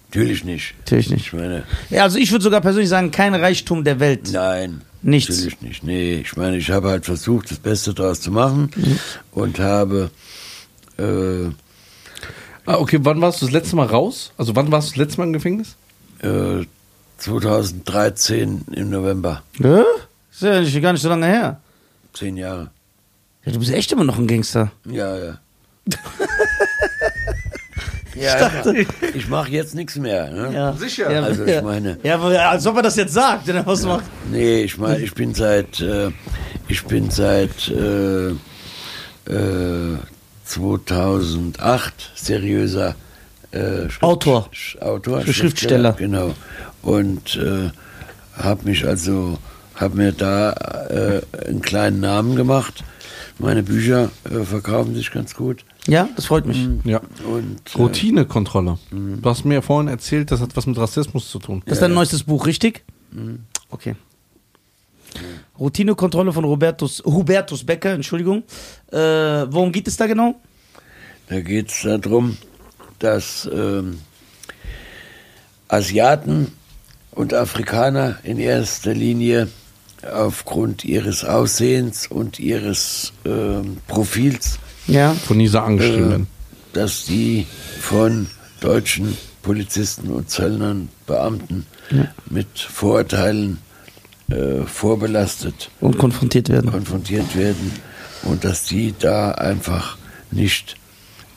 [0.09, 0.73] Natürlich nicht.
[0.79, 1.27] natürlich nicht.
[1.27, 4.29] Ich meine, Ja, also ich würde sogar persönlich sagen, kein Reichtum der Welt.
[4.31, 4.81] nein.
[5.03, 5.29] Nichts.
[5.29, 5.83] Natürlich nicht.
[5.83, 8.99] Nee, ich meine, ich habe halt versucht, das Beste daraus zu machen Mhm.
[9.31, 10.09] und habe
[10.97, 11.49] äh,
[12.67, 14.31] Ah, okay, wann warst du das letzte Mal raus?
[14.37, 15.75] Also wann warst du das letzte Mal im Gefängnis?
[16.21, 16.65] äh,
[17.19, 19.83] 2013 im November, Ja?
[20.31, 21.59] Ist ja nicht, gar nicht so lange her.
[22.13, 22.69] zehn Jahre.
[23.45, 24.71] Ja, du bist echt immer noch ein Gangster.
[24.85, 25.37] Ja, ja.
[28.15, 30.29] ja, ich, ich mache jetzt nichts mehr.
[30.29, 30.53] Ne?
[30.53, 30.73] Ja.
[30.73, 31.11] Sicher.
[31.11, 33.83] Ja, Also ich meine- Ja, aber als ob er das jetzt sagt, wenn er was
[33.85, 34.03] macht.
[34.31, 36.11] Nee, ich meine, ich bin seit, äh,
[36.67, 38.29] ich bin seit äh,
[39.31, 39.97] äh,
[40.47, 42.95] 2008 seriöser
[43.51, 44.49] äh, Schrift- Autor.
[44.53, 45.93] Sch- Autor, Schriftsteller.
[45.93, 46.33] Genau.
[46.81, 47.69] Und äh,
[48.41, 49.37] habe mich also,
[49.75, 50.51] habe mir da
[50.89, 52.83] äh, einen kleinen Namen gemacht.
[53.39, 55.63] Meine Bücher äh, verkaufen sich ganz gut.
[55.87, 56.67] Ja, das freut mich.
[56.83, 57.01] Ja.
[57.25, 58.77] Und äh, Routinekontrolle.
[58.91, 61.61] Du hast mir vorhin erzählt, das hat was mit Rassismus zu tun.
[61.65, 62.83] Das ist dein neuestes Buch, richtig?
[63.69, 63.95] Okay.
[65.59, 68.43] Routinekontrolle von Robertus, Hubertus Becker, Entschuldigung.
[68.91, 70.35] Äh, worum geht es da genau?
[71.29, 72.37] Da geht es darum,
[72.99, 73.99] dass ähm,
[75.67, 76.53] Asiaten
[77.11, 79.49] und Afrikaner in erster Linie
[80.13, 85.13] aufgrund ihres Aussehens und ihres ähm, Profils, Ja.
[85.13, 86.25] Von Nisa angeschrieben äh,
[86.77, 87.47] dass die
[87.79, 88.27] von
[88.59, 91.65] deutschen Polizisten und Zöllnern, Beamten
[92.29, 93.57] mit Vorurteilen
[94.29, 96.71] äh, vorbelastet Und konfrontiert werden.
[96.71, 97.71] konfrontiert werden
[98.23, 99.97] und dass die da einfach
[100.31, 100.75] nicht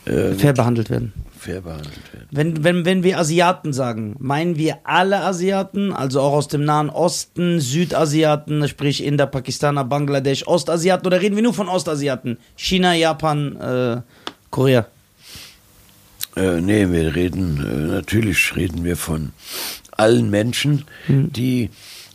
[0.07, 1.12] äh, Fair behandelt werden.
[1.39, 2.27] fair behandelt werden.
[2.31, 6.91] Wenn, wenn, wenn wir Asiaten sagen, meinen wir alle Asiaten, also auch aus dem Nahen
[6.91, 12.39] Osten, Südasiaten, sprich Inder, Pakistaner, Bangladesch, Ostasiaten, oder reden wir nur von Ostasiaten?
[12.57, 14.01] China, Japan, äh,
[14.51, 14.87] Korea.
[16.37, 19.31] Äh, nee, wir reden, äh, natürlich reden wir von
[19.93, 21.71] allen Menschen, die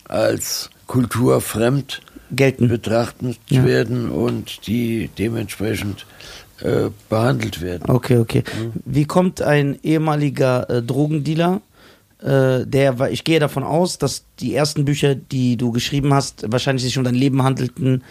[0.09, 2.01] als kulturfremd
[2.31, 2.67] Gelten.
[2.67, 3.63] betrachtet Ja.
[3.65, 6.05] werden und die dementsprechend
[6.61, 7.89] äh, behandelt werden.
[7.89, 8.43] Okay, okay.
[8.85, 11.61] Wie kommt ein ehemaliger äh, Drogendealer,
[12.21, 16.83] äh, der, ich gehe davon aus, dass die ersten Bücher, die du geschrieben hast, wahrscheinlich
[16.83, 18.03] sich um dein Leben handelten,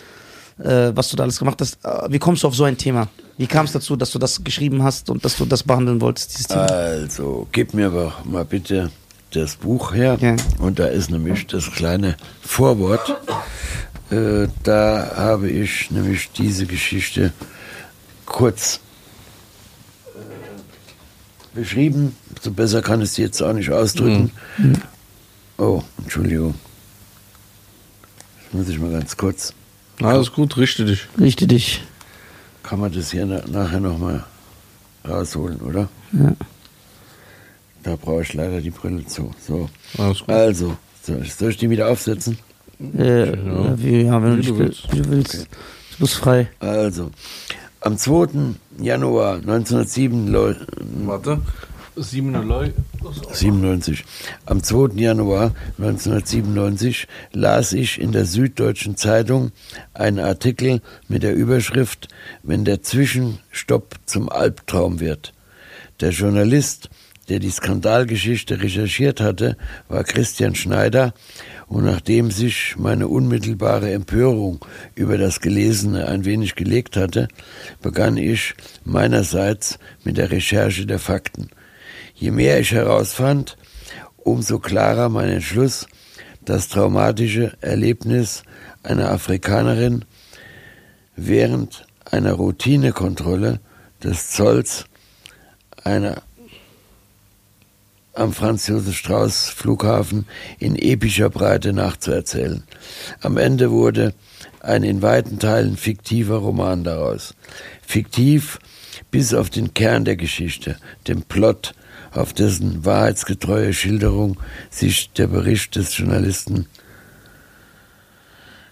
[0.59, 1.79] äh, was du da alles gemacht hast.
[1.85, 3.09] Äh, wie kommst du auf so ein Thema?
[3.39, 6.35] Wie kam es dazu, dass du das geschrieben hast und dass du das behandeln wolltest,
[6.35, 6.67] dieses Thema?
[6.67, 8.91] Also, gib mir aber mal bitte
[9.35, 10.17] das Buch her.
[10.21, 10.37] Ja.
[10.59, 13.17] Und da ist nämlich das kleine Vorwort.
[14.11, 17.33] Äh, da habe ich nämlich diese Geschichte
[18.27, 18.81] kurz
[20.15, 22.17] äh, beschrieben.
[22.41, 24.31] So besser kann ich es jetzt auch nicht ausdrücken.
[25.57, 26.55] Oh, Entschuldigung.
[28.45, 29.55] Das muss ich mal ganz kurz.
[30.03, 31.07] Alles gut, richte dich.
[31.19, 31.83] Richte dich.
[32.63, 34.25] Kann man das hier na nachher nochmal
[35.07, 35.89] rausholen, oder?
[36.13, 36.33] Ja.
[37.85, 39.31] Da brauche ich leider die Brille zu.
[39.47, 39.69] So.
[39.99, 40.31] Alles gut.
[40.31, 42.39] Also, soll ich, soll ich die wieder aufsetzen?
[42.99, 43.79] Äh, ja.
[43.79, 44.93] Wie, ja, wenn du, Wie du willst.
[44.93, 45.35] Wie du willst.
[45.45, 46.49] Du bist frei.
[46.61, 47.11] Also,
[47.81, 48.55] Am 2.
[48.81, 50.55] Januar 1907 leu-
[51.05, 51.41] Warte.
[51.97, 52.71] Siebener Leu.
[53.33, 54.05] 97.
[54.47, 54.95] Am 2.
[54.97, 59.53] Januar 1997 las ich in der Süddeutschen Zeitung
[59.93, 62.09] einen Artikel mit der Überschrift
[62.43, 65.33] Wenn der Zwischenstopp zum Albtraum wird.
[66.01, 66.91] Der Journalist,
[67.29, 69.57] der die Skandalgeschichte recherchiert hatte,
[69.89, 71.15] war Christian Schneider
[71.67, 74.65] und nachdem sich meine unmittelbare Empörung
[74.95, 77.29] über das Gelesene ein wenig gelegt hatte,
[77.83, 81.49] begann ich meinerseits mit der Recherche der Fakten.
[82.15, 83.57] Je mehr ich herausfand,
[84.17, 85.87] umso klarer mein Entschluss,
[86.45, 88.43] das traumatische Erlebnis
[88.83, 90.05] einer Afrikanerin
[91.17, 93.61] während einer Routinekontrolle
[94.03, 94.85] des Zolls
[95.83, 96.23] einer
[98.15, 100.27] am Franz Josef Strauß Flughafen
[100.59, 102.63] in epischer Breite nachzuerzählen.
[103.21, 104.15] Am Ende wurde
[104.61, 107.35] ein in weiten Teilen fiktiver Roman daraus.
[107.87, 108.59] Fiktiv
[109.11, 110.79] bis auf den Kern der Geschichte,
[111.09, 111.75] den Plot,
[112.13, 114.39] auf dessen wahrheitsgetreue Schilderung
[114.71, 116.67] sich der Bericht des Journalisten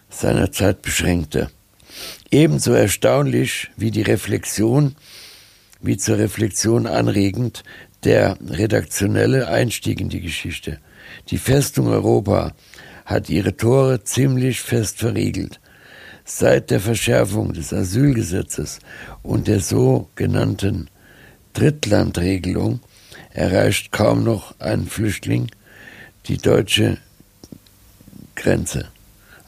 [0.09, 1.51] seiner Zeit beschränkte.
[2.31, 4.95] Ebenso erstaunlich wie die Reflexion,
[5.81, 7.65] wie zur Reflexion anregend,
[8.05, 10.79] der redaktionelle Einstieg in die Geschichte.
[11.29, 12.53] Die Festung Europa
[13.05, 15.61] hat ihre Tore ziemlich fest verriegelt.
[16.25, 18.79] Seit der Verschärfung des Asylgesetzes
[19.23, 20.89] und der sogenannten
[21.53, 22.81] Drittlandregelung
[23.33, 25.51] erreicht kaum noch ein Flüchtling
[26.27, 26.99] die deutsche
[28.37, 28.87] Grenze.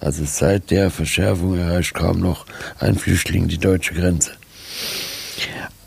[0.00, 2.46] Also seit der Verschärfung erreicht kaum noch
[2.78, 4.32] ein Flüchtling die deutsche Grenze.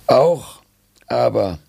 [0.07, 0.61] Auch
[1.07, 1.59] aber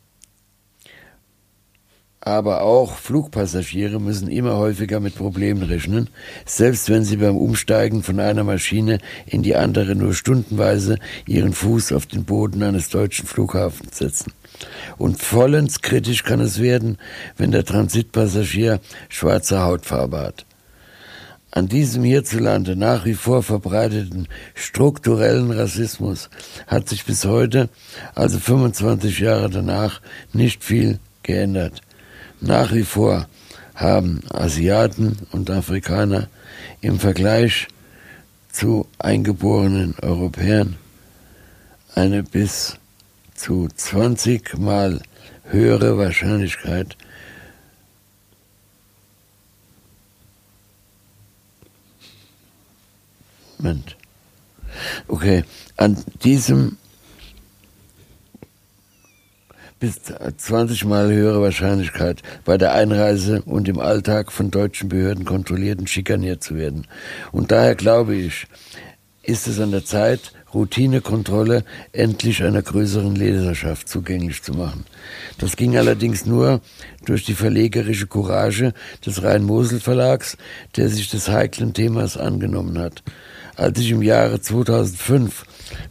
[2.28, 6.10] aber auch Flugpassagiere müssen immer häufiger mit Problemen rechnen,
[6.44, 11.92] selbst wenn sie beim Umsteigen von einer Maschine in die andere nur stundenweise ihren Fuß
[11.92, 14.32] auf den Boden eines deutschen Flughafens setzen.
[14.98, 16.98] Und vollends kritisch kann es werden,
[17.38, 20.44] wenn der Transitpassagier schwarze Hautfarbe hat.
[21.50, 26.28] An diesem hierzulande nach wie vor verbreiteten strukturellen Rassismus
[26.66, 27.70] hat sich bis heute,
[28.14, 30.02] also 25 Jahre danach,
[30.34, 31.80] nicht viel geändert.
[32.40, 33.28] Nach wie vor
[33.74, 36.28] haben Asiaten und Afrikaner
[36.80, 37.68] im Vergleich
[38.52, 40.76] zu eingeborenen Europäern
[41.94, 42.76] eine bis
[43.34, 45.00] zu 20 Mal
[45.44, 46.96] höhere Wahrscheinlichkeit,
[53.58, 53.96] Moment.
[55.08, 55.44] Okay,
[55.76, 56.76] an diesem
[59.78, 65.78] bis 20 Mal höhere Wahrscheinlichkeit bei der Einreise und im Alltag von deutschen Behörden kontrolliert
[65.78, 66.86] und schikaniert zu werden.
[67.32, 68.46] Und daher glaube ich,
[69.22, 74.86] ist es an der Zeit, Routinekontrolle endlich einer größeren Leserschaft zugänglich zu machen.
[75.36, 76.62] Das ging allerdings nur
[77.04, 78.72] durch die verlegerische Courage
[79.04, 80.38] des Rhein-Mosel-Verlags,
[80.76, 83.02] der sich des heiklen Themas angenommen hat.
[83.56, 85.44] Als ich im Jahre 2005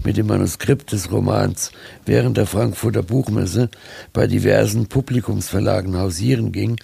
[0.03, 1.71] mit dem Manuskript des Romans
[2.05, 3.69] während der Frankfurter Buchmesse
[4.13, 6.77] bei diversen Publikumsverlagen hausieren ging,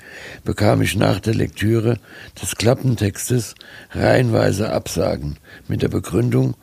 [0.44, 1.98] bekam ich nach der Lektüre
[2.42, 3.56] des Klappentextes
[3.92, 5.38] reihenweise Absagen
[5.68, 6.56] mit der Begründung,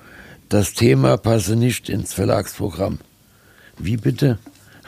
[0.48, 2.98] das Thema passe nicht ins Verlagsprogramm.
[3.78, 4.38] Wie bitte?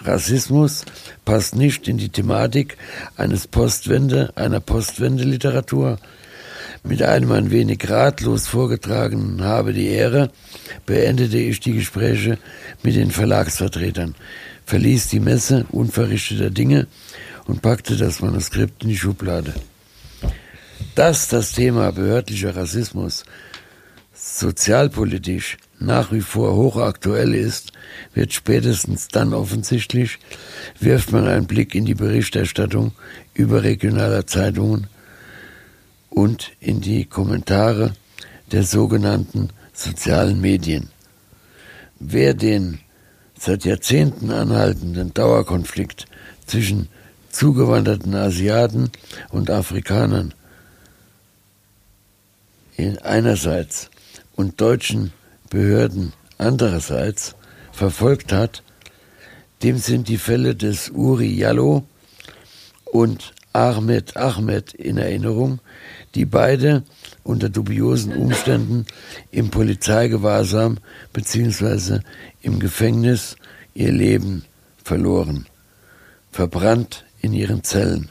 [0.04, 0.84] Rassismus
[1.24, 2.76] passt nicht in die Thematik
[3.16, 5.98] eines Postwende, einer Postwende-Literatur.
[6.84, 10.30] Mit einem ein wenig ratlos vorgetragenen Habe die Ehre
[10.84, 12.38] beendete ich die Gespräche
[12.82, 14.16] mit den Verlagsvertretern,
[14.66, 16.88] verließ die Messe unverrichteter Dinge
[17.46, 19.54] und packte das Manuskript in die Schublade.
[20.96, 23.24] Dass das Thema behördlicher Rassismus
[24.12, 27.72] sozialpolitisch nach wie vor hochaktuell ist,
[28.14, 30.18] wird spätestens dann offensichtlich,
[30.80, 32.92] wirft man einen Blick in die Berichterstattung
[33.34, 34.88] überregionaler Zeitungen
[36.12, 37.94] und in die Kommentare
[38.50, 40.90] der sogenannten sozialen Medien.
[41.98, 42.80] Wer den
[43.38, 46.06] seit Jahrzehnten anhaltenden Dauerkonflikt
[46.46, 46.88] zwischen
[47.30, 48.90] zugewanderten Asiaten
[49.30, 50.34] und Afrikanern
[52.76, 53.90] in einerseits
[54.36, 55.12] und deutschen
[55.48, 57.34] Behörden andererseits
[57.72, 58.62] verfolgt hat,
[59.62, 61.84] dem sind die Fälle des Uri Jallo
[62.84, 65.60] und Ahmed Ahmed in Erinnerung,
[66.14, 66.82] die beide
[67.22, 68.86] unter dubiosen Umständen
[69.30, 70.78] im Polizeigewahrsam
[71.12, 72.00] bzw.
[72.42, 73.36] im Gefängnis
[73.74, 74.44] ihr Leben
[74.84, 75.46] verloren,
[76.30, 78.10] verbrannt in ihren Zellen.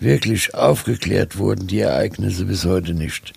[0.00, 3.32] Wirklich aufgeklärt wurden die Ereignisse bis heute nicht.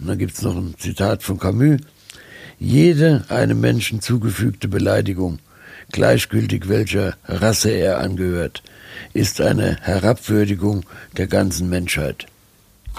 [0.00, 1.80] Und dann gibt es noch ein Zitat von Camus.
[2.58, 5.38] Jede einem Menschen zugefügte Beleidigung,
[5.92, 8.62] gleichgültig welcher Rasse er angehört,
[9.12, 10.84] ist eine Herabwürdigung
[11.16, 12.26] der ganzen Menschheit.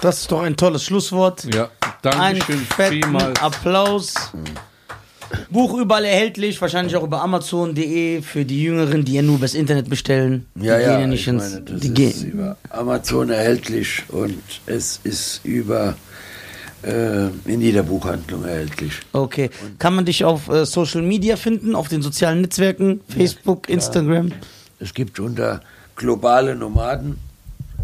[0.01, 1.45] Das ist doch ein tolles Schlusswort.
[1.53, 1.69] Ja,
[2.01, 3.41] Ein Dankeschön fetten vielmals.
[3.41, 4.13] Applaus.
[5.49, 9.89] Buch überall erhältlich, wahrscheinlich auch über Amazon.de für die Jüngeren, die ja nur übers Internet
[9.89, 10.45] bestellen.
[10.55, 11.43] Ja, die ja, gehen ja nicht ich ins.
[11.51, 12.31] meine, das die ist gehen.
[12.31, 15.95] über Amazon erhältlich und es ist über
[16.83, 18.93] äh, in jeder Buchhandlung erhältlich.
[19.13, 19.49] Okay.
[19.79, 24.31] Kann man dich auf äh, Social Media finden, auf den sozialen Netzwerken, Facebook, Instagram?
[24.79, 25.61] Es gibt unter
[25.95, 27.17] globale Nomaden,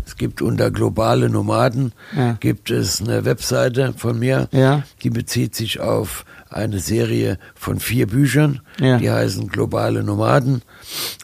[0.06, 2.34] es gibt unter globale Nomaden, Ja.
[2.40, 4.84] gibt es eine Webseite von mir, Ja.
[5.04, 8.98] die bezieht sich auf eine Serie von vier Büchern, Ja.
[8.98, 10.64] die heißen Globale Nomaden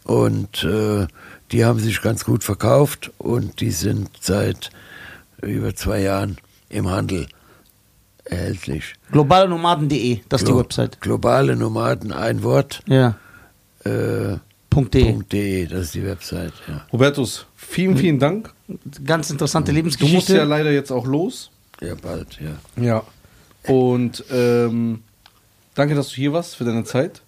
[0.03, 1.07] und äh,
[1.51, 4.69] die haben sich ganz gut verkauft und die sind seit
[5.41, 6.37] über zwei Jahren
[6.69, 7.27] im Handel
[8.25, 8.93] erhältlich.
[9.11, 11.01] Globalenomaden.de, das ist die Glo- Website.
[11.01, 13.15] Globale Nomaden, ein Wort, Ja.
[13.83, 14.37] äh,
[14.73, 15.19] .de.
[15.31, 16.85] .de, das ist die Website, ja.
[16.91, 18.53] Hubertus, vielen, vielen Dank.
[19.05, 20.35] Ganz interessante Du musst Lebensgeschichte.
[20.37, 21.51] ja leider jetzt auch los.
[21.81, 22.83] Ja, bald, ja.
[22.83, 23.03] Ja.
[23.71, 25.01] Und ähm,
[25.73, 27.21] danke, dass du hier warst für deine Zeit.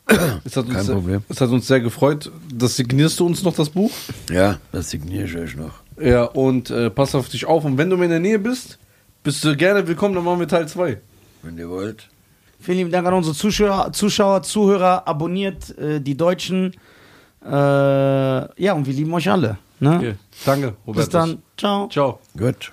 [0.44, 1.24] Es hat uns, Kein sehr- Problem.
[1.30, 2.32] Es hat uns sehr gefreut.
[2.54, 3.92] Das signierst du uns noch, das Buch.
[4.32, 5.82] Ja, das signiere ich euch noch.
[6.00, 7.66] Ja, und äh, pass auf dich auf.
[7.66, 8.78] Und wenn du mir in der Nähe bist,
[9.24, 11.00] bist du gerne willkommen, dann machen wir Teil 2.
[11.44, 12.08] Wenn ihr wollt.
[12.60, 15.08] Vielen lieben Dank an unsere Zuschauer, Zuschauer Zuhörer.
[15.08, 16.74] Abonniert äh, die Deutschen.
[17.48, 19.58] Äh, ja, und wir lieben euch alle.
[19.80, 19.96] Ne?
[19.96, 20.16] Okay.
[20.46, 21.06] Danke, Hubertus.
[21.06, 21.42] Bis dann.
[21.58, 21.88] Ciao.
[21.90, 22.20] Ciao.
[22.38, 22.72] Gut.